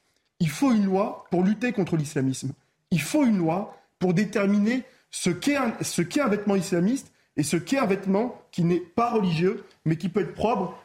[0.40, 2.52] Il faut une loi pour lutter contre l'islamisme.
[2.90, 7.86] Il faut une loi pour déterminer ce qu'est un, vêtement islamiste et ce qu'est un
[7.86, 10.76] vêtement qui n'est pas religieux, mais qui peut être propre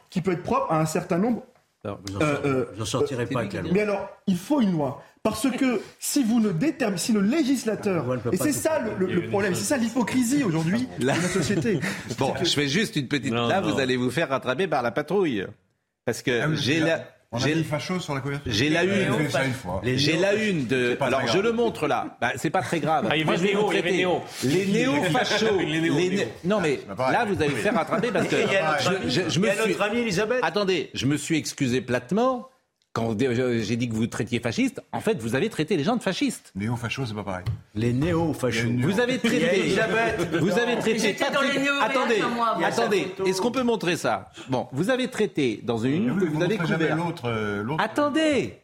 [0.70, 1.42] à un certain nombre.
[1.84, 3.70] Alors, vous en Euh, euh, sortirez euh, pas avec la loi.
[3.72, 5.02] Mais alors, il faut une loi.
[5.24, 9.12] Parce que si vous ne déterminez, si le législateur, peut et c'est ça le, le-
[9.12, 11.78] le problème, c'est ça l'hypocrisie aujourd'hui de la société.
[12.18, 13.32] Bon, je fais juste une petite.
[13.32, 13.70] Non, Là, non.
[13.72, 15.46] vous allez vous faire rattraper par la patrouille.
[16.04, 17.04] Parce que Ah oui, j'ai là, la.
[17.34, 18.52] On a j'ai- dit facho sur la couverture.
[18.52, 18.90] J'ai la une.
[19.14, 19.80] fait ça une fois.
[19.84, 20.96] J'ai la une de.
[21.00, 22.16] Alors je le montre là.
[22.20, 23.08] Bah, c'est pas très grave.
[23.10, 23.96] Ah, il y Moi, avait je vais néo, vous il y avait traiter.
[23.96, 24.20] néo.
[24.44, 25.58] Les néo-fachos.
[25.58, 26.18] Les néo, les néo.
[26.18, 29.50] né- Non mais là vous allez vous faire rattraper parce que je, je- je me
[29.50, 29.76] suis.
[29.80, 30.40] amie Elisabeth.
[30.42, 32.48] Attendez, je me suis excusé platement
[32.92, 34.82] quand j'ai dit que vous traitiez fasciste.
[34.92, 36.52] En fait, vous avez traité les gens de fascistes.
[36.54, 37.44] Néo-facho, c'est pas pareil.
[37.74, 38.58] Les néo-fachos.
[38.58, 39.76] Il y a une Vous avez traité.
[40.40, 41.16] Vous avez traité.
[41.32, 43.06] Dans les Attendez, moi, attendez.
[43.26, 44.30] Est-ce qu'on peut montrer ça?
[44.48, 46.96] Bon, vous avez traité dans une Oui, que vous vous avez couvert.
[46.96, 47.24] l'autre.
[47.26, 48.58] euh, l'autre- Attendez,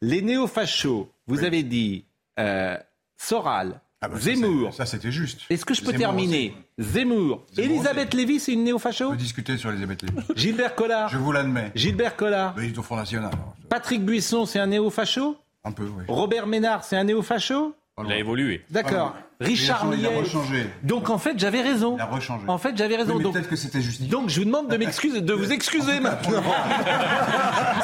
[0.00, 1.10] les néo-fachos.
[1.26, 2.04] Vous avez dit
[2.38, 2.76] euh,
[3.16, 4.74] Soral, Ah bah, Zemmour.
[4.74, 5.40] Ça, c'était juste.
[5.48, 7.46] Est-ce que je peux Zemmour terminer Zemmour.
[7.52, 8.12] Zemmour Elisabeth.
[8.14, 10.18] Lévy, c'est une On néo-facho peut discuter sur Elisabeth Lévy.
[10.36, 11.08] Gilbert Collard.
[11.08, 11.72] Je vous l'admets.
[11.74, 12.54] Gilbert Collard.
[12.56, 13.30] Mais il est au Front National.
[13.32, 13.56] alors.
[13.70, 16.04] Patrick Buisson, c'est un néo-facho Un peu, oui.
[16.08, 18.64] Robert Ménard, c'est un néo-facho Il a évolué.
[18.70, 19.14] D'accord.
[19.16, 20.08] Ah, Richard Millet.
[20.08, 20.66] rechangé.
[20.82, 21.94] Donc en fait, j'avais raison.
[21.96, 22.42] Il a rechangé.
[22.48, 23.14] En fait, j'avais raison.
[23.16, 24.10] Oui, Donc, peut-être que c'était justifié.
[24.10, 26.42] donc je vous demande de m'excuser, de vous excuser maintenant.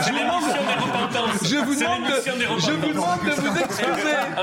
[0.03, 4.15] Je vous demande l'émission des de, je vous demande de vous excuser.
[4.37, 4.43] Ah,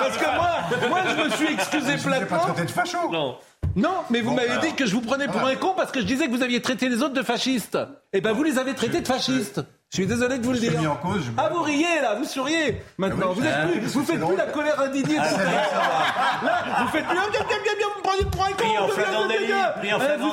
[0.00, 2.38] Parce que moi, moi, je me suis excusé vous pas platement.
[2.38, 3.10] traité de facho.
[3.12, 3.36] Non.
[3.74, 4.62] Non, mais vous Bon, m'avez alors.
[4.62, 6.62] dit que je vous prenais pour un con parce que je disais que vous aviez
[6.62, 7.78] traité les autres de fascistes.
[8.12, 9.60] Eh ben, vous les avez traités de fascistes.
[9.92, 10.80] Je suis désolé de vous le Je dire.
[10.80, 11.22] mis en cause.
[11.24, 13.28] je- Ah, vous riez là, vous souriez maintenant.
[13.28, 15.16] Ah oui, vous êtes ah, plus, vous faites plus la colère indignée.
[15.16, 16.42] tout à l'heure.
[16.42, 17.14] Là, vous faites plus.
[17.14, 18.02] Bien, bien, bien, bien, vous.
[18.02, 18.54] Pris pris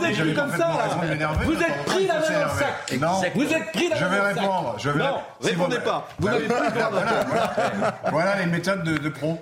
[0.06, 0.88] êtes J'avais comme ça là.
[1.46, 2.98] Vous êtes pris la main dans le sac.
[3.00, 3.22] Non.
[3.36, 4.40] Vous êtes pris la Je main vais dans le sac.
[4.44, 4.76] répondre.
[4.80, 6.08] Je vais Non, Si répondez pas.
[6.20, 6.56] Vous n'avez plus
[8.12, 9.40] voilà, les méthodes de, de pro.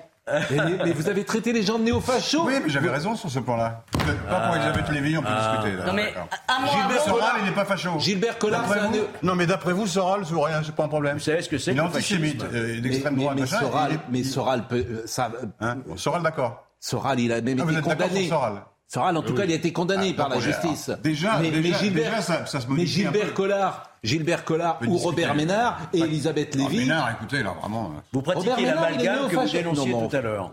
[0.51, 2.43] Mais, mais vous avez traité les gens de néo-fachos.
[2.45, 3.83] Oui, mais j'avais raison sur ce plan-là.
[4.29, 5.77] Pas pour Elisabeth Lévy, on peut discuter.
[5.77, 5.85] Là.
[5.85, 6.13] Non mais
[6.47, 7.99] un mois Gilbert Soral, il n'est pas facho.
[7.99, 10.87] Gilbert Collard, D'après c'est un Non, mais d'après vous, Soral, c'est rien, c'est pas un
[10.87, 11.17] problème.
[11.17, 13.37] Vous savez ce que c'est Il est antisémite, euh, Mais, d'extrême droite.
[13.39, 16.65] mais Soral, il est- mais Soral peut, euh, ça, Hein Bon, Soral, d'accord.
[16.79, 18.27] Soral, il a même Ah, vous été condamné.
[18.27, 18.53] Soral
[18.87, 20.89] Soral, en tout cas, il a été condamné Ah, par la justice.
[21.01, 23.31] déjà- mais, déjà- mais Gilbert, déjà, ça- ça se mais Gilbert peu.
[23.31, 24.97] Collard, Gilbert Collard ou.
[24.97, 26.79] Robert Ménard et Elisabeth Lévy.
[26.79, 27.91] Ménard, écoutez, là, vraiment.
[27.95, 30.07] euh, Vous pratiquez l'amalgame que vous dénonciez Non, non.
[30.07, 30.51] tout à l'heure.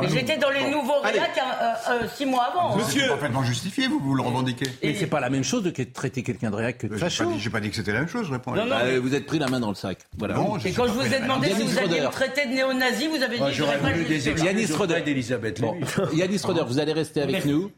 [0.00, 2.76] mais j'étais dans les nouveaux réacs euh, euh, six mois avant.
[2.76, 2.80] hein.
[2.88, 4.66] C'est parfaitement justifié, vous, vous le revendiquez.
[4.82, 7.10] Mais c'est pas la même chose de traiter quelqu'un de réac que de J'ai pas,
[7.10, 7.30] facho.
[7.30, 8.52] dit, j'ai pas dit que c'était la même chose, je réponds.
[8.52, 8.76] Non, non.
[8.82, 9.98] Euh, vous êtes pris la main dans le sac.
[10.18, 10.34] Voilà.
[10.64, 13.38] Et quand je vous ai demandé si Yannis vous aviez traité de néo-nazi, vous avez
[13.38, 14.44] dit que.
[14.44, 15.02] Yannis Roder.
[16.14, 17.70] Yannis Roder, vous allez rester avec nous.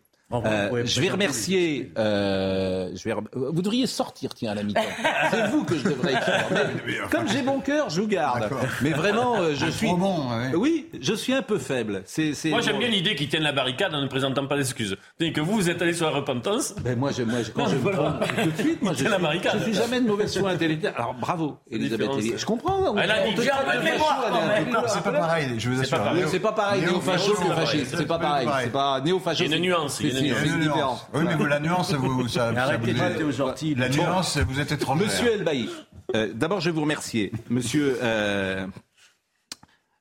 [0.44, 1.92] Euh, je vais remercier.
[1.98, 4.80] euh, je vais, re- vous devriez sortir, tiens, à la mi-temps.
[5.30, 6.44] C'est vous que je devrais écrire.
[6.86, 8.48] Mais comme j'ai bon cœur, je vous garde.
[8.82, 9.86] Mais vraiment, euh, je suis.
[9.94, 10.54] Bon, ouais.
[10.54, 12.02] Oui, je suis un peu faible.
[12.06, 14.96] C'est, c'est- Moi, j'aime bien l'idée qu'ils tiennent la barricade en ne présentant pas d'excuses.
[15.18, 16.74] C'est-à-dire que vous, vous êtes allé sur la repentance.
[16.82, 18.98] Ben moi, je, moi, je- quand Non, je me trompe tout de suite, moi, je,
[18.98, 19.52] C'est la suis- barricade.
[19.58, 20.94] je suis jamais de mauvaise foi intellectuelle.
[20.96, 22.10] Alors bravo, Elisabeth.
[22.36, 22.92] Je comprends.
[22.92, 25.12] on- Elle a on dit te j'ai un traite peu de de mémoire, c'est pas
[25.12, 25.98] pareil, je vous assure.
[25.98, 26.24] pas pareil.
[26.28, 27.94] C'est pas pareil, Néo- néo-facho néo- que fasciste.
[27.96, 28.48] C'est pas pareil.
[28.62, 29.44] C'est pas néo-facho.
[29.44, 30.00] Il y a une c'est- nuance,
[30.32, 33.74] Oui, mais vous, la nuance, vous, ça, Arrêtez de aux orties.
[33.74, 35.04] La nuance, vous êtes étranger.
[35.04, 35.68] Monsieur Elbaï,
[36.14, 37.32] euh, d'abord je vais vous remercier.
[37.50, 38.66] Monsieur euh,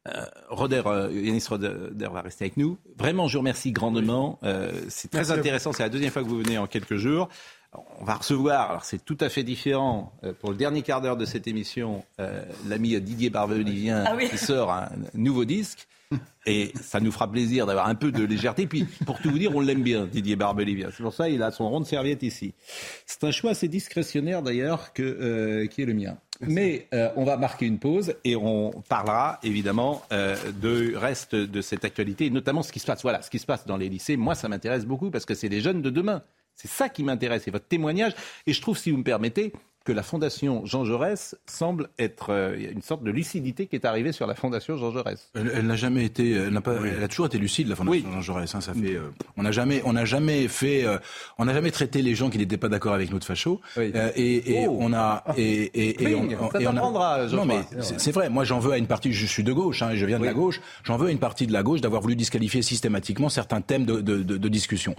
[0.07, 1.73] euh, Roder, euh, Yanis Roder
[2.11, 2.77] va rester avec nous.
[2.97, 4.39] Vraiment, je vous remercie grandement.
[4.43, 5.71] Euh, c'est très intéressant.
[5.71, 7.29] C'est la deuxième fois que vous venez en quelques jours.
[7.99, 11.17] On va recevoir, alors c'est tout à fait différent, euh, pour le dernier quart d'heure
[11.17, 14.29] de cette émission, euh, l'ami Didier Barbelivien Ah oui.
[14.29, 15.87] qui sort un nouveau disque.
[16.45, 18.67] Et ça nous fera plaisir d'avoir un peu de légèreté.
[18.67, 20.89] Puis, pour tout vous dire, on l'aime bien, Didier Barbelivien.
[20.95, 22.53] C'est pour ça qu'il a son rond de serviette ici.
[23.05, 26.17] C'est un choix assez discrétionnaire d'ailleurs euh, qui est le mien.
[26.41, 31.61] Mais euh, on va marquer une pause et on parlera évidemment euh, de reste de
[31.61, 33.01] cette actualité, notamment ce qui se passe.
[33.03, 34.17] Voilà, ce qui se passe dans les lycées.
[34.17, 36.23] Moi, ça m'intéresse beaucoup parce que c'est les jeunes de demain.
[36.55, 38.13] C'est ça qui m'intéresse, c'est votre témoignage.
[38.45, 39.53] Et je trouve, si vous me permettez,
[39.83, 43.67] que la Fondation Jean Jaurès semble être euh, il y a une sorte de lucidité
[43.67, 45.29] qui est arrivée sur la Fondation Jean Jaurès.
[45.35, 48.11] Elle, elle n'a jamais été, elle n'a pas, elle a toujours été lucide la Fondation
[48.11, 48.55] Jean Jaurès.
[48.55, 50.97] hein, ça fait, euh, on n'a jamais, on n'a jamais fait, euh,
[51.37, 53.59] on n'a jamais traité les gens qui n'étaient pas d'accord avec nous de fachos.
[53.77, 54.77] Euh, et, et Oh.
[54.79, 57.27] on a, et, et, et on, ça et on a-.
[57.27, 58.29] Non mais c'est vrai.
[58.29, 59.11] Moi, j'en veux à une partie.
[59.11, 60.61] Je suis de gauche, hein, et je viens de la gauche.
[60.85, 63.99] J'en veux à une partie de la gauche d'avoir voulu disqualifier systématiquement certains thèmes de,
[64.01, 64.95] de, de, de discussion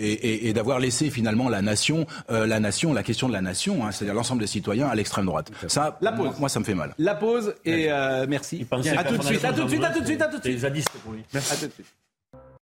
[0.00, 4.14] et, d'avoir laissé finalement la nation, la nation, la question de la nation, hein, c'est-à-dire
[4.14, 5.50] l'ensemble des citoyens à l'extrême droite.
[5.66, 6.38] Ça, La pause.
[6.38, 6.94] moi, ça me fait mal.
[6.98, 8.66] La pause et euh, merci.
[8.70, 10.42] À tout de suite, à tout de suite, à tout de suite, à tout de
[10.42, 10.58] suite.
[10.58, 11.24] zadiste pour lui.
[11.34, 11.86] À tout de suite.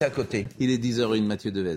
[0.03, 0.47] À côté.
[0.59, 1.77] Il est 10h01, Mathieu Devez.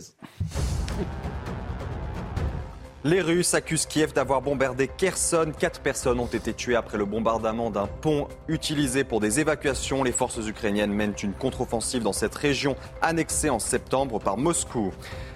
[3.06, 5.52] Les Russes accusent Kiev d'avoir bombardé Kherson.
[5.60, 10.04] Quatre personnes ont été tuées après le bombardement d'un pont utilisé pour des évacuations.
[10.04, 14.94] Les forces ukrainiennes mènent une contre-offensive dans cette région annexée en septembre par Moscou.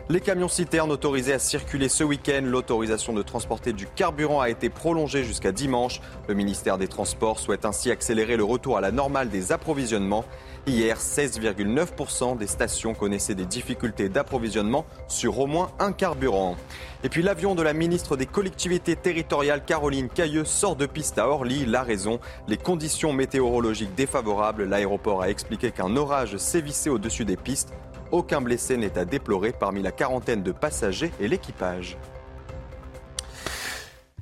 [0.08, 4.70] Les camions citernes autorisés à circuler ce week-end, l'autorisation de transporter du carburant a été
[4.70, 6.00] prolongée jusqu'à dimanche.
[6.30, 10.24] Le ministère des Transports souhaite ainsi accélérer le retour à la normale des approvisionnements.
[10.68, 16.58] Hier, 16,9% des stations connaissaient des difficultés d'approvisionnement sur au moins un carburant.
[17.06, 21.30] Et puis l'avion de la ministre des collectivités territoriales Caroline Cailleux sort de piste à
[21.30, 21.66] Orly.
[21.66, 24.66] La raison, les conditions météorologiques défavorables.
[24.66, 27.72] L'aéroport a expliqué qu'un orage sévissait au-dessus des pistes.
[28.12, 31.98] Aucun blessé n'est à déplorer parmi la quarantaine de passagers et l'équipage.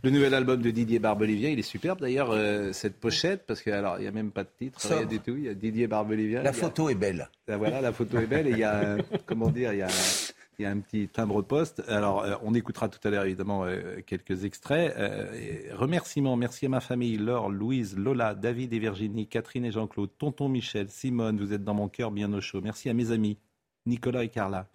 [0.05, 3.71] Le nouvel album de Didier Barbelivien, il est superbe d'ailleurs, euh, cette pochette, parce que
[3.71, 5.35] alors il n'y a même pas de titre, rien du tout.
[5.35, 6.43] Il y a Didier Barbelivien.
[6.43, 7.27] La a- photo est belle.
[7.47, 9.87] Ah, voilà, la photo est belle et il y a, comment dire, il y a,
[10.59, 11.81] il y a un petit timbre poste.
[11.87, 14.93] Alors, euh, on écoutera tout à l'heure évidemment euh, quelques extraits.
[14.95, 20.11] Euh, remerciements, merci à ma famille, Laure, Louise, Lola, David et Virginie, Catherine et Jean-Claude,
[20.19, 22.61] Tonton Michel, Simone, vous êtes dans mon cœur bien au chaud.
[22.61, 23.39] Merci à mes amis,
[23.87, 24.67] Nicolas et Carla.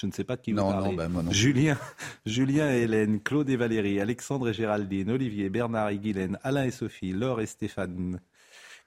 [0.00, 0.90] Je ne sais pas de qui vous Non, parlez.
[0.90, 1.32] non, ben moi non.
[1.32, 1.76] Julien,
[2.26, 6.70] Julien et Hélène, Claude et Valérie, Alexandre et Géraldine, Olivier, Bernard et Guylaine, Alain et
[6.70, 8.20] Sophie, Laure et Stéphane,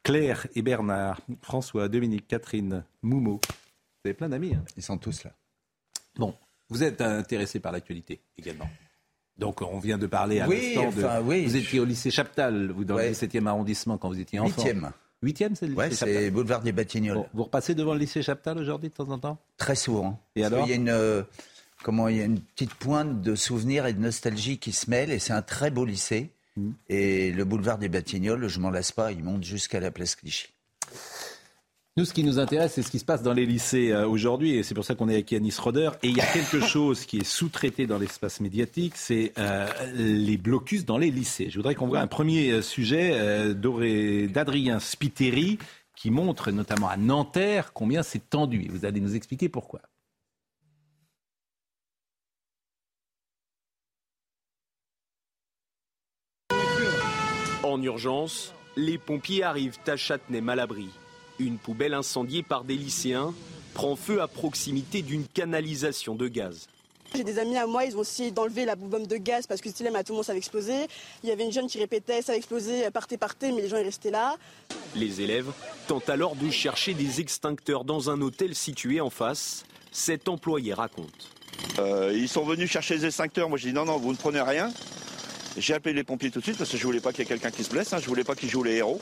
[0.03, 3.41] Claire et Bernard, François, Dominique, Catherine, Moumo.
[3.43, 4.53] Vous avez plein d'amis.
[4.55, 4.63] hein.
[4.77, 5.31] Ils sont tous là.
[6.15, 6.33] Bon,
[6.69, 8.69] vous êtes intéressé par l'actualité également.
[9.37, 11.05] Donc on vient de parler à Oui, l'instant de...
[11.05, 13.09] enfin, oui, vous étiez au lycée Chaptal, vous dans Ouais.
[13.09, 14.55] le 17e arrondissement quand vous étiez enfant.
[14.61, 14.91] Huitième.
[15.23, 17.17] Huitième, c'est le lycée Ouais, c'est boulevard des Batignolles.
[17.17, 19.37] Bon, Vous repassez devant le lycée Chaptal aujourd'hui de temps en temps?
[19.57, 20.19] Très souvent.
[20.35, 21.23] Et Parce alors qu'il y a une, euh,
[21.83, 25.11] comment, il y a une petite pointe de souvenirs et de nostalgie qui se mêlent,
[25.11, 26.31] et c'est un très beau lycée.
[26.57, 26.71] Mmh.
[26.89, 30.50] Et le boulevard des Batignolles, je m'en lasse pas, il monte jusqu'à la place Clichy.
[31.97, 34.55] Nous, ce qui nous intéresse, c'est ce qui se passe dans les lycées euh, aujourd'hui,
[34.55, 35.89] et c'est pour ça qu'on est avec Yanis Roder.
[36.03, 40.37] Et il y a quelque chose qui est sous-traité dans l'espace médiatique, c'est euh, les
[40.37, 41.49] blocus dans les lycées.
[41.49, 43.53] Je voudrais qu'on voit un premier euh, sujet euh,
[44.27, 45.59] d'Adrien Spiteri,
[45.93, 48.63] qui montre notamment à Nanterre combien c'est tendu.
[48.63, 49.81] Et vous allez nous expliquer pourquoi.
[57.63, 60.87] En urgence, les pompiers arrivent à Châtenay-Malabry.
[61.41, 63.33] Une poubelle incendiée par des lycéens
[63.73, 66.67] prend feu à proximité d'une canalisation de gaz.
[67.15, 69.69] J'ai des amis à moi, ils ont essayé d'enlever la bombe de gaz parce que
[69.69, 70.85] c'était là, mais à tout le monde ça avait explosé.
[71.23, 73.77] Il y avait une jeune qui répétait, ça va exploser, partez, partez, mais les gens
[73.77, 74.35] ils restaient là.
[74.95, 75.51] Les élèves
[75.87, 79.65] tentent alors de chercher des extincteurs dans un hôtel situé en face.
[79.91, 81.31] Cet employé raconte.
[81.79, 83.49] Euh, ils sont venus chercher les extincteurs.
[83.49, 84.71] Moi, j'ai dit non, non, vous ne prenez rien.
[85.57, 87.27] J'ai appelé les pompiers tout de suite parce que je voulais pas qu'il y ait
[87.27, 87.91] quelqu'un qui se blesse.
[87.93, 89.01] Hein, je voulais pas qu'ils jouent les héros.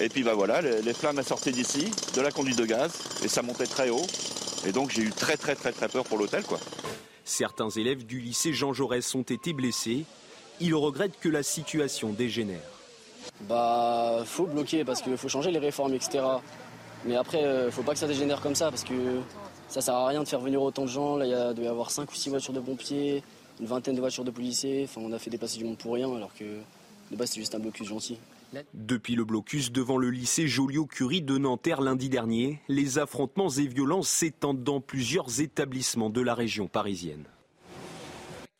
[0.00, 2.92] Et puis, bah voilà, les, les flammes sortaient d'ici, de la conduite de gaz,
[3.22, 4.06] et ça montait très haut.
[4.66, 6.58] Et donc, j'ai eu très, très, très, très peur pour l'hôtel, quoi.
[7.24, 10.04] Certains élèves du lycée Jean Jaurès ont été blessés.
[10.60, 12.60] Ils regrettent que la situation dégénère.
[13.42, 16.24] Bah, faut bloquer parce qu'il faut changer les réformes, etc.
[17.04, 19.20] Mais après, euh, faut pas que ça dégénère comme ça parce que
[19.68, 21.16] ça sert à rien de faire venir autant de gens.
[21.16, 23.22] Là, il y a- doit y avoir 5 ou 6 voitures de pompiers,
[23.60, 24.84] une vingtaine de voitures de policiers.
[24.84, 26.44] Enfin, on a fait dépasser du monde pour rien alors que
[27.10, 28.18] de base, c'est juste un blocus gentil.
[28.74, 34.08] Depuis le blocus devant le lycée Joliot-Curie de Nanterre lundi dernier, les affrontements et violences
[34.08, 37.24] s'étendent dans plusieurs établissements de la région parisienne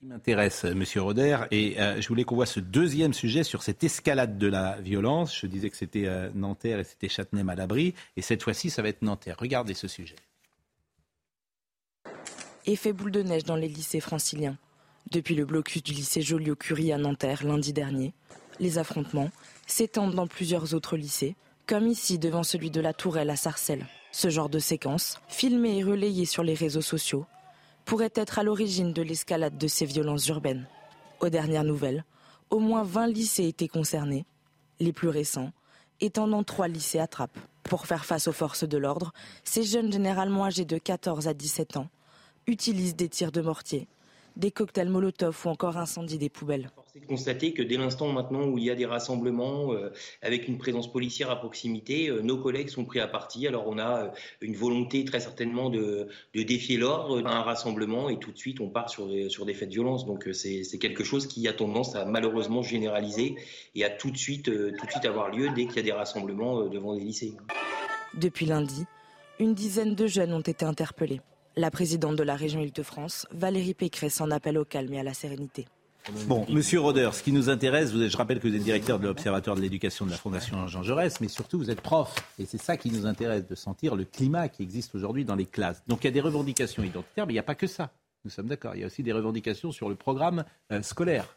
[0.00, 3.62] qui m'intéresse, euh, Monsieur Roder, et euh, je voulais qu'on voit ce deuxième sujet sur
[3.62, 5.38] cette escalade de la violence.
[5.38, 9.02] Je disais que c'était euh, Nanterre et c'était Châtenay-Malabry, et cette fois-ci, ça va être
[9.02, 9.36] Nanterre.
[9.38, 10.16] Regardez ce sujet.
[12.64, 14.56] Effet boule de neige dans les lycées franciliens.
[15.10, 18.14] Depuis le blocus du lycée Joliot-Curie à Nanterre lundi dernier,
[18.58, 19.30] les affrontements
[19.70, 23.86] s'étendent dans plusieurs autres lycées, comme ici devant celui de la Tourelle à Sarcelles.
[24.12, 27.26] Ce genre de séquence, filmée et relayée sur les réseaux sociaux,
[27.84, 30.66] pourrait être à l'origine de l'escalade de ces violences urbaines.
[31.20, 32.04] Aux dernières nouvelles,
[32.50, 34.26] au moins 20 lycées étaient concernés,
[34.80, 35.52] les plus récents
[36.00, 37.38] étant dans trois lycées à Trappes.
[37.62, 39.12] Pour faire face aux forces de l'ordre,
[39.44, 41.88] ces jeunes généralement âgés de 14 à 17 ans
[42.46, 43.86] utilisent des tirs de mortier,
[44.40, 46.70] des cocktails Molotov ou encore incendient des poubelles.
[46.92, 50.48] C'est de constater que dès l'instant maintenant où il y a des rassemblements euh, avec
[50.48, 53.46] une présence policière à proximité, euh, nos collègues sont pris à partie.
[53.46, 54.08] Alors on a euh,
[54.40, 58.70] une volonté très certainement de, défier l'ordre à un rassemblement et tout de suite on
[58.70, 60.06] part sur des, sur des faits de violence.
[60.06, 63.36] Donc c'est quelque chose qui a tendance à malheureusement généraliser
[63.74, 65.92] et à tout de suite, tout de suite avoir lieu dès qu'il y a des
[65.92, 67.34] rassemblements devant des lycées.
[68.14, 68.86] Depuis lundi,
[69.38, 71.20] une dizaine de jeunes ont été interpellés.
[71.56, 75.14] La présidente de la région Île-de-France, Valérie Pécresse, en appelle au calme et à la
[75.14, 75.66] sérénité.
[76.26, 79.56] Bon, Monsieur Roder, ce qui nous intéresse, je rappelle que vous êtes directeur de l'Observatoire
[79.56, 82.14] de l'éducation de la Fondation Jean Jaurès, mais surtout vous êtes prof.
[82.38, 85.44] Et c'est ça qui nous intéresse, de sentir le climat qui existe aujourd'hui dans les
[85.44, 85.82] classes.
[85.88, 87.90] Donc il y a des revendications identitaires, mais il n'y a pas que ça.
[88.24, 88.74] Nous sommes d'accord.
[88.76, 91.36] Il y a aussi des revendications sur le programme euh, scolaire.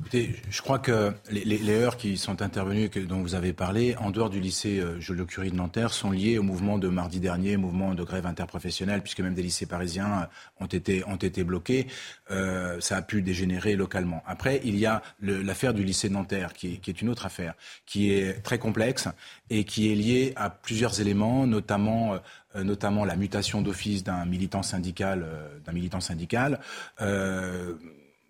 [0.00, 4.10] Écoutez, je crois que les, heures qui sont intervenues, que, dont vous avez parlé, en
[4.10, 7.94] dehors du lycée euh, Joliot-Curie de Nanterre, sont liées au mouvement de mardi dernier, mouvement
[7.94, 11.86] de grève interprofessionnelle, puisque même des lycées parisiens euh, ont été, ont été bloqués.
[12.32, 14.22] Euh, ça a pu dégénérer localement.
[14.26, 17.54] Après, il y a l'affaire du lycée Nanterre, qui qui est, une autre affaire,
[17.86, 19.08] qui est très complexe
[19.48, 22.18] et qui est liée à plusieurs éléments, notamment
[22.56, 26.60] euh, notamment la mutation d'office d'un militant syndical, euh, d'un militant syndical.
[27.00, 27.74] Euh,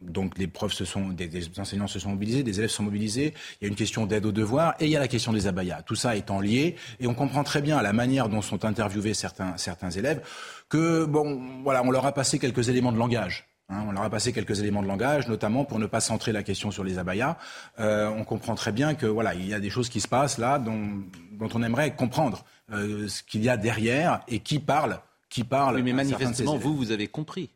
[0.05, 1.28] donc les profs se sont, des,
[1.59, 3.34] enseignants se sont mobilisés, des élèves sont mobilisés.
[3.61, 5.46] Il y a une question d'aide aux devoirs et il y a la question des
[5.46, 5.82] abayas.
[5.82, 9.14] Tout ça étant lié et on comprend très bien à la manière dont sont interviewés
[9.14, 10.22] certains, certains élèves
[10.68, 13.46] que bon, voilà, on leur a passé quelques éléments de langage.
[13.70, 13.84] Hein.
[13.88, 16.70] on leur a passé quelques éléments de langage, notamment pour ne pas centrer la question
[16.70, 17.38] sur les abayas.
[17.78, 20.36] Euh, on comprend très bien que voilà, il y a des choses qui se passent
[20.36, 21.02] là dont,
[21.32, 25.00] dont on aimerait comprendre euh, ce qu'il y a derrière et qui parle,
[25.30, 25.76] qui parle.
[25.76, 27.50] Oui, mais manifestement, vous, vous avez compris.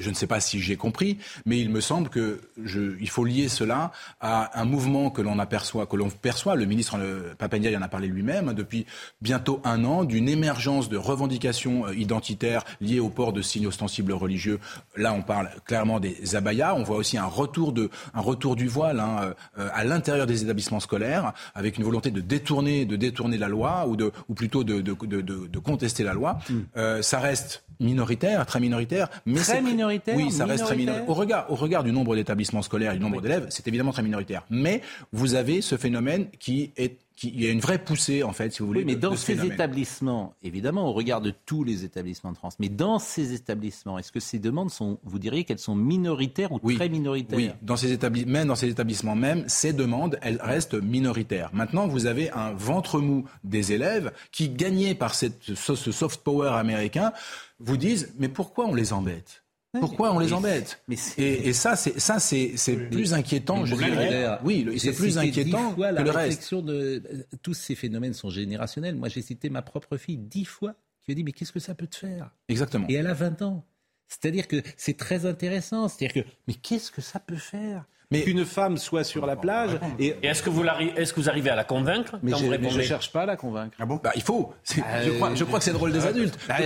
[0.00, 3.24] Je ne sais pas si j'ai compris, mais il me semble que je, il faut
[3.24, 6.56] lier cela à un mouvement que l'on aperçoit, que l'on perçoit.
[6.56, 8.86] Le ministre y en a parlé lui-même depuis
[9.20, 14.12] bientôt un an d'une émergence de revendications euh, identitaires liées au port de signes ostensibles
[14.12, 14.58] religieux.
[14.96, 16.74] Là, on parle clairement des abayas.
[16.74, 20.42] On voit aussi un retour de, un retour du voile hein, euh, à l'intérieur des
[20.42, 24.64] établissements scolaires, avec une volonté de détourner, de détourner la loi ou de, ou plutôt
[24.64, 26.38] de, de, de contester la loi.
[26.48, 26.54] Mm.
[26.76, 30.16] Euh, ça reste minoritaire, très minoritaire, mais très minoritaire.
[30.16, 31.08] Oui, ça reste très minoritaire.
[31.08, 34.02] Au regard, au regard du nombre d'établissements scolaires et du nombre d'élèves, c'est évidemment très
[34.02, 34.44] minoritaire.
[34.50, 38.52] Mais vous avez ce phénomène qui est il y a une vraie poussée, en fait,
[38.52, 38.80] si vous voulez.
[38.80, 42.98] Oui, mais dans ces établissements, évidemment, on regarde tous les établissements de France, mais dans
[42.98, 47.38] ces établissements, est-ce que ces demandes sont, vous diriez qu'elles sont minoritaires ou très minoritaires?
[47.38, 51.50] Oui, dans ces établissements, même dans ces établissements même, ces demandes, elles restent minoritaires.
[51.52, 56.50] Maintenant, vous avez un ventre mou des élèves qui, gagnés par cette, ce soft power
[56.50, 57.12] américain,
[57.58, 59.42] vous disent, mais pourquoi on les embête?
[59.78, 60.82] Pourquoi on les embête
[61.16, 62.56] et, ça, c'est ça, c'est
[62.90, 64.38] plus inquiétant, je dirais.
[64.44, 66.54] Oui, c'est plus inquiétant que le reste.
[66.54, 67.02] De,
[67.42, 68.96] tous ces phénomènes sont générationnels.
[68.96, 71.74] Moi, j'ai cité ma propre fille dix fois qui a dit mais qu'est-ce que ça
[71.74, 72.30] peut te faire?
[72.48, 72.86] Exactement.
[72.88, 73.64] Et elle a 20 ans.
[74.08, 75.88] C'est-à-dire que c'est très intéressant.
[75.88, 77.84] C'est-à-dire que mais qu'est-ce que ça peut faire?
[78.10, 79.78] Mais qu'une femme soit sur la plage.
[79.98, 80.64] Et, est-ce que vous
[80.96, 83.76] est-ce que vous arrivez à la convaincre Mais je ne cherche pas à la convaincre.
[83.78, 84.52] Ah bon bah, il faut.
[84.78, 86.38] Euh, je, crois, je, crois, que c'est le rôle des adultes.
[86.48, 86.56] Bah,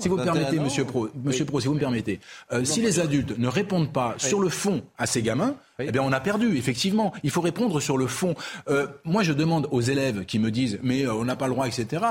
[0.00, 2.20] si vous me permettez, Monsieur Pro, Monsieur Pro, si vous me permettez,
[2.52, 6.02] euh, si les adultes ne répondent pas sur le fond à ces gamins, eh bien,
[6.02, 7.12] on a perdu, effectivement.
[7.22, 8.34] Il faut répondre sur le fond.
[8.68, 11.66] Euh, moi, je demande aux élèves qui me disent, mais on n'a pas le droit,
[11.66, 12.04] etc.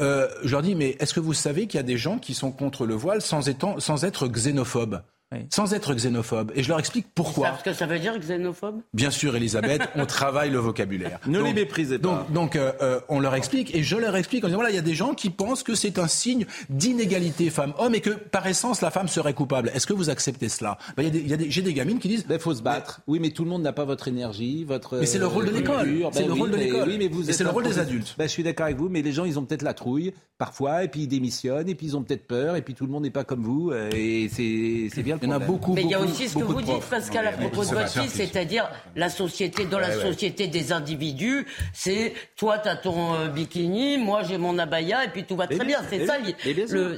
[0.00, 2.34] Euh, je leur dis, mais est-ce que vous savez qu'il y a des gens qui
[2.34, 5.02] sont contre le voile sans, étant, sans être xénophobes
[5.50, 6.52] sans être xénophobe.
[6.54, 7.48] Et je leur explique pourquoi.
[7.48, 8.80] Parce que ça veut dire xénophobe?
[8.94, 11.18] Bien sûr, Elisabeth, on travaille le vocabulaire.
[11.26, 12.08] Ne les méprisez pas.
[12.08, 14.76] Donc, donc euh, euh, on leur explique, et je leur explique en disant, voilà, il
[14.76, 18.46] y a des gens qui pensent que c'est un signe d'inégalité femme-homme et que par
[18.46, 19.70] essence, la femme serait coupable.
[19.74, 20.78] Est-ce que vous acceptez cela?
[20.96, 21.12] Ben,
[21.48, 22.24] J'ai des gamines qui disent...
[22.30, 23.00] Il faut se battre.
[23.06, 24.98] Oui, mais tout le monde n'a pas votre énergie, votre...
[24.98, 25.88] Mais c'est le rôle de l'école.
[26.12, 26.88] c'est le rôle de l'école.
[26.88, 28.14] Oui, mais vous c'est le rôle des adultes.
[28.16, 30.84] Ben, je suis d'accord avec vous, mais les gens, ils ont peut-être la trouille, parfois,
[30.84, 33.02] et puis ils démissionnent, et puis ils ont peut-être peur, et puis tout le monde
[33.02, 35.22] n'est pas comme vous, euh, et c'est bien le problème.
[35.22, 37.26] Il y en a beaucoup, Mais il y a aussi ce que vous dites, Pascal,
[37.26, 42.58] à propos de votre fils, c'est-à-dire la société, dans la société des individus, c'est toi,
[42.58, 45.80] tu as ton euh, bikini, moi, j'ai mon abaya, et puis tout va très bien.
[45.90, 46.16] C'est ça,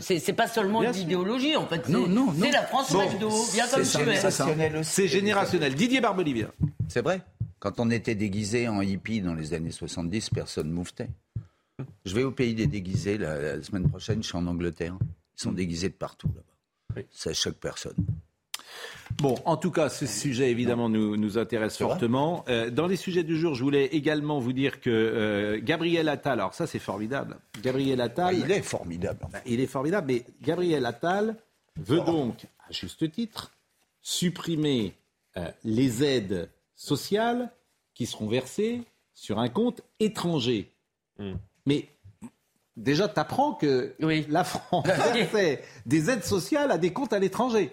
[0.01, 1.83] c'est pas seulement l'idéologie, en fait.
[1.87, 5.75] C'est la France McDo, bien comme tu C'est générationnel.
[5.75, 6.49] Didier Barbelivien.
[6.89, 7.23] C'est vrai.
[7.59, 11.11] Quand on était déguisé en hippie dans les années 70, personne ne mouvetait.
[12.05, 14.97] Je vais au pays des déguisés la, semaine prochaine, je suis en Angleterre.
[15.37, 17.03] Ils sont déguisés de partout là-bas.
[17.11, 17.95] Ça choque personne.
[19.19, 22.45] Bon, en tout cas, ce sujet évidemment nous, nous intéresse fortement.
[22.49, 26.41] Euh, dans les sujets du jour, je voulais également vous dire que euh, Gabriel Attal,
[26.41, 27.37] alors ça c'est formidable.
[27.63, 28.27] Gabriel Attal.
[28.29, 29.27] Ah, il est formidable.
[29.47, 31.37] Il est formidable, mais Gabriel Attal
[31.77, 33.53] veut donc, à juste titre,
[34.01, 34.95] supprimer
[35.37, 37.51] euh, les aides sociales
[37.95, 40.71] qui seront versées sur un compte étranger.
[41.19, 41.35] Hmm.
[41.71, 41.87] Mais
[42.77, 44.85] déjà, tu apprends que la France
[45.31, 47.71] fait des aides sociales à des comptes à l'étranger.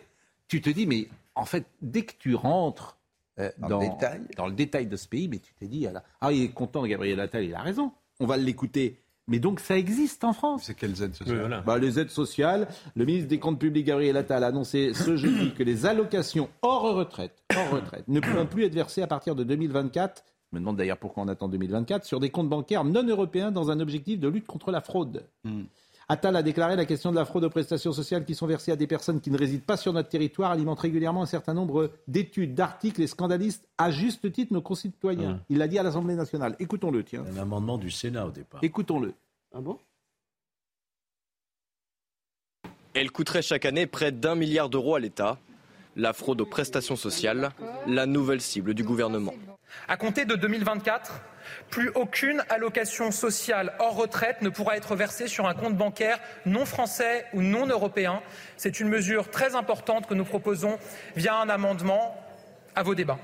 [0.47, 2.99] Tu te dis, mais en fait, dès que tu rentres
[3.39, 5.87] euh, dans, le détail de ce pays, mais tu t'es dit,
[6.21, 7.91] ah, il est content, Gabriel Attal, il a raison.
[8.19, 8.99] On va l'écouter.
[9.27, 10.65] Mais donc ça existe en France.
[10.65, 12.67] C'est quelles aides sociales bah, Les aides sociales.
[12.95, 16.93] Le ministre des Comptes publics, Gabriel Attal, a annoncé ce jeudi que les allocations hors
[16.93, 20.77] retraite, hors retraite ne pourront plus être versées à partir de 2024 je me demande
[20.77, 24.27] d'ailleurs pourquoi on attend 2024, sur des comptes bancaires non européens dans un objectif de
[24.29, 25.25] lutte contre la fraude.
[25.43, 25.63] Hmm.
[26.09, 28.77] Attal a déclaré la question de la fraude aux prestations sociales qui sont versées à
[28.77, 32.55] des personnes qui ne résident pas sur notre territoire alimente régulièrement un certain nombre d'études,
[32.55, 35.33] d'articles et scandalistes à juste titre nos concitoyens.
[35.33, 35.39] Hmm.
[35.49, 36.55] Il l'a dit à l'Assemblée nationale.
[36.59, 37.25] Écoutons-le, tiens.
[37.25, 38.63] Un amendement du Sénat au départ.
[38.63, 39.13] Écoutons-le.
[39.53, 39.77] Ah bon?
[42.93, 45.37] Elle coûterait chaque année près d'un milliard d'euros à l'État.
[45.97, 47.49] La fraude aux prestations sociales,
[47.87, 49.33] la nouvelle cible du gouvernement.
[49.87, 51.21] À compter de 2024,
[51.71, 56.65] plus aucune allocation sociale hors retraite ne pourra être versée sur un compte bancaire non
[56.65, 58.21] français ou non européen.
[58.57, 60.77] C'est une mesure très importante que nous proposons
[61.15, 62.15] via un amendement
[62.75, 63.17] à vos débats.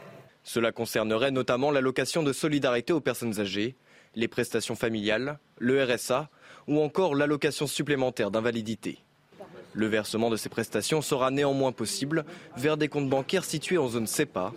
[0.43, 3.76] Cela concernerait notamment l'allocation de solidarité aux personnes âgées,
[4.15, 6.28] les prestations familiales, le RSA
[6.67, 9.03] ou encore l'allocation supplémentaire d'invalidité.
[9.74, 14.07] Le versement de ces prestations sera néanmoins possible vers des comptes bancaires situés en zone
[14.07, 14.53] CEPA,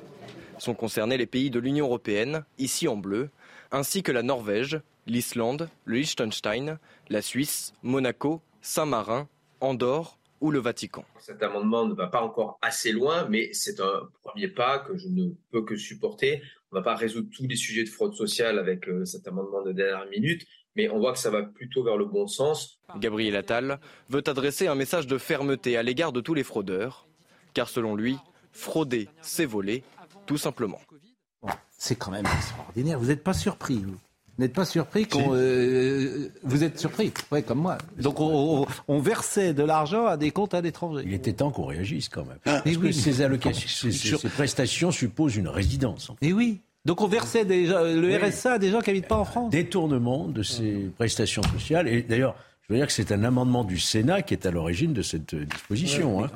[0.58, 3.30] sont concernés les pays de l'Union européenne, ici en bleu,
[3.72, 9.28] ainsi que la Norvège, l'Islande, le Liechtenstein, la Suisse, Monaco, Saint-Marin,
[9.60, 11.04] Andorre ou le Vatican.
[11.18, 15.08] Cet amendement ne va pas encore assez loin, mais c'est un premier pas que je
[15.08, 16.42] ne peux que supporter.
[16.70, 19.62] On ne va pas résoudre tous les sujets de fraude sociale avec euh, cet amendement
[19.62, 20.46] de dernière minute,
[20.76, 22.80] mais on voit que ça va plutôt vers le bon sens.
[22.98, 27.06] Gabriel Attal veut adresser un message de fermeté à l'égard de tous les fraudeurs,
[27.54, 28.18] car selon lui,
[28.52, 29.82] frauder, c'est voler,
[30.26, 30.80] tout simplement.
[31.78, 32.98] c'est quand même extraordinaire.
[32.98, 33.84] Vous n'êtes pas surpris,
[34.38, 35.30] vous n'êtes pas surpris qu'on.
[35.32, 37.78] Euh, vous êtes surpris, ouais, comme moi.
[37.98, 41.04] Donc on, versait de l'argent à des comptes à l'étranger.
[41.06, 42.38] Il était temps qu'on réagisse quand même.
[42.44, 46.10] Ah, Parce que ces allocations, ces, prestations supposent une résidence.
[46.20, 46.60] Et oui.
[46.86, 49.50] Donc on versait déjà le RSA à des gens qui n'habitent pas en France.
[49.50, 51.88] Détournement de ces prestations sociales.
[51.88, 54.92] Et d'ailleurs, je veux dire que c'est un amendement du Sénat qui est à l'origine
[54.92, 56.24] de cette disposition.
[56.24, 56.30] Hein.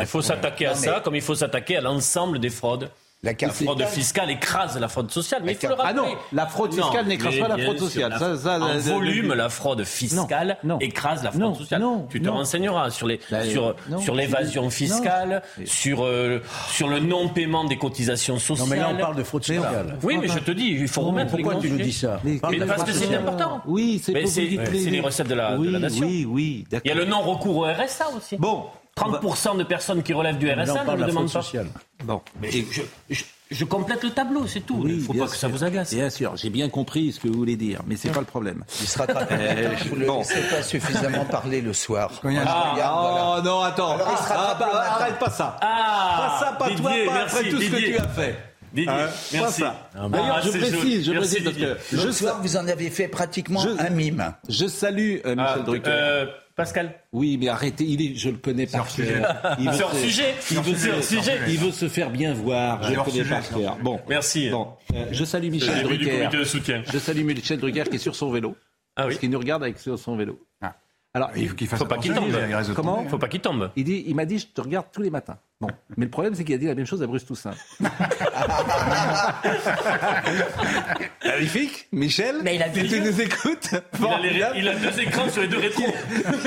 [0.00, 2.90] il faut s'attaquer à ça comme il faut s'attaquer à l'ensemble des fraudes.
[3.24, 6.02] La, fraude fiscale écrase la fraude sociale, mais il faut le rappeler.
[6.02, 8.14] Ah non, la fraude fiscale n'écrase pas la fraude sociale.
[8.14, 11.84] en volume, la fraude fiscale écrase la fraude sociale.
[12.10, 17.28] tu te renseigneras sur les bah, sur sur l'évasion fiscale, sur euh, sur le non
[17.28, 18.68] paiement des cotisations sociales.
[18.68, 19.98] Non, mais là on parle de fraude fiscale.
[20.02, 21.30] Oui, mais je te dis, il faut remettre.
[21.30, 23.62] Pourquoi tu nous dis ça Mais parce que c'est important.
[23.66, 26.06] Oui, c'est les recettes de la nation.
[26.06, 28.36] Oui, oui, Il y a le non recours au RSA aussi.
[28.36, 28.64] Bon,
[28.96, 31.42] 30% de personnes qui relèvent du RSA ne le demandent pas.
[32.04, 32.50] Bon, mais
[33.50, 34.82] je, complète le tableau, c'est tout.
[34.86, 35.94] Il ne faut pas que ça vous agace.
[35.94, 38.64] Bien sûr, j'ai bien compris ce que vous voulez dire, mais c'est pas le problème.
[38.80, 42.10] Il sera euh, vous ne laissez pas suffisamment parler le soir.
[42.24, 43.96] Ah, oh non, attends.
[43.98, 45.58] Ah, bah, arrête pas ça.
[45.60, 48.51] Ah, pas ça, pas toi, pas après tout ce que tu as fait.
[48.72, 49.62] Didier, hein, merci.
[49.94, 53.90] D'ailleurs, je précise, je précise parce que le soir, vous en avez fait pratiquement un
[53.90, 54.34] mime.
[54.48, 55.90] Je salue euh, Michel ah, Drucker.
[55.90, 59.56] Euh, Pascal Oui, mais arrêtez, il est, je le connais par cœur.
[59.58, 60.34] Il veut sujet.
[60.50, 61.38] Il veut, sujet.
[61.48, 62.82] il veut se faire bien voir.
[62.82, 63.78] Je le connais par cœur.
[63.82, 64.50] Bon, merci.
[64.50, 66.28] Bon, euh, je salue Michel Drucker.
[66.92, 68.56] Je salue Michel Drucker qui est sur son vélo.
[68.96, 69.08] Ah oui.
[69.08, 70.38] Parce qu'il nous regarde avec son vélo.
[70.60, 70.74] Ah.
[71.14, 72.32] Alors, il faut qu'il fasse faut pas qu'il tombe.
[72.74, 73.70] Comment Faut pas qu'il tombe.
[73.76, 75.36] Il dit, il m'a dit, je te regarde tous les matins.
[75.60, 77.54] Bon, mais le problème, c'est qu'il a dit la même chose à Bruce Toussaint.
[81.24, 82.36] Magnifique, Michel.
[82.42, 85.58] Mais il a tu nous écoutes il, a il a deux écrans sur les deux
[85.58, 85.84] rétros.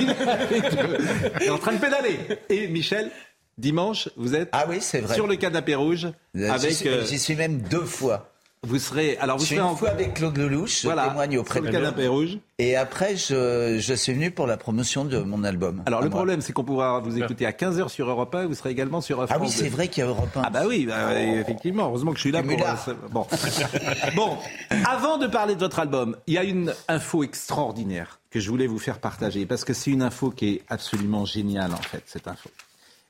[1.41, 2.18] il est en train de pédaler.
[2.49, 3.11] Et Michel,
[3.57, 5.13] dimanche, vous êtes ah oui, c'est vrai.
[5.13, 6.70] sur le canapé rouge avec.
[6.70, 8.34] J'y suis, euh, suis même deux fois.
[8.66, 9.18] Vous serez.
[9.20, 9.76] Alors, vous je suis serez une en.
[9.76, 12.38] fois avec Claude Lelouch, je Voilà, témoigne auprès de canapé rouge.
[12.57, 15.84] Et après, je, je suis venu pour la promotion de mon album.
[15.86, 16.18] Alors, le moi.
[16.18, 19.01] problème, c'est qu'on pourra vous écouter à 15h sur Europe 1 et vous serez également
[19.01, 19.70] sur France Ah oui, c'est 2.
[19.70, 20.41] vrai qu'il y a Europe 1.
[20.45, 21.86] Ah bah oui, bah, effectivement.
[21.86, 22.51] Heureusement que je suis là pour.
[22.51, 23.28] Euh, Bon.
[24.16, 24.38] bon,
[24.86, 28.68] avant de parler de votre album, il y a une info extraordinaire que je voulais
[28.68, 32.28] vous faire partager parce que c'est une info qui est absolument géniale en fait, cette
[32.28, 32.49] info.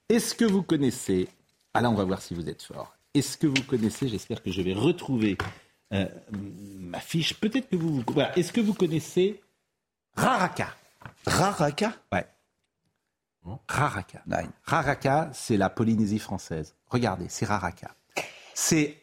[0.10, 1.28] Est-ce que vous connaissez
[1.74, 2.95] Ah là, on va voir si vous êtes fort.
[3.16, 5.38] Est-ce que vous connaissez J'espère que je vais retrouver
[5.94, 7.34] euh, ma fiche.
[7.34, 8.04] Peut-être que vous.
[8.08, 8.38] Voilà.
[8.38, 9.42] Est-ce que vous connaissez
[10.16, 10.76] Raraka?
[11.26, 11.94] Raraka?
[12.12, 12.28] Ouais.
[13.70, 14.22] Raraka.
[14.66, 16.76] Raraka, c'est la Polynésie française.
[16.88, 17.96] Regardez, c'est Raraka.
[18.54, 18.98] C'est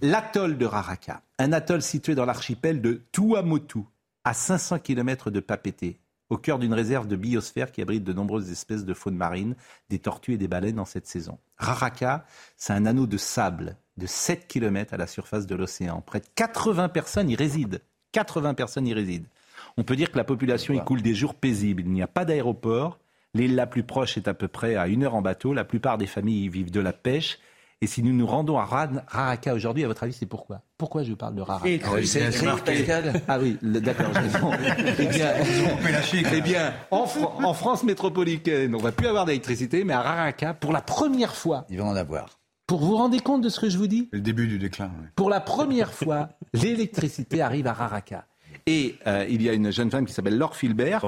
[0.00, 3.80] l'atoll de Raraka, un atoll situé dans l'archipel de Tuamotu,
[4.22, 5.96] à 500 km de Papeete,
[6.32, 9.54] au cœur d'une réserve de biosphère qui abrite de nombreuses espèces de faune marine,
[9.90, 11.38] des tortues et des baleines en cette saison.
[11.58, 12.24] Raraka,
[12.56, 16.00] c'est un anneau de sable de 7 km à la surface de l'océan.
[16.00, 17.80] Près de 80 personnes y résident.
[18.12, 19.28] 80 personnes y résident.
[19.76, 21.82] On peut dire que la population y coule des jours paisibles.
[21.82, 22.98] Il n'y a pas d'aéroport.
[23.34, 25.52] L'île la plus proche est à peu près à une heure en bateau.
[25.52, 27.40] La plupart des familles y vivent de la pêche.
[27.82, 30.62] Et si nous nous rendons à Ra- Raraka aujourd'hui, à votre avis, c'est pourquoi?
[30.78, 33.20] Pourquoi je vous parle de Raraka écrit, c'est écrit, Pascal.
[33.26, 34.06] Ah oui, d'accord.
[34.14, 35.00] j'ai-.
[35.00, 35.32] Eh bien,
[36.32, 40.54] eh bien, en, Fran- en France métropolitaine, on va plus avoir d'électricité, mais à Raraka,
[40.54, 42.38] pour la première fois, il va en avoir.
[42.68, 44.08] Pour vous rendre compte de ce que je vous dis?
[44.12, 44.90] Le début du déclin.
[45.00, 45.08] oui.
[45.16, 48.26] Pour la première fois, l'électricité arrive à Raraka.
[48.66, 51.04] Et euh, il y a une jeune femme qui s'appelle Laure Filbert,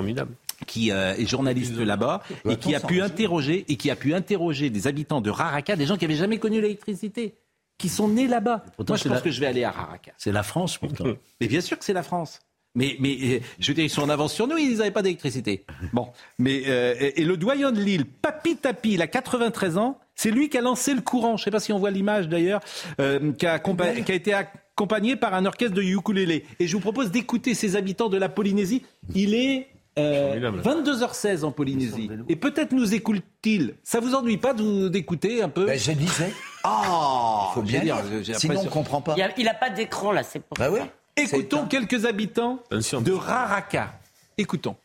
[0.66, 4.70] qui euh, est journaliste là-bas et qui a pu interroger et qui a pu interroger
[4.70, 7.34] des habitants de Raraka, des gens qui n'avaient jamais connu l'électricité,
[7.78, 8.64] qui sont nés là-bas.
[8.78, 10.12] Moi, je pense la- que je vais aller à Raraka.
[10.16, 11.04] C'est la France, pourtant.
[11.40, 12.40] Mais bien sûr que c'est la France.
[12.76, 15.02] Mais, mais euh, je veux dire, ils sont en avance sur nous, ils n'avaient pas
[15.02, 15.64] d'électricité.
[15.92, 16.08] Bon,
[16.40, 20.48] mais euh, et, le doyen de l'île, Papi Tapi, il a 93 ans, c'est lui
[20.48, 21.36] qui a lancé le courant.
[21.36, 22.60] Je ne sais pas si on voit l'image d'ailleurs,
[23.00, 26.46] euh, qui, a qui a été accompagné par un orchestre de ukulélé.
[26.58, 28.82] Et je vous propose d'écouter ces habitants de la Polynésie.
[29.14, 32.10] Il est euh, 22h16 en Polynésie.
[32.28, 33.76] Et peut-être nous écoute-t-il.
[33.82, 36.32] Ça vous ennuie pas d'écouter un peu Ben, je disais.
[36.64, 38.38] Ah, Faut bien j'ai dire.
[38.38, 39.14] Sinon, on comprend pas.
[39.36, 40.80] Il n'a pas d'écran là, c'est pour Bah oui.
[41.16, 43.92] Écoutons quelques habitants de Raraka.
[44.36, 44.76] Écoutons.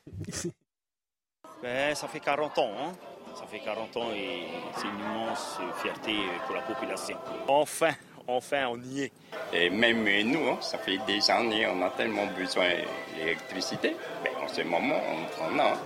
[1.64, 2.72] Ben, ça fait 40 ans.
[2.80, 2.92] Hein.
[3.36, 4.44] Ça fait 40 ans et
[4.76, 6.14] c'est une immense fierté
[6.46, 7.18] pour la population.
[7.48, 7.92] Enfin,
[8.30, 9.12] enfin, on y est.
[9.54, 12.70] Et même nous, hein, ça fait des années, on a tellement besoin
[13.16, 13.96] d'électricité.
[14.24, 15.00] Mais en ce moment,
[15.40, 15.64] on en a.
[15.74, 15.78] hein.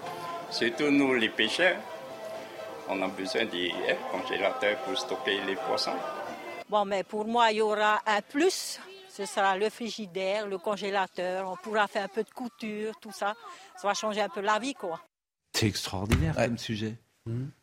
[0.52, 1.78] Surtout nous, les pêcheurs,
[2.90, 5.92] on a besoin des hein, congélateurs pour stocker les poissons.
[6.70, 8.80] Bon, mais pour moi, il y aura un plus.
[9.10, 11.48] Ce sera le frigidaire, le congélateur.
[11.50, 13.36] On pourra faire un peu de couture, tout ça.
[13.78, 15.00] Ça va changer un peu la vie, quoi.
[15.54, 16.96] C'est extraordinaire comme sujet.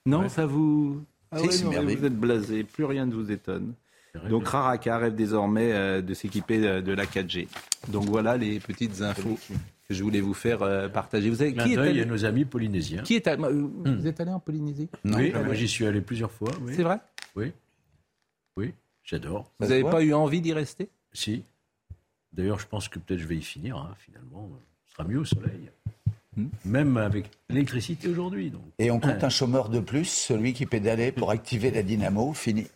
[0.07, 1.03] Non, ça vous.
[1.33, 3.75] Ah Si, ouais, non, vous êtes blasé, plus rien ne vous étonne.
[4.29, 7.49] Donc Raraka rêve désormais euh, de s'équiper euh, de la 4G.
[7.89, 9.39] Donc voilà les petites infos
[9.89, 11.31] que je voulais vous faire euh, partager.
[11.31, 13.03] Vous savez qui est allé, à nos amis polynésiens.
[13.03, 16.31] qui est allé- euh, Vous êtes allé en Polynésie oui, moi j'y suis allé plusieurs
[16.33, 16.51] fois.
[16.63, 16.73] oui.
[16.75, 16.99] C'est vrai
[17.37, 17.53] Oui.
[18.57, 18.73] Oui,
[19.05, 19.51] j'adore.
[19.61, 21.43] Vous n'avez pas eu envie d'y rester Si.
[22.33, 24.49] D'ailleurs, je pense que peut-être je vais y finir, hein, finalement.
[24.87, 25.71] Ce sera mieux au soleil.
[26.37, 26.47] Hmm.
[26.65, 28.53] Même avec l'électricité aujourd'hui.
[28.79, 29.25] Et on compte Ouais.
[29.25, 32.67] un chômeur de plus, celui qui pédalait pour activer la dynamo, fini.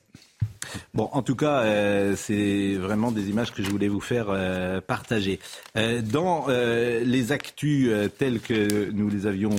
[0.95, 4.81] Bon, en tout cas, euh, c'est vraiment des images que je voulais vous faire euh,
[4.81, 5.39] partager.
[5.77, 9.51] Euh, dans les actus telles que nous les avions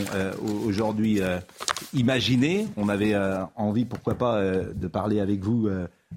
[0.45, 1.21] au- aujourd'hui
[1.93, 3.15] imaginées, on avait
[3.55, 5.69] envie, pourquoi pas, de parler avec vous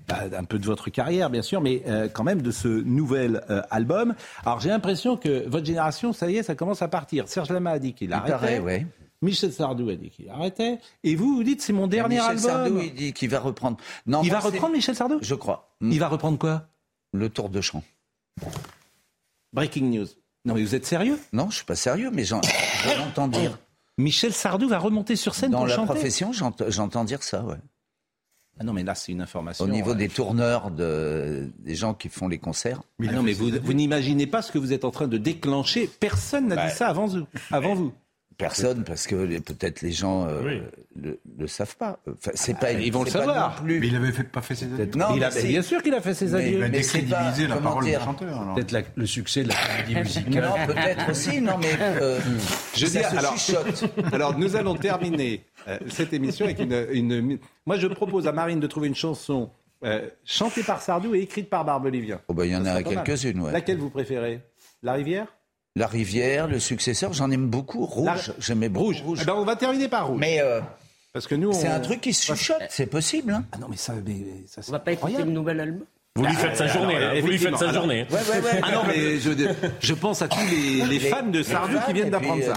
[0.06, 3.42] bah, un peu de votre carrière, bien sûr, mais euh, quand même de ce nouvel
[3.50, 4.14] euh, album.
[4.44, 7.26] Alors, j'ai l'impression que votre génération, ça y est, ça commence à partir.
[7.28, 8.32] Serge Lama a dit qu'il arrêtait.
[8.32, 8.86] paraît, ouais.
[9.22, 10.78] Michel Sardou a dit qu'il arrêtait.
[11.02, 12.44] Et vous, vous dites c'est mon dernier Michel album.
[12.50, 13.76] Sardou, il dit qu'il va reprendre.
[14.06, 15.18] Non, Il va reprendre Michel Sardou?
[15.20, 15.74] Je crois.
[15.80, 16.68] Il va reprendre quoi?
[17.12, 17.82] Le tour de chant.
[19.52, 20.06] Breaking news.
[20.44, 21.18] Non mais vous êtes sérieux?
[21.32, 23.58] Non, je suis pas sérieux, mais j'en- je l'entends dire.
[23.98, 27.42] Michel Sardou va remonter sur scène Dans pour la chanter profession, j'ent- j'entends dire ça,
[27.44, 27.56] ouais.
[28.60, 29.64] Ah non mais là c'est une information.
[29.64, 32.82] Au niveau euh, des tourneurs, de, des gens qui font les concerts.
[33.06, 35.88] Ah non mais vous, vous n'imaginez pas ce que vous êtes en train de déclencher.
[36.00, 37.26] Personne n'a Bah, dit ça avant vous.
[37.52, 37.92] Avant vous.
[38.38, 40.60] Personne, parce que peut-être les gens euh,
[40.94, 41.98] le, le savent pas.
[42.08, 42.68] Enfin, c'est pas.
[42.68, 43.56] Ah, ils vont le pas savoir.
[43.60, 43.80] non plus.
[43.80, 44.90] Mais il avait fait- pas fait ses adieux.
[44.94, 46.58] Non, Il mais a- bien sûr qu'il a fait ses Mais- adieux.
[46.58, 48.40] Il a mais c'est pas- décrédibilisé la comment parole du dire chanteur.
[48.40, 48.54] alors.
[48.54, 50.44] Peut-être le succès de la comédie musicale.
[50.44, 52.20] Non, peut-être aussi, non, mais euh,
[52.76, 53.84] Je ça dis, se alors, chuchote.
[54.12, 58.60] alors nous allons terminer euh, cette émission avec une, une- Moi je propose à Marine
[58.60, 59.50] de trouver une chanson
[59.84, 62.20] euh, chantée par Sardou et écrite par Barbelivien.
[62.28, 63.52] Oh, bah, il y en a quelques-unes, ouais.
[63.52, 64.40] Laquelle vous préférez?
[64.84, 65.26] La rivière?
[65.78, 67.86] La rivière, le successeur, j'en aime beaucoup.
[67.86, 69.02] Rouge, La- j'aimais beaucoup Rouge.
[69.02, 69.18] rouge.
[69.22, 70.18] Eh ben, on va terminer par rouge.
[70.20, 70.60] Mais euh,
[71.12, 73.32] Parce que nous, c'est un truc qui se chuchote, c'est possible.
[73.32, 75.84] Hein Ah non mais ça, mais ça On va pas écouter le nouvel album
[76.16, 77.20] Vous lui faites sa Ah, journée, alors, là.
[77.20, 78.06] Vous lui faites sa journée.
[78.10, 79.30] Alors- Ah non, mais je,
[79.80, 82.54] je pense à tous les, les fans de Sardou qui viennent d'apprendre ça.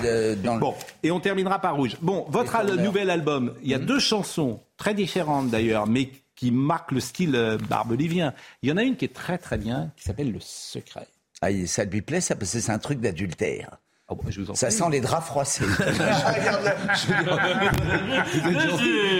[0.57, 0.73] Bon,
[1.03, 1.95] et on terminera par Rouge.
[2.01, 6.49] Bon, votre al- nouvel album, il y a deux chansons très différentes d'ailleurs, mais qui
[6.49, 8.33] marquent le style euh, barbelivien.
[8.63, 11.05] Il y en a une qui est très très bien, qui s'appelle Le Secret.
[11.41, 13.77] Ah, ça lui plaît, ça, parce que c'est un truc d'adultère.
[14.09, 14.13] Ah
[14.55, 14.75] ça prie.
[14.75, 15.63] sent les draps froissés.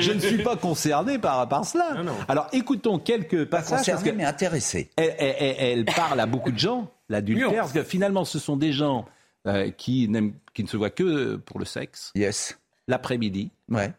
[0.01, 1.95] Je ne suis pas concerné par, par cela.
[2.27, 3.79] Alors écoutons quelques passages.
[3.79, 4.89] concerné, parce que mais intéressé.
[4.97, 8.57] Elle, elle- elle- elle parle à beaucoup de gens, l'adultère, parce que finalement ce sont
[8.57, 9.05] des gens
[9.47, 12.11] euh, qui, n'aiment- qui ne se voient que pour le sexe.
[12.15, 12.59] Yes.
[12.87, 13.51] L'après-midi.
[13.69, 13.93] Ouais.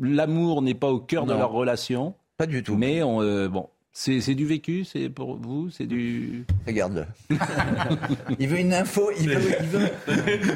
[0.00, 2.14] L'amour n'est pas au cœur de leur relation.
[2.36, 2.76] Pas du tout.
[2.76, 3.68] Mais on, euh, bon,
[4.00, 6.46] c'est c'est du vécu, c'est pour vous, c'est du.
[6.68, 7.36] Regarde-le.
[8.38, 9.40] il veut une info, il veut.
[9.58, 9.88] Il veut...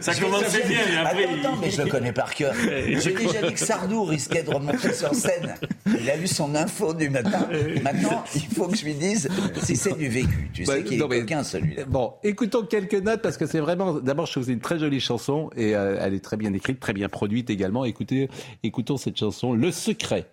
[0.00, 2.54] Ça je- bien, et après, Attends, attends, mais je le connais par cœur.
[2.86, 5.56] J'ai déjà dit que Sardou risquait de remonter sur scène.
[5.86, 7.48] Il a lu son info du matin.
[7.82, 9.28] Maintenant, il faut que je lui dise
[9.60, 10.48] si c'est du vécu.
[10.54, 11.84] Tu sais qu'il est mais- coquin, celui-là.
[11.86, 13.94] Bon, écoutons quelques notes parce que c'est vraiment.
[13.94, 16.92] D'abord, je trouve une très jolie chanson et euh, elle est très bien écrite, très
[16.92, 17.84] bien produite également.
[17.84, 18.28] Écoutez,
[18.62, 20.26] écoutons cette chanson, Le Secret.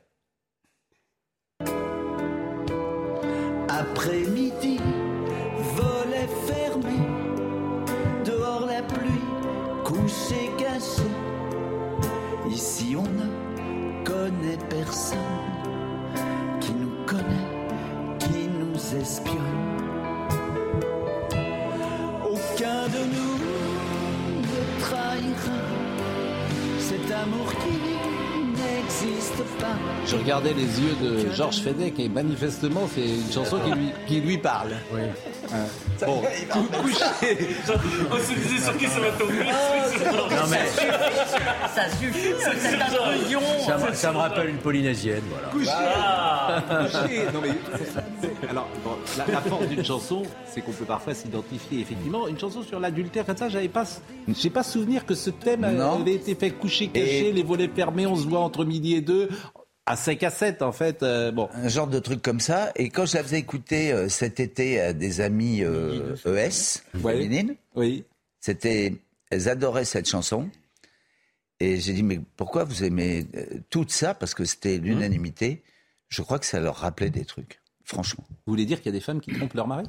[4.01, 4.79] Après-midi,
[5.75, 6.99] volet fermé,
[8.23, 9.25] dehors la pluie,
[9.83, 11.03] couché caché.
[12.49, 15.17] Ici on ne connaît personne
[16.61, 17.67] qui nous connaît,
[18.19, 19.35] qui nous espionne.
[22.23, 23.37] Aucun de nous
[24.47, 25.59] ne trahira
[26.79, 27.78] cet amour qui.
[30.05, 34.19] Je regardais les yeux de Georges Fenech et manifestement, c'est une chanson qui lui, qui
[34.21, 34.71] lui parle.
[34.91, 35.01] Oui.
[36.05, 37.05] Bon, cou- couché.
[38.11, 39.33] On se disait sur qui ça va tomber.
[40.15, 40.67] Non, mais-
[41.75, 43.41] Ça suffit, cette intrusion.
[43.65, 45.47] Ça, me- ça me rappelle une polynésienne, voilà.
[45.49, 47.07] Couché.
[47.07, 47.23] Couché.
[47.33, 47.49] Non, mais
[48.21, 51.81] c'est- alors, bon, la, la force d'une chanson, c'est qu'on peut parfois s'identifier.
[51.81, 53.83] Effectivement, une chanson sur l'adultère, comme ça, j'avais pas,
[54.27, 55.99] j'ai pas souvenir que ce thème Non.
[56.01, 59.29] avait été fait couché, caché, les volets fermés, on se voit entre midi et deux,
[59.89, 61.01] à 5 à 7, en fait.
[61.01, 61.49] euh, bon.
[61.53, 62.71] Un genre de truc comme ça.
[62.75, 67.55] Et quand je la faisais écouter euh, cet été à des amis euh, ES, féminines,
[67.75, 68.05] oui.
[68.39, 68.93] c'était,
[69.31, 70.49] elles adoraient cette chanson.
[71.59, 74.13] Et j'ai dit, mais pourquoi vous aimez euh, tout ça?
[74.13, 75.63] Parce que c'était l'unanimité.
[76.07, 78.23] Je crois que ça leur rappelait des trucs, franchement.
[78.29, 79.85] Vous voulez dire qu'il y a des femmes qui trompent leur mari?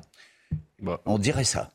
[1.05, 1.73] On dirait ça.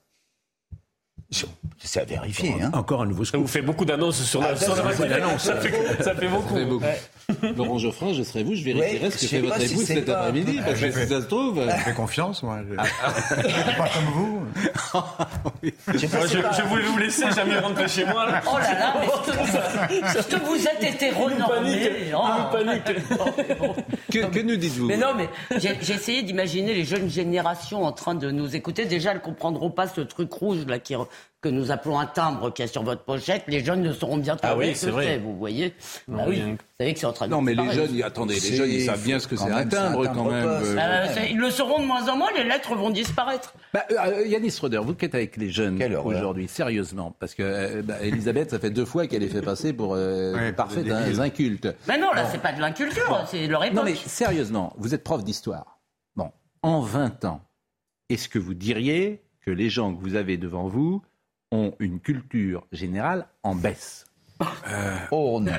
[1.31, 2.55] C'est à vérifier.
[2.61, 2.71] Hein.
[2.73, 4.75] Encore un nouveau Ça vous fait beaucoup d'annonces sur la, Ah, ça.
[4.75, 6.53] Ça fait, ça fait beaucoup.
[6.53, 6.85] Ça fait beaucoup.
[7.57, 9.95] Laurent Geoffrin, je serai vous, je vérifierai Ouais, ce que fait votre si épouse c'est
[9.95, 11.61] cet après-midi, parce que si ça se trouve.
[11.65, 12.59] Je fais confiance, moi.
[12.69, 12.75] Je...
[13.77, 14.45] pas comme vous.
[15.87, 18.27] Je pas si je, je voulais vous laisser jamais rentrer chez moi.
[18.27, 18.41] Là.
[18.47, 19.07] Oh là là, mais
[20.37, 23.73] que vous êtes hétéronormé oh.
[24.11, 24.85] Que, que nous dites-vous?
[24.85, 28.85] Mais non, mais j'ai essayé d'imaginer les jeunes générations en train de nous écouter.
[28.85, 30.95] Déjà, elles comprendront pas ce truc rouge là qui,
[31.41, 33.43] que nous appelons un timbre qui est sur votre pochette.
[33.47, 35.17] Les jeunes ne sauront bientôt Ah oui, ce que c'est vrai.
[35.19, 35.75] Vous voyez
[36.07, 36.37] Bah oui.
[36.37, 36.45] bien.
[36.53, 38.85] Vous savez que c'est en train de Non, mais les jeunes, attendez, les jeunes, ils
[38.85, 40.43] savent bien ce que c'est un timbre, quand même.
[40.47, 40.75] euh.
[40.75, 42.29] Euh, c'est- ils le sauront de moins en moins.
[42.35, 43.53] Les lettres vont disparaître.
[43.75, 47.81] Bah, euh, Yannis Roder, vous qui êtes avec les jeunes aujourd'hui, sérieusement, parce que euh,
[47.83, 51.21] bah, Elisabeth, ça fait deux fois qu'elle est fait passer pour euh, Ouais, hein, débiles.
[51.21, 51.67] inculte.
[51.87, 53.75] Mais non, là, c'est pas de l'inculture, c'est leur époque.
[53.77, 55.79] Non mais sérieusement, vous êtes prof d'histoire.
[56.15, 56.31] Bon,
[56.63, 57.41] en 20 ans,
[58.09, 61.01] est-ce que vous diriez que les gens que vous avez devant vous
[61.51, 64.05] ont une culture générale en baisse
[65.11, 65.51] Oh non.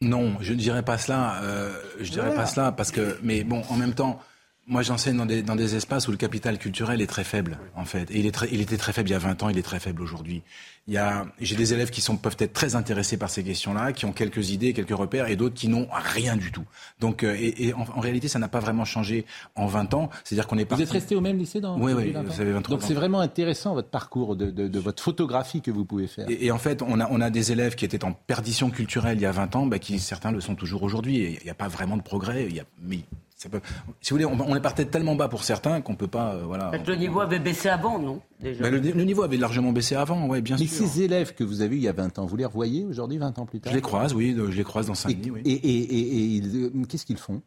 [0.00, 1.40] Non, je ne dirais pas cela.
[1.44, 2.40] euh, je dirais Voilà.
[2.42, 4.20] pas cela parce que, mais bon, en même temps,
[4.68, 7.84] moi j'enseigne dans des, dans des espaces où le capital culturel est très faible, en
[7.84, 8.10] fait.
[8.10, 9.62] Et il, est très, il était très faible il y a 20 ans, il est
[9.62, 10.42] très faible aujourd'hui.
[10.88, 13.92] Il y a, j'ai des élèves qui sont, peuvent être très intéressés par ces questions-là,
[13.92, 16.64] qui ont quelques idées, quelques repères, et d'autres qui n'ont rien du tout.
[17.00, 19.24] Donc, euh, et, et en, en réalité, ça n'a pas vraiment changé
[19.56, 20.10] en 20 ans.
[20.24, 20.82] C'est-à-dire qu'on est Vous parti.
[20.84, 22.94] êtes resté au même lycée dans Oui, oui, 20 ans vous avez 23 Donc c'est
[22.94, 26.28] vraiment intéressant votre parcours de, de- de votre photographie que vous pouvez faire.
[26.30, 29.18] Et, et en fait, on a, on a des élèves qui étaient en perdition culturelle
[29.18, 31.36] il y a 20 ans, bah, qui certains le sont toujours aujourd'hui.
[31.40, 32.46] Il n'y a pas vraiment de progrès.
[32.48, 33.00] Il y a, mais
[33.42, 33.60] ça peut,
[34.00, 36.34] si vous voulez, on, on est parti tellement bas pour certains qu'on peut pas.
[36.34, 36.70] euh, voilà.
[36.86, 38.62] Le niveau avait baissé avant, non déjà?
[38.62, 40.86] Bah, le, le niveau avait largement baissé avant, ouais, bien Mais sûr.
[40.86, 43.18] ces élèves que vous avez eu il y a 20 ans, vous les revoyez aujourd'hui,
[43.18, 43.72] 20 ans plus tard?
[43.72, 45.40] Je les croise, oui, je les croise dans Et, Saint-Denis, oui.
[45.44, 47.42] et, et- et- et ils- euh, qu'est-ce qu'ils font?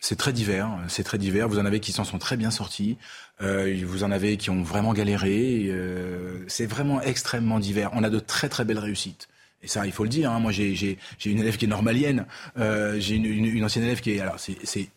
[0.00, 1.48] C'est très divers, c'est très divers.
[1.48, 2.96] Vous en avez qui s'en sont très bien sortis,
[3.42, 5.66] euh, vous en avez qui ont vraiment galéré.
[5.70, 7.90] euh, c'est vraiment extrêmement divers.
[7.94, 9.28] On a de très très belles réussites.
[9.62, 10.30] Et ça, il faut le dire.
[10.32, 10.40] hein.
[10.40, 12.26] Moi, j'ai une élève qui est normalienne.
[12.58, 14.88] Euh, j'ai une, une, une ancienne élève qui est alors c'est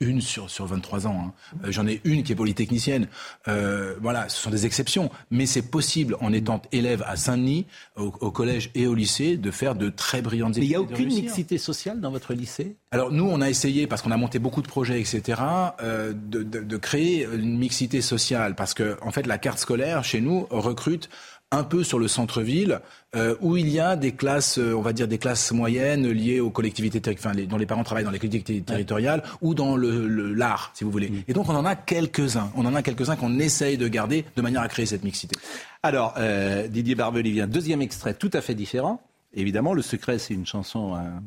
[0.00, 1.24] une sur, sur 23 ans.
[1.28, 1.32] Hein.
[1.64, 3.08] Euh, J'en ai une qui est polytechnicienne.
[3.48, 5.10] Euh, voilà, ce sont des exceptions.
[5.30, 9.50] Mais c'est possible, en étant élève à Saint-Denis, au, au collège et au lycée, de
[9.50, 10.70] faire de très brillantes Mais il études.
[10.70, 12.76] n'y a aucune mixité sociale dans votre lycée?
[12.90, 15.40] Alors nous, on a essayé, parce qu'on a monté beaucoup de projets, etc.,
[15.82, 18.54] euh, de, de- de créer une mixité sociale.
[18.54, 21.08] Parce que, en fait, la carte scolaire, chez nous, recrute
[21.50, 22.80] un peu sur le centre-ville,
[23.16, 26.40] euh, où il y a des classes, euh, on va dire des classes moyennes liées
[26.40, 30.06] aux collectivités, enfin, les- dont les parents travaillent dans les collectivités territoriales ou dans le
[30.06, 31.10] le- l'art, si vous voulez.
[31.26, 32.50] Et donc on en a quelques-uns.
[32.54, 35.36] On en a quelques-uns qu'on essaye de garder de manière à créer cette mixité.
[35.82, 39.00] Alors, euh, Didier Barbelivien, deuxième extrait tout à fait différent.
[39.32, 41.22] Évidemment, Le Secret, c'est une chanson un,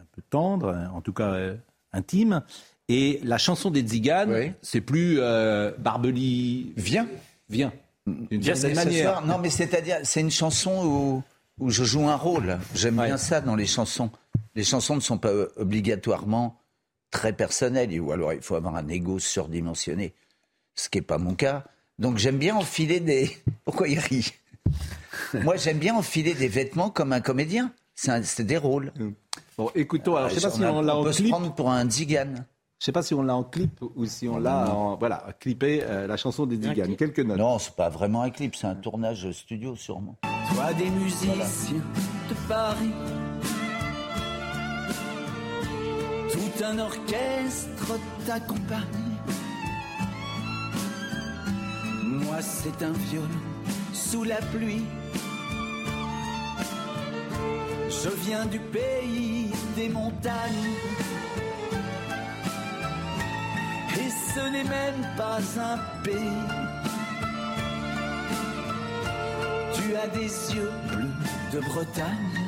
[0.00, 1.54] un peu tendre, en tout cas euh,
[1.92, 2.42] intime.
[2.88, 4.30] Et la chanson des Tziganes,
[4.62, 6.72] c'est plus euh, Barbeli.
[6.76, 7.06] Viens.
[7.50, 7.72] Viens.
[8.06, 9.10] D'une Viens, certaine c'est ce manière.
[9.12, 9.26] soir.
[9.26, 11.22] Non, mais c'est-à-dire, c'est une chanson où,
[11.64, 12.58] où je joue un rôle.
[12.74, 14.10] J'aime bien ça dans les chansons.
[14.54, 16.58] Les chansons ne sont pas euh, obligatoirement
[17.10, 20.14] très personnelles, ou alors il faut avoir un ego surdimensionné,
[20.74, 21.64] ce qui n'est pas mon cas.
[21.98, 23.30] Donc j'aime bien enfiler des...
[23.64, 24.32] Pourquoi il rit?
[25.34, 27.72] Moi, j'aime bien enfiler des vêtements comme un comédien.
[27.94, 28.92] C'est des rôles.
[29.58, 31.70] Bon, écoutons, alors je sais pas si a- on l'a en peut se prendre pour
[31.70, 32.46] un tzigane.
[32.82, 34.96] Je sais pas si on l'a en clip ou si on l'a en.
[34.96, 36.96] Voilà, clippé euh, la chanson des Tziganes.
[36.96, 37.38] Quelques notes.
[37.38, 40.16] Non, c'est pas vraiment un clip, c'est un tournage studio sûrement.
[40.52, 41.32] Toi des musiciens
[42.28, 42.90] de Paris,
[46.32, 48.80] tout un orchestre t'accompagne.
[52.02, 53.28] Moi c'est un violon
[53.92, 54.82] sous la pluie.
[57.88, 61.51] Je viens du pays des montagnes.
[64.34, 66.48] Ce n'est même pas un pays.
[69.74, 71.12] Tu as des yeux bleus
[71.52, 72.38] de Bretagne.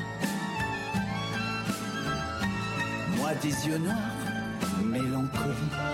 [3.19, 3.97] Moi des yeux noirs,
[4.83, 5.94] mélancolie.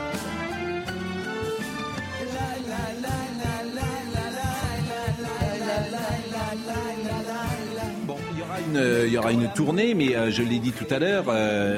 [8.71, 11.25] Une, euh, il y aura une tournée, mais euh, je l'ai dit tout à l'heure,
[11.29, 11.33] euh,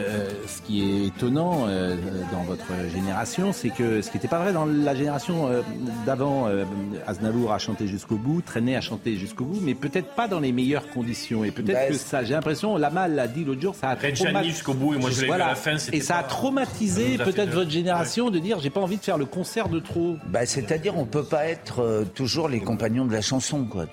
[0.06, 1.96] euh, ce qui est étonnant euh,
[2.30, 5.62] dans votre génération, c'est que ce qui n'était pas vrai dans la génération euh,
[6.06, 6.64] d'avant, euh,
[7.06, 10.52] Aznavour a chanté jusqu'au bout, Trenet a chanté jusqu'au bout, mais peut-être pas dans les
[10.52, 11.44] meilleures conditions.
[11.44, 14.32] Et peut-être Bah, que ça, j'ai l'impression, Lama l'a dit l'autre jour, ça a Reggiani
[14.32, 16.22] trauma- jusqu'au bout, et moi, je l'ai vu à la fin, c'était Et ça a
[16.22, 19.78] traumatisé peut-être de- votre génération de dire j'ai pas envie de faire le concert de
[19.80, 20.16] trop.
[20.28, 23.84] Bah, c'est-à-dire, on peut pas être euh, toujours les compagnons de la chanson, quoi.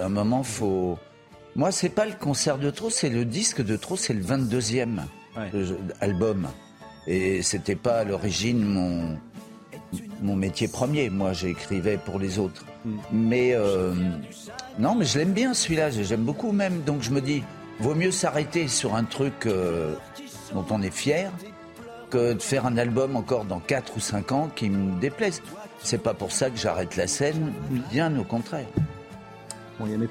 [0.00, 0.98] À un moment, faut.
[1.56, 4.98] Moi, c'est pas le concert de trop, c'est le disque de trop, c'est le 22e
[5.38, 6.48] euh, album.
[7.06, 9.18] Et c'était pas à l'origine mon
[10.20, 11.08] mon métier premier.
[11.08, 12.66] Moi, j'écrivais pour les autres.
[13.10, 13.94] Mais euh,
[14.78, 15.90] non, mais je l'aime bien celui-là.
[15.90, 16.82] J'aime beaucoup même.
[16.82, 17.42] Donc je me dis,
[17.80, 19.94] vaut mieux s'arrêter sur un truc euh,
[20.52, 21.32] dont on est fier
[22.10, 25.42] que de faire un album encore dans 4 ou 5 ans qui me déplaise.
[25.82, 27.52] C'est pas pour ça que j'arrête la scène,
[27.90, 28.66] bien au contraire.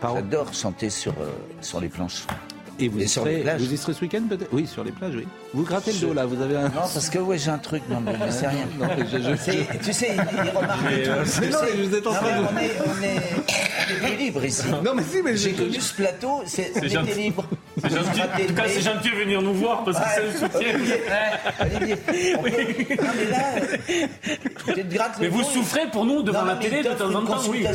[0.02, 1.32] J'adore chanter sur, euh,
[1.62, 2.26] sur les planches.
[2.80, 3.62] Et vous, y serez, les plages.
[3.62, 4.50] vous y serez ce week-end peut-être?
[4.52, 5.28] Oui, sur les plages, oui.
[5.56, 6.64] Vous grattez le dos là, vous avez un.
[6.64, 8.66] Non, parce que ouais, j'ai un truc, non, mais c'est rien.
[8.80, 11.58] Non, mais je- je- C'est- Tu sais, il, il remarque Mais, euh, Tu mais non,
[11.60, 14.18] sais- mais vous êtes en Non, train de- on est, on est, on est plus
[14.26, 14.64] libre ici.
[14.84, 17.46] Non, mais si, mais J'ai je- connu ce plateau, c'est, on C'est était libre.
[17.82, 18.22] C'est gentil.
[18.22, 20.76] En tout cas, c'est gentil de venir nous voir parce que ça nous soutient.
[21.62, 23.68] Olivier, peut- Non, mais là,
[24.68, 26.90] tu te grattes le Mais vous souffrez pour nous devant Non, la télé il de
[26.96, 27.66] temps en temps, oui.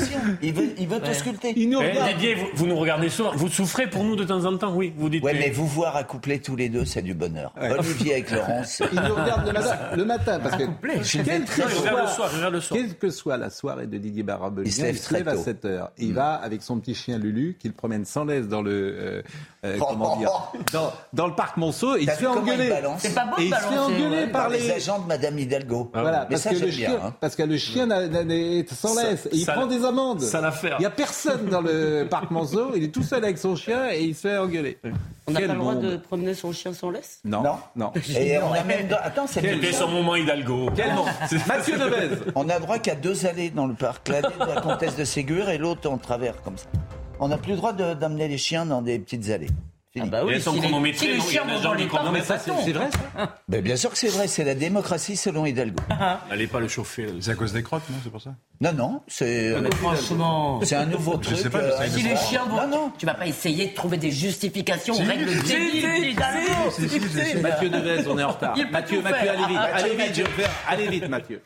[0.43, 1.15] Il veut, il veut te Ouais.
[1.15, 1.55] sculpter.
[1.57, 3.33] Eh, Didier, vous, vous nous regardez souvent.
[3.35, 4.93] Vous souffrez pour nous de temps en temps, oui.
[4.97, 5.23] Vous dites.
[5.23, 7.53] Ouais, mais vous voir accoupler tous les deux, c'est du bonheur.
[7.79, 8.83] Olivier avec Laurence.
[8.93, 10.65] Il nous regarde le matin, le matin parce que
[10.99, 12.29] Je suis quel très que soit,
[12.73, 15.43] quelle que soit la soirée de Didier Barabelin, Il se lève très à tôt.
[15.43, 15.91] 7 heures.
[15.99, 16.15] Il Mm.
[16.15, 19.23] va avec son petit chien Lulu qu'il promène sans laisse dans le euh,
[19.65, 20.31] euh, Oh, comment dire
[20.73, 22.73] dans, dans le parc Monceau et il se fait engueuler.
[22.99, 25.91] C'est pas beau et de il se fait engueuler par les agents de Madame Hidalgo.
[25.93, 27.15] voilà, mais parce ça, que, le chien, hein.
[27.21, 30.21] parce que le chien n'est sans laisse et il prend des amendes.
[30.23, 30.77] ça l'affaire.
[30.79, 33.91] Il n'y a personne dans le parc Monceau, il est tout seul avec son chien
[33.93, 34.79] et il se fait engueuler.
[35.31, 35.83] On n'a pas le droit monde.
[35.85, 37.21] de promener son chien sans laisse?
[37.25, 37.57] Non, Non.
[37.77, 37.93] non.
[38.17, 38.89] Et on a même.
[39.03, 40.71] Attends, c'est Quel était son moment Hidalgo?
[40.75, 41.07] Quel monde
[41.49, 42.17] Mathieu Devez.
[42.35, 44.09] On a droit qu'à deux allées dans le parc.
[44.09, 46.67] L'allée de la comtesse de Ségur et l'autre en travers, comme ça.
[47.21, 49.51] On n'a plus le droit d'amener les chiens dans des petites allées.
[49.99, 50.35] Ah bah oui,
[51.01, 52.89] si les non, il y chiens a des vont gens dans qui ça C'est vrai
[52.93, 55.83] ça Ben, bien sûr que c'est vrai, c'est la démocratie selon Hidalgo.
[56.29, 57.09] N'allez pas le chauffer.
[57.21, 58.31] C'est à cause des crottes, non C'est pour ça
[58.61, 61.39] Non, non, c'est Mais franchement, c'est un nouveau Je truc.
[61.39, 62.93] sais pas, euh, si les chiens vont, Non, non.
[62.99, 67.41] tu vas pas essayer de trouver des justifications aux règles débiles d'Hidalgo.
[67.43, 68.57] Mathieu Devez, on est en retard.
[68.71, 71.43] Mathieu, Mathieu, allez vite, Ah, allez vite, je vais faire- allez vite, Mathieu.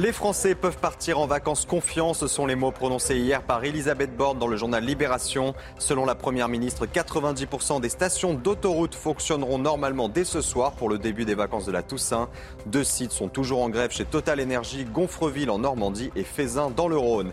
[0.00, 4.16] Les Français peuvent partir en vacances confiants, ce sont les mots prononcés hier par Elisabeth
[4.16, 5.54] Borne dans le journal Libération.
[5.78, 10.96] Selon la Première ministre, 90% des stations d'autoroute fonctionneront normalement dès ce soir pour le
[10.96, 12.30] début des vacances de la Toussaint.
[12.64, 16.88] Deux sites sont toujours en grève chez Total Energy, Gonfreville en Normandie et Fézin dans
[16.88, 17.32] le Rhône.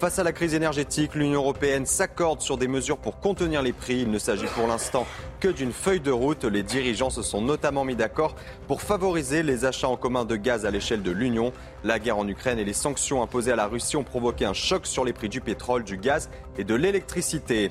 [0.00, 4.00] Face à la crise énergétique, l'Union européenne s'accorde sur des mesures pour contenir les prix.
[4.00, 5.06] Il ne s'agit pour l'instant
[5.38, 6.44] que d'une feuille de route.
[6.44, 8.34] Les dirigeants se sont notamment mis d'accord
[8.66, 11.52] pour favoriser les achats en commun de gaz à l'échelle de l'Union.
[11.84, 14.86] La guerre en Ukraine et les sanctions imposées à la Russie ont provoqué un choc
[14.86, 17.70] sur les prix du pétrole, du gaz et de l'électricité.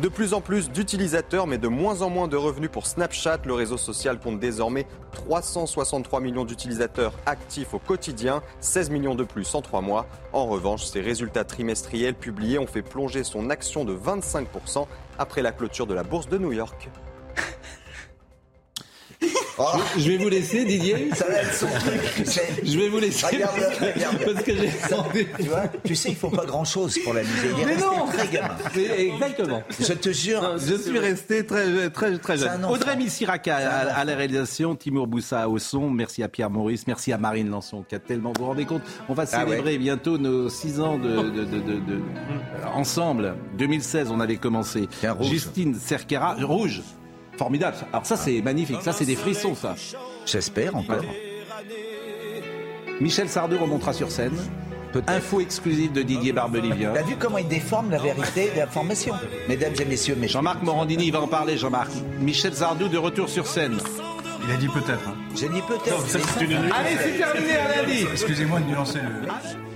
[0.00, 3.40] De plus en plus d'utilisateurs, mais de moins en moins de revenus pour Snapchat.
[3.44, 9.54] Le réseau social compte désormais 363 millions d'utilisateurs actifs au quotidien, 16 millions de plus
[9.54, 10.06] en trois mois.
[10.32, 14.86] En revanche, ses résultats trimestriels publiés ont fait plonger son action de 25%
[15.18, 16.88] après la clôture de la bourse de New York.
[19.98, 21.10] Je vais vous laisser, Didier.
[21.14, 22.00] Ça va être son truc.
[22.64, 23.26] Je vais vous laisser.
[23.26, 23.54] Regarde,
[23.94, 24.16] regarde.
[24.24, 24.70] Parce que j'ai
[25.38, 27.48] Tu vois, tu sais, il faut pas grand chose pour l'amuser.
[27.66, 28.54] Mais non très gamin.
[28.74, 29.62] Mais Exactement.
[29.78, 30.56] Je te jure.
[30.58, 32.64] Je suis resté très, très, très jeune.
[32.64, 35.90] Audrey Missiraka à, à la réalisation, Timur Boussa au son.
[35.90, 38.32] Merci à Pierre Maurice, merci à Marine Lançon qui a tellement.
[38.36, 41.60] Vous vous rendez compte On va Ah célébrer bientôt nos six ans de, de- de-
[41.60, 42.00] de- de-
[42.74, 43.34] ensemble.
[43.58, 44.88] 2016, on avait commencé.
[45.02, 45.26] rouge.
[45.28, 46.80] Justine Cerquera, rouge.
[47.40, 47.74] Formidable.
[47.90, 48.82] Alors ça, c'est magnifique.
[48.82, 49.74] Ça, c'est des frissons, ça.
[50.26, 51.00] J'espère encore.
[53.00, 54.36] Michel Sardou remontera sur scène.
[55.06, 56.90] Info exclusive de Didier Barbelivien.
[56.92, 59.14] T'as vu comment il déforme la vérité et l'information
[59.48, 61.90] Mesdames et messieurs, mes Jean-Marc Morandini, il va en parler, Jean-Marc.
[62.20, 63.78] Michel Sardou de retour sur scène.
[64.46, 65.08] Il a dit peut-être.
[65.08, 65.14] hein.
[65.34, 65.96] J'ai dit peut-être.
[66.74, 68.04] Allez, c'est terminé, à lundi.
[68.12, 69.69] Excusez-moi de nuancer le.